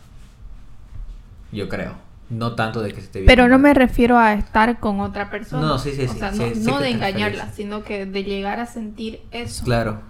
Yo 1.51 1.67
creo, 1.69 1.93
no 2.29 2.55
tanto 2.55 2.81
de 2.81 2.93
que 2.93 3.01
se 3.01 3.07
te 3.07 3.23
Pero 3.25 3.43
no 3.43 3.55
mal. 3.55 3.61
me 3.61 3.73
refiero 3.73 4.17
a 4.17 4.33
estar 4.33 4.79
con 4.79 4.99
otra 5.01 5.29
persona. 5.29 5.61
No, 5.67 5.77
sí, 5.77 5.91
sí, 5.93 6.05
O 6.05 6.11
sí, 6.13 6.19
sea, 6.19 6.31
sí, 6.33 6.53
no, 6.65 6.79
de 6.79 6.89
engañarla, 6.89 7.51
sino 7.51 7.83
que 7.83 8.05
de 8.05 8.23
llegar 8.23 8.59
a 8.59 8.65
sentir 8.65 9.21
eso. 9.31 9.63
Claro, 9.65 10.01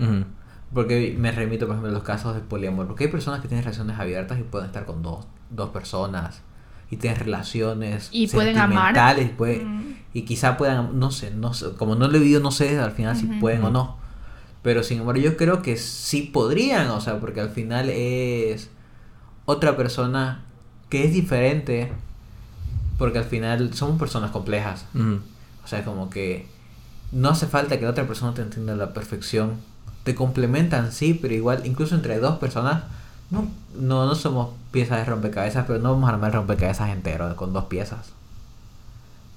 porque 0.74 1.16
me 1.20 1.32
remito 1.32 1.66
por 1.68 1.76
ejemplo 1.76 1.90
a 1.92 1.94
los 1.94 2.04
casos 2.04 2.34
de 2.36 2.42
poliamor, 2.42 2.88
porque 2.88 3.06
hay 3.06 3.12
personas 3.12 3.42
que 3.42 3.48
tienen 3.48 3.64
relaciones 3.64 4.00
abiertas 4.00 4.40
y 4.40 4.44
pueden 4.44 4.68
estar 4.68 4.86
con 4.86 5.02
dos, 5.04 5.28
dos 5.50 5.70
personas 5.70 6.42
y 6.90 6.98
tienen 6.98 7.20
relaciones 7.20 8.10
Y 8.12 8.28
pueden 8.28 8.58
amar. 8.58 8.70
sentimentales, 8.96 9.26
y 9.26 9.30
puede- 9.30 9.66
Mm. 9.66 9.96
y 10.14 10.22
quizá 10.24 10.58
puedan, 10.58 11.00
no 11.00 11.12
sé, 11.12 11.32
no 11.32 11.54
sé, 11.54 11.74
como 11.78 11.96
no 11.96 12.08
lo 12.08 12.16
he 12.18 12.20
vivido, 12.20 12.40
no 12.42 12.52
sé 12.52 12.80
al 12.80 12.92
final 12.92 13.16
si 13.16 13.26
pueden 13.26 13.64
o 13.64 13.70
no. 13.72 13.98
Pero 14.64 14.82
sin 14.82 15.00
embargo, 15.00 15.22
yo 15.22 15.36
creo 15.38 15.62
que 15.62 15.76
sí 15.78 16.22
podrían, 16.24 16.88
o 16.90 17.02
sea, 17.02 17.20
porque 17.20 17.42
al 17.42 17.50
final 17.50 17.90
es 17.90 18.70
otra 19.46 19.76
persona 19.76 20.46
que 20.94 21.04
es 21.04 21.12
diferente, 21.12 21.92
porque 23.00 23.18
al 23.18 23.24
final 23.24 23.74
somos 23.74 23.98
personas 23.98 24.30
complejas. 24.30 24.86
O 25.66 25.68
sea, 25.68 25.84
como 25.84 26.12
que 26.12 26.46
no 27.12 27.30
hace 27.30 27.48
falta 27.48 27.80
que 27.80 27.86
la 27.86 27.90
otra 27.90 28.06
persona 28.06 28.36
te 28.36 28.44
entienda 28.44 28.74
a 28.74 28.76
la 28.76 28.94
perfección. 28.94 29.54
Te 30.04 30.14
complementan, 30.14 30.92
sí, 30.92 31.18
pero 31.20 31.34
igual, 31.34 31.66
incluso 31.66 31.96
entre 31.96 32.20
dos 32.20 32.38
personas, 32.38 32.84
no, 33.32 33.48
no, 33.76 34.06
no 34.06 34.14
somos 34.14 34.50
piezas 34.70 35.00
de 35.00 35.06
rompecabezas, 35.06 35.66
pero 35.66 35.80
no 35.80 35.94
vamos 35.94 36.08
a 36.12 36.14
armar 36.14 36.30
el 36.30 36.36
rompecabezas 36.36 36.92
entero 36.92 37.36
con 37.38 37.54
dos 37.54 37.64
piezas. 37.64 38.12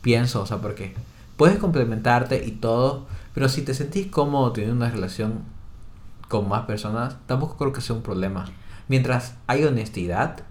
Pienso, 0.02 0.42
o 0.42 0.46
sea, 0.46 0.59
porque 0.59 0.94
puedes 1.38 1.57
complementarte 1.57 2.44
y 2.44 2.50
todo, 2.50 3.07
pero 3.32 3.48
si 3.48 3.62
te 3.62 3.72
sentís 3.72 4.09
cómodo 4.09 4.52
teniendo 4.52 4.76
una 4.76 4.90
relación 4.90 5.40
con 6.28 6.50
más 6.50 6.66
personas, 6.66 7.16
tampoco 7.24 7.57
creo 7.57 7.72
que 7.72 7.80
sea 7.80 7.96
un 7.96 8.02
problema. 8.02 8.44
Mientras 8.88 9.36
hay 9.46 9.64
honestidad, 9.64 10.44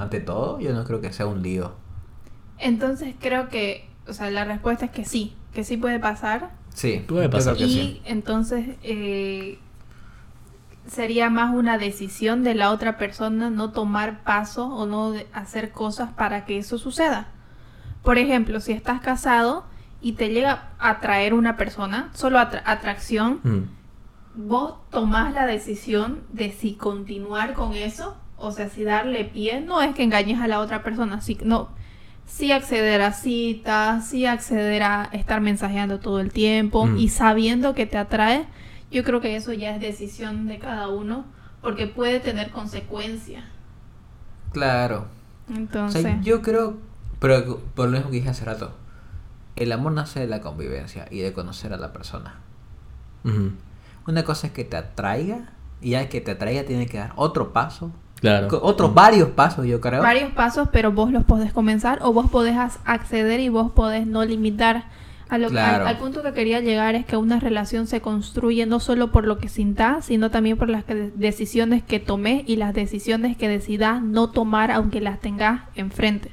Ante 0.00 0.20
todo, 0.20 0.58
yo 0.60 0.72
no 0.72 0.84
creo 0.84 1.00
que 1.00 1.12
sea 1.12 1.26
un 1.26 1.42
lío. 1.42 1.72
Entonces 2.58 3.14
creo 3.20 3.48
que, 3.48 3.88
o 4.08 4.12
sea, 4.12 4.30
la 4.30 4.44
respuesta 4.44 4.86
es 4.86 4.90
que 4.90 5.04
sí, 5.04 5.34
que 5.52 5.64
sí 5.64 5.76
puede 5.76 5.98
pasar. 6.00 6.50
Sí, 6.74 7.04
Puede 7.06 7.28
pasar. 7.28 7.56
que 7.56 7.64
y 7.64 7.68
sí. 7.72 8.02
entonces 8.04 8.76
eh, 8.82 9.58
sería 10.86 11.30
más 11.30 11.54
una 11.54 11.78
decisión 11.78 12.42
de 12.44 12.54
la 12.54 12.70
otra 12.70 12.96
persona 12.96 13.50
no 13.50 13.70
tomar 13.72 14.22
paso 14.22 14.66
o 14.68 14.86
no 14.86 15.14
hacer 15.32 15.72
cosas 15.72 16.10
para 16.12 16.44
que 16.44 16.58
eso 16.58 16.78
suceda. 16.78 17.28
Por 18.02 18.18
ejemplo, 18.18 18.60
si 18.60 18.72
estás 18.72 19.00
casado 19.00 19.64
y 20.00 20.12
te 20.12 20.28
llega 20.28 20.68
a 20.78 20.90
atraer 20.90 21.34
una 21.34 21.56
persona, 21.56 22.10
solo 22.14 22.38
atra- 22.38 22.62
atracción, 22.64 23.40
vos 24.34 24.74
tomás 24.90 25.32
la 25.34 25.46
decisión 25.46 26.20
de 26.32 26.52
si 26.52 26.74
continuar 26.74 27.54
con 27.54 27.72
eso, 27.72 28.16
o 28.38 28.52
sea, 28.52 28.68
si 28.68 28.84
darle 28.84 29.24
pie, 29.24 29.60
no 29.60 29.82
es 29.82 29.94
que 29.94 30.02
engañes 30.02 30.40
a 30.40 30.48
la 30.48 30.60
otra 30.60 30.82
persona, 30.82 31.20
si, 31.20 31.38
no, 31.44 31.70
sí 32.26 32.52
acceder 32.52 33.02
a 33.02 33.12
citas, 33.12 34.08
sí 34.08 34.26
acceder 34.26 34.82
a 34.82 35.04
estar 35.12 35.40
mensajeando 35.40 36.00
todo 36.00 36.20
el 36.20 36.32
tiempo 36.32 36.86
Mm. 36.86 36.98
y 36.98 37.08
sabiendo 37.08 37.74
que 37.74 37.86
te 37.86 37.98
atrae, 37.98 38.46
yo 38.90 39.04
creo 39.04 39.20
que 39.20 39.36
eso 39.36 39.52
ya 39.52 39.74
es 39.74 39.80
decisión 39.80 40.46
de 40.46 40.58
cada 40.58 40.88
uno, 40.88 41.24
porque 41.62 41.86
puede 41.86 42.20
tener 42.20 42.50
consecuencias. 42.50 43.44
Claro. 44.52 45.06
O 45.48 45.54
Entonces, 45.54 46.02
sea, 46.02 46.20
yo 46.22 46.42
creo, 46.42 46.78
pero 47.18 47.60
por 47.74 47.86
lo 47.88 47.92
mismo 47.92 48.10
que 48.10 48.16
dije 48.16 48.28
hace 48.30 48.44
rato, 48.44 48.74
el 49.56 49.72
amor 49.72 49.92
nace 49.92 50.20
de 50.20 50.26
la 50.26 50.40
convivencia 50.40 51.06
y 51.10 51.20
de 51.20 51.32
conocer 51.32 51.72
a 51.72 51.76
la 51.78 51.92
persona. 51.92 52.40
Una 54.06 54.24
cosa 54.24 54.46
es 54.48 54.52
que 54.52 54.64
te 54.64 54.76
atraiga 54.76 55.50
y 55.80 55.90
ya 55.90 56.08
que 56.08 56.20
te 56.20 56.32
atraiga 56.32 56.64
tiene 56.64 56.86
que 56.86 56.98
dar 56.98 57.12
otro 57.16 57.52
paso, 57.52 57.90
Claro. 58.26 58.60
otros 58.62 58.92
varios 58.94 59.28
pasos, 59.30 59.66
yo 59.66 59.80
creo. 59.80 60.02
varios 60.02 60.32
pasos, 60.32 60.68
pero 60.72 60.92
vos 60.92 61.10
los 61.12 61.24
podés 61.24 61.52
comenzar 61.52 61.98
o 62.02 62.12
vos 62.12 62.30
podés 62.30 62.56
acceder 62.84 63.40
y 63.40 63.48
vos 63.48 63.70
podés 63.72 64.06
no 64.06 64.24
limitar. 64.24 64.84
A 65.28 65.38
lo, 65.38 65.48
Claro. 65.48 65.82
al, 65.82 65.88
al 65.88 65.98
punto 65.98 66.22
que 66.22 66.32
quería 66.32 66.60
llegar 66.60 66.94
es 66.94 67.04
que 67.04 67.16
una 67.16 67.40
relación 67.40 67.88
se 67.88 68.00
construye 68.00 68.64
no 68.64 68.78
solo 68.78 69.10
por 69.10 69.26
lo 69.26 69.38
que 69.38 69.48
sintas, 69.48 70.04
sino 70.04 70.30
también 70.30 70.56
por 70.56 70.68
las 70.68 70.84
que- 70.84 71.10
decisiones 71.16 71.82
que 71.82 71.98
tomé 71.98 72.44
y 72.46 72.54
las 72.56 72.72
decisiones 72.74 73.36
que 73.36 73.48
decidas 73.48 74.00
no 74.02 74.30
tomar 74.30 74.70
aunque 74.70 75.00
las 75.00 75.18
tengas 75.20 75.62
enfrente. 75.74 76.30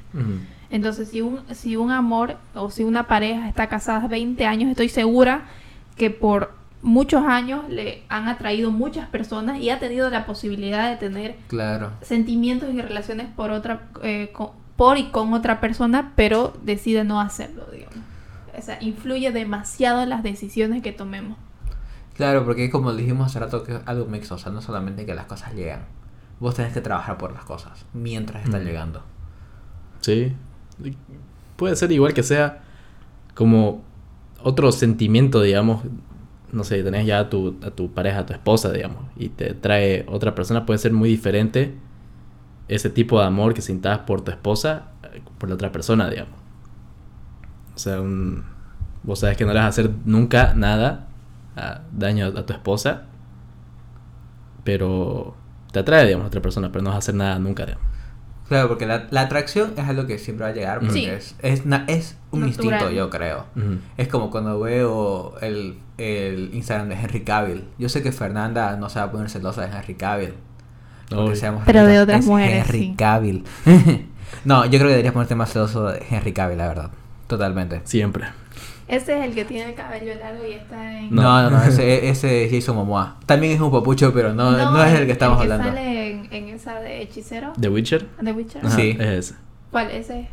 Entonces, 0.70 1.08
si 1.08 1.20
un, 1.22 1.40
si 1.52 1.76
un 1.76 1.90
amor 1.90 2.36
o 2.54 2.70
si 2.70 2.84
una 2.84 3.08
pareja 3.08 3.48
está 3.48 3.68
casada 3.68 4.06
20 4.06 4.46
años, 4.46 4.70
estoy 4.70 4.88
segura 4.88 5.42
que 5.96 6.10
por 6.10 6.52
muchos 6.84 7.24
años 7.24 7.68
le 7.68 8.04
han 8.08 8.28
atraído 8.28 8.70
muchas 8.70 9.08
personas 9.08 9.58
y 9.58 9.70
ha 9.70 9.78
tenido 9.80 10.08
la 10.10 10.24
posibilidad 10.26 10.88
de 10.90 10.96
tener 10.96 11.36
Claro. 11.48 11.90
sentimientos 12.02 12.72
y 12.72 12.80
relaciones 12.80 13.26
por 13.34 13.50
otra 13.50 13.88
eh, 14.02 14.30
con- 14.32 14.50
por 14.76 14.98
y 14.98 15.04
con 15.10 15.32
otra 15.34 15.60
persona, 15.60 16.12
pero 16.16 16.52
decide 16.62 17.02
no 17.04 17.20
hacerlo, 17.20 17.64
digamos. 17.72 17.96
O 18.56 18.62
sea, 18.62 18.76
influye 18.82 19.30
demasiado 19.32 20.02
en 20.02 20.08
las 20.10 20.22
decisiones 20.22 20.82
que 20.82 20.92
tomemos. 20.92 21.36
Claro, 22.14 22.44
porque 22.44 22.70
como 22.70 22.92
dijimos 22.92 23.26
hace 23.26 23.40
rato 23.40 23.64
que 23.64 23.74
es 23.76 23.80
algo 23.86 24.06
mixto, 24.06 24.34
o 24.36 24.38
sea, 24.38 24.52
no 24.52 24.60
solamente 24.60 25.06
que 25.06 25.14
las 25.14 25.26
cosas 25.26 25.54
llegan. 25.54 25.80
Vos 26.40 26.54
tenés 26.54 26.72
que 26.72 26.80
trabajar 26.80 27.18
por 27.18 27.32
las 27.32 27.44
cosas 27.44 27.84
mientras 27.92 28.44
están 28.44 28.62
Mm. 28.62 28.66
llegando. 28.66 29.02
Sí. 30.00 30.32
Puede 31.56 31.76
ser 31.76 31.90
igual 31.92 32.12
que 32.14 32.22
sea 32.22 32.62
como 33.34 33.82
otro 34.42 34.70
sentimiento, 34.72 35.40
digamos. 35.40 35.82
No 36.54 36.64
sé, 36.64 36.82
tenés 36.82 37.04
ya 37.06 37.18
a 37.18 37.30
tu, 37.30 37.58
a 37.66 37.70
tu 37.70 37.92
pareja, 37.92 38.20
a 38.20 38.26
tu 38.26 38.32
esposa, 38.32 38.70
digamos, 38.70 39.02
y 39.16 39.28
te 39.28 39.54
trae 39.54 40.06
otra 40.08 40.34
persona, 40.34 40.64
puede 40.64 40.78
ser 40.78 40.92
muy 40.92 41.08
diferente 41.08 41.74
ese 42.68 42.90
tipo 42.90 43.18
de 43.18 43.26
amor 43.26 43.54
que 43.54 43.60
sintas 43.60 43.98
por 44.00 44.22
tu 44.22 44.30
esposa, 44.30 44.92
eh, 45.12 45.20
por 45.38 45.48
la 45.48 45.56
otra 45.56 45.72
persona, 45.72 46.08
digamos. 46.08 46.38
O 47.74 47.78
sea, 47.78 48.00
un, 48.00 48.44
vos 49.02 49.18
sabes 49.18 49.36
que 49.36 49.44
no 49.44 49.52
le 49.52 49.58
vas 49.58 49.66
a 49.66 49.68
hacer 49.68 49.90
nunca 50.04 50.54
nada 50.54 51.08
a 51.56 51.80
daño 51.92 52.26
a 52.26 52.46
tu 52.46 52.52
esposa, 52.52 53.02
pero 54.62 55.34
te 55.72 55.80
atrae, 55.80 56.06
digamos, 56.06 56.24
a 56.24 56.28
otra 56.28 56.40
persona, 56.40 56.70
pero 56.70 56.82
no 56.82 56.90
vas 56.90 56.96
a 56.96 56.98
hacer 56.98 57.14
nada 57.16 57.38
nunca, 57.38 57.66
digamos. 57.66 57.93
Claro, 58.48 58.68
porque 58.68 58.84
la, 58.86 59.06
la 59.10 59.22
atracción 59.22 59.72
es 59.76 59.88
algo 59.88 60.06
que 60.06 60.18
siempre 60.18 60.44
va 60.44 60.50
a 60.50 60.54
llegar, 60.54 60.80
porque 60.80 60.92
Sí. 60.92 61.06
es, 61.06 61.34
es, 61.40 61.64
na- 61.66 61.84
es 61.88 62.16
un 62.30 62.40
Natural. 62.40 62.72
instinto, 62.72 62.90
yo 62.94 63.08
creo. 63.10 63.46
Es 63.96 64.08
como 64.08 64.30
cuando 64.30 64.60
veo 64.60 65.34
el, 65.40 65.78
el 65.98 66.50
Instagram 66.52 66.88
de 66.90 66.94
Henry 66.96 67.20
Cavill. 67.24 67.64
Yo 67.78 67.88
sé 67.88 68.02
que 68.02 68.12
Fernanda 68.12 68.76
no 68.76 68.88
se 68.90 68.98
va 68.98 69.06
a 69.06 69.10
poner 69.10 69.30
celosa 69.30 69.66
de 69.66 69.74
Henry 69.76 69.94
Cavill. 69.94 70.34
Porque 71.08 71.36
seamos 71.36 71.62
Pero 71.64 71.86
de 71.86 72.00
otras 72.00 72.20
es 72.20 72.26
mujeres, 72.26 72.66
Henry 72.66 72.78
sí. 72.80 72.94
Cavill. 72.98 73.44
no, 74.44 74.64
yo 74.64 74.70
creo 74.72 74.82
que 74.84 74.88
deberías 74.88 75.12
ponerte 75.14 75.34
más 75.34 75.52
celoso 75.52 75.86
de 75.88 76.04
Henry 76.10 76.32
Cavill, 76.32 76.58
la 76.58 76.68
verdad. 76.68 76.90
Totalmente. 77.26 77.80
Siempre. 77.84 78.26
Ese 78.86 79.18
es 79.18 79.24
el 79.24 79.34
que 79.34 79.44
tiene 79.46 79.70
el 79.70 79.74
cabello 79.74 80.14
largo 80.16 80.46
y 80.46 80.52
está 80.52 80.98
en... 80.98 81.14
No, 81.14 81.22
No. 81.22 81.50
no, 81.50 81.62
ese, 81.64 82.08
ese 82.08 82.44
es 82.44 82.52
Jason 82.52 82.76
Momoa. 82.76 83.16
También 83.26 83.52
es 83.54 83.60
un 83.60 83.70
papucho, 83.70 84.12
pero 84.12 84.34
no, 84.34 84.50
no, 84.52 84.84
es 84.84 84.94
el 85.00 85.06
que 85.06 85.12
estamos 85.12 85.40
hablando. 85.40 85.64
sale 85.68 86.10
en, 86.10 86.28
en 86.32 86.48
esa 86.50 86.80
de 86.80 87.00
hechicero, 87.02 87.52
The 87.58 87.68
Witcher. 87.70 88.06
de 88.20 88.32
Witcher. 88.32 88.64
Ajá, 88.66 88.76
Sí. 88.76 88.96
es 88.98 89.06
ese. 89.30 89.34
¿Cuál? 89.70 89.90
Ese. 89.90 90.28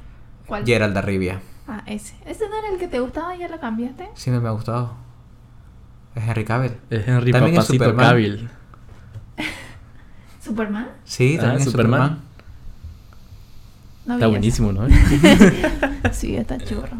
¿Cuál? 0.47 0.65
Gerald 0.65 0.93
de 0.93 1.01
Rivia. 1.01 1.41
Ah, 1.67 1.83
ese. 1.85 2.13
¿Ese 2.25 2.49
no 2.49 2.57
era 2.59 2.69
el 2.73 2.77
que 2.77 2.87
te 2.89 2.99
gustaba 2.99 3.33
y 3.35 3.39
ya 3.39 3.47
lo 3.47 3.59
cambiaste? 3.59 4.09
Siempre 4.15 4.41
me 4.41 4.49
ha 4.49 4.51
gustado. 4.51 4.93
Es 6.15 6.23
Henry 6.27 6.43
Cavill. 6.43 6.73
Es 6.89 7.07
Henry 7.07 7.31
También 7.31 7.57
es 7.57 7.65
Superman. 7.65 8.05
Cavill. 8.05 8.49
¿Superman? 10.43 10.89
Sí, 11.05 11.35
Ah, 11.37 11.41
también 11.41 11.61
es 11.61 11.65
Superman. 11.71 11.99
Superman. 12.01 12.31
No 14.05 14.13
Está 14.15 14.27
buenísimo, 14.27 14.71
¿no? 14.73 14.87
Sí, 16.11 16.35
está 16.35 16.57
churro. 16.57 16.97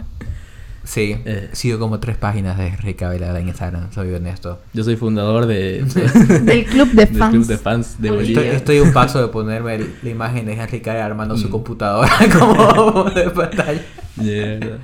Sí, 0.83 1.15
Eh. 1.25 1.49
sigo 1.53 1.77
como 1.77 1.99
tres 1.99 2.17
páginas 2.17 2.57
de 2.57 2.67
Henry 2.67 2.95
Cavill 2.95 3.21
en 3.21 3.47
Instagram, 3.47 3.91
soy 3.91 4.11
honesto. 4.13 4.59
Yo 4.73 4.83
soy 4.83 4.95
fundador 4.95 5.45
de, 5.45 5.83
Del 6.43 6.65
club 6.65 6.89
de 6.89 7.05
del 7.05 7.15
fans. 7.17 7.31
club 7.31 7.45
de 7.45 7.57
fans 7.59 8.01
de 8.01 8.09
Estoy- 8.09 8.19
Estoy, 8.21 8.33
Bolivia. 8.35 8.57
estoy 8.57 8.79
un 8.79 8.91
paso 8.91 9.21
de 9.21 9.27
ponerme 9.27 9.75
el- 9.75 9.95
la 10.01 10.09
imagen 10.09 10.45
de 10.47 10.53
Henry 10.53 10.81
Cavill 10.81 11.01
armando 11.03 11.37
su 11.37 11.47
Mm. 11.49 11.51
computadora 11.51 12.09
como 12.39 13.03
de 13.11 13.29
pantalla. 13.29 13.81
Yeah. 14.19 14.79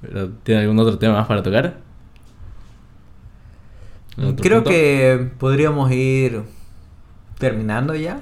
Pero, 0.00 0.28
¿Tiene 0.44 0.60
algún 0.62 0.78
otro 0.78 0.96
tema 0.98 1.14
más 1.14 1.26
para 1.26 1.42
tocar? 1.42 1.78
¿Algún 4.16 4.32
otro 4.34 4.42
Creo 4.42 4.58
punto? 4.58 4.70
que 4.70 5.30
podríamos 5.38 5.90
ir 5.90 6.42
terminando 7.38 7.94
ya. 7.94 8.20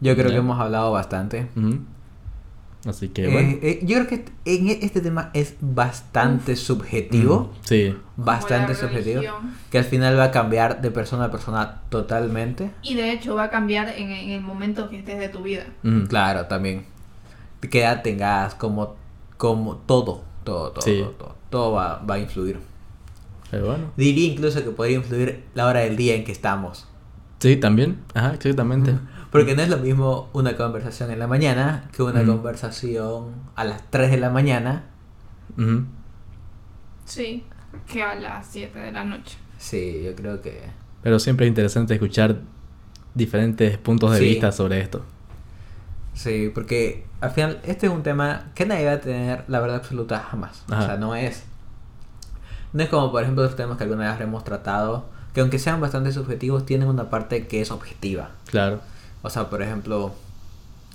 Yo 0.00 0.14
creo 0.16 0.30
que 0.30 0.36
hemos 0.36 0.58
hablado 0.58 0.92
bastante. 0.92 1.48
Así 2.86 3.08
que 3.08 3.26
Eh, 3.26 3.28
bueno. 3.30 3.58
eh, 3.60 3.80
yo 3.82 3.96
creo 3.96 4.06
que 4.06 4.24
en 4.46 4.68
e- 4.68 4.78
este 4.82 5.00
tema 5.02 5.30
es 5.34 5.54
bastante 5.60 6.56
subjetivo. 6.56 7.52
Mm, 7.52 7.66
sí, 7.66 7.96
Bastante 8.16 8.74
subjetivo. 8.74 9.20
religión. 9.20 9.54
Que 9.70 9.78
al 9.78 9.84
final 9.84 10.18
va 10.18 10.24
a 10.24 10.30
cambiar 10.30 10.80
de 10.80 10.90
persona 10.90 11.24
a 11.26 11.30
persona 11.30 11.82
totalmente. 11.90 12.70
Y 12.82 12.94
de 12.94 13.12
hecho 13.12 13.34
va 13.34 13.44
a 13.44 13.50
cambiar 13.50 13.88
en, 13.90 14.10
en 14.10 14.30
el 14.30 14.40
momento 14.40 14.88
que 14.88 14.98
estés 14.98 15.18
de 15.18 15.28
tu 15.28 15.42
vida. 15.42 15.64
mm, 15.82 16.04
Claro, 16.06 16.46
también. 16.46 16.86
Que 17.60 17.80
edad 17.80 18.02
tengas, 18.02 18.54
como, 18.54 18.96
como 19.36 19.76
todo, 19.76 20.24
todo, 20.44 20.70
todo, 20.72 20.80
Sí. 20.82 21.00
todo, 21.02 21.10
todo, 21.10 21.34
todo 21.50 21.72
va, 21.72 21.98
va 22.08 22.14
a 22.14 22.18
influir. 22.18 22.58
pero 23.50 23.66
bueno. 23.66 23.92
Diría 23.96 24.32
incluso 24.32 24.62
que 24.64 24.70
podría 24.70 24.96
influir 24.96 25.44
la 25.54 25.66
hora 25.66 25.80
del 25.80 25.96
día 25.96 26.14
en 26.14 26.24
que 26.24 26.32
estamos. 26.32 26.86
Sí, 27.40 27.56
también. 27.56 27.98
Ajá, 28.14 28.32
exactamente. 28.34 28.94
Porque 29.30 29.54
no 29.54 29.62
es 29.62 29.68
lo 29.68 29.78
mismo 29.78 30.28
una 30.32 30.56
conversación 30.56 31.10
en 31.10 31.18
la 31.20 31.26
mañana 31.26 31.88
que 31.94 32.02
una 32.02 32.22
Ujú. 32.22 32.32
conversación 32.32 33.26
a 33.54 33.64
las 33.64 33.82
3 33.90 34.10
de 34.10 34.16
la 34.18 34.30
mañana. 34.30 34.84
Sí. 37.04 37.44
Que 37.86 38.02
a 38.02 38.14
las 38.14 38.46
7 38.50 38.78
de 38.78 38.92
la 38.92 39.04
noche. 39.04 39.36
Sí, 39.58 40.02
yo 40.04 40.14
creo 40.14 40.40
que... 40.40 40.62
Pero 41.02 41.18
siempre 41.18 41.46
es 41.46 41.50
interesante 41.50 41.94
escuchar 41.94 42.40
diferentes 43.14 43.78
puntos 43.78 44.12
de 44.12 44.18
Sí. 44.18 44.24
vista 44.24 44.52
sobre 44.52 44.80
esto. 44.80 45.04
Sí, 46.14 46.50
porque 46.54 47.06
al 47.20 47.30
final 47.30 47.60
este 47.64 47.86
es 47.86 47.92
un 47.92 48.02
tema 48.02 48.50
que 48.54 48.66
nadie 48.66 48.86
va 48.86 48.92
a 48.92 49.00
tener 49.00 49.44
la 49.48 49.60
verdad 49.60 49.76
absoluta 49.76 50.18
jamás. 50.30 50.64
Ajá. 50.70 50.82
O 50.82 50.86
sea, 50.86 50.96
no 50.96 51.14
es... 51.14 51.44
No 52.72 52.82
es 52.82 52.88
como 52.88 53.10
por 53.10 53.22
ejemplo 53.22 53.42
los 53.44 53.56
temas 53.56 53.76
que 53.78 53.84
alguna 53.84 54.10
vez 54.12 54.20
hemos 54.20 54.44
tratado, 54.44 55.06
que 55.34 55.40
aunque 55.40 55.58
sean 55.58 55.80
bastante 55.80 56.12
subjetivos, 56.12 56.66
tienen 56.66 56.88
una 56.88 57.10
parte 57.10 57.46
que 57.46 57.60
es 57.60 57.70
objetiva. 57.70 58.30
Claro. 58.46 58.80
O 59.22 59.30
sea, 59.30 59.50
por 59.50 59.62
ejemplo, 59.62 60.14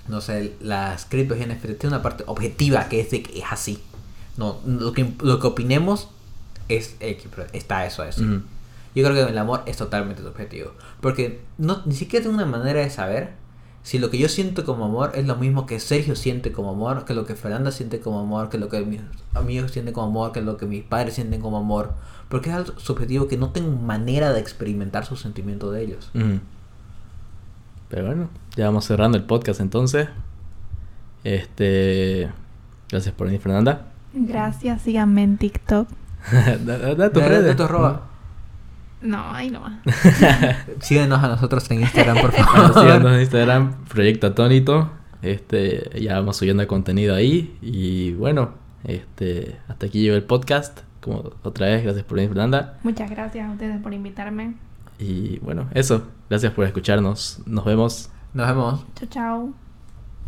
no 0.08 0.20
sé, 0.20 0.54
las 0.60 1.04
criptos 1.04 1.38
y 1.38 1.46
NFT 1.46 1.62
tienen 1.62 1.88
una 1.88 2.02
parte 2.02 2.24
objetiva 2.26 2.88
que 2.88 3.00
es 3.00 3.10
de 3.10 3.22
que 3.22 3.38
es 3.38 3.44
así. 3.50 3.82
No, 4.36 4.58
lo 4.66 4.92
que, 4.92 5.14
lo 5.20 5.40
que 5.40 5.46
opinemos 5.46 6.08
es 6.68 6.96
X, 7.00 7.28
está 7.52 7.86
eso 7.86 8.02
así. 8.02 8.24
Ujú. 8.24 8.42
Yo 8.94 9.04
creo 9.04 9.26
que 9.26 9.30
el 9.30 9.38
amor 9.38 9.62
es 9.66 9.76
totalmente 9.76 10.22
subjetivo. 10.22 10.72
Porque 11.00 11.40
no, 11.58 11.82
ni 11.84 11.94
siquiera 11.94 12.24
tengo 12.24 12.36
una 12.36 12.46
manera 12.46 12.80
de 12.80 12.90
saber 12.90 13.34
si 13.82 13.98
lo 13.98 14.10
que 14.10 14.18
yo 14.18 14.28
siento 14.28 14.64
como 14.64 14.86
amor 14.86 15.12
es 15.14 15.26
lo 15.26 15.36
mismo 15.36 15.66
que 15.66 15.78
Sergio 15.78 16.16
siente 16.16 16.50
como 16.50 16.70
amor, 16.70 17.04
que 17.04 17.14
lo 17.14 17.24
que 17.24 17.36
Fernanda 17.36 17.70
siente 17.70 18.00
como 18.00 18.20
amor, 18.20 18.48
que 18.48 18.58
lo 18.58 18.68
que 18.68 18.80
mis 18.80 19.00
amigos 19.34 19.70
sienten 19.70 19.94
como 19.94 20.08
amor, 20.08 20.32
que 20.32 20.40
lo 20.40 20.56
que 20.56 20.66
mis 20.66 20.82
padres 20.82 21.14
sienten 21.14 21.40
como 21.40 21.58
amor. 21.58 21.92
Porque 22.28 22.50
es 22.50 22.56
algo 22.56 22.78
subjetivo 22.80 23.28
que 23.28 23.36
no 23.36 23.50
tengo 23.50 23.70
manera 23.70 24.32
de 24.32 24.40
experimentar 24.40 25.06
sus 25.06 25.20
sentimientos 25.20 25.72
de 25.72 25.82
ellos. 25.84 26.10
Ujú. 26.14 26.40
Pero 27.88 28.06
bueno, 28.06 28.28
ya 28.56 28.66
vamos 28.66 28.84
cerrando 28.84 29.16
el 29.18 29.24
podcast 29.24 29.60
entonces. 29.60 30.08
Este. 31.24 32.28
Gracias 32.90 33.14
por 33.14 33.26
venir, 33.26 33.40
Fernanda. 33.40 33.86
Gracias, 34.12 34.82
síganme 34.82 35.22
en 35.22 35.38
TikTok. 35.38 35.88
da, 36.64 36.94
da- 36.94 37.10
tus 37.10 37.22
redes. 37.22 37.56
No, 39.02 39.30
ahí 39.32 39.50
no 39.50 39.60
va. 39.60 39.78
Síguenos 40.80 41.22
a 41.22 41.28
nosotros 41.28 41.70
en 41.70 41.80
Instagram, 41.82 42.16
por 42.20 42.30
Bueno, 42.32 42.44
favor. 42.72 42.82
síganos 42.82 43.12
en 43.12 43.20
Instagram, 43.20 43.84
Proyecto 43.84 44.26
Atónito. 44.28 44.90
Este, 45.22 45.90
ya 46.00 46.14
vamos 46.18 46.36
subiendo 46.36 46.62
el 46.62 46.66
contenido 46.68 47.14
ahí. 47.14 47.56
Y 47.60 48.14
bueno, 48.14 48.50
este, 48.84 49.56
hasta 49.68 49.86
aquí 49.86 50.00
llegó 50.02 50.16
el 50.16 50.24
podcast. 50.24 50.80
Como 51.00 51.30
otra 51.42 51.66
vez, 51.66 51.84
gracias 51.84 52.04
por 52.04 52.16
venir, 52.16 52.30
Fernanda. 52.30 52.78
Muchas 52.82 53.10
gracias 53.10 53.48
a 53.48 53.52
ustedes 53.52 53.80
por 53.80 53.92
invitarme. 53.94 54.54
Y 54.98 55.38
bueno, 55.40 55.68
eso. 55.74 56.02
Gracias 56.28 56.52
por 56.52 56.64
escucharnos. 56.64 57.40
Nos 57.46 57.64
vemos. 57.64 58.10
Nos 58.34 58.46
vemos. 58.48 58.84
Chao, 58.94 59.08
chao. 59.08 59.65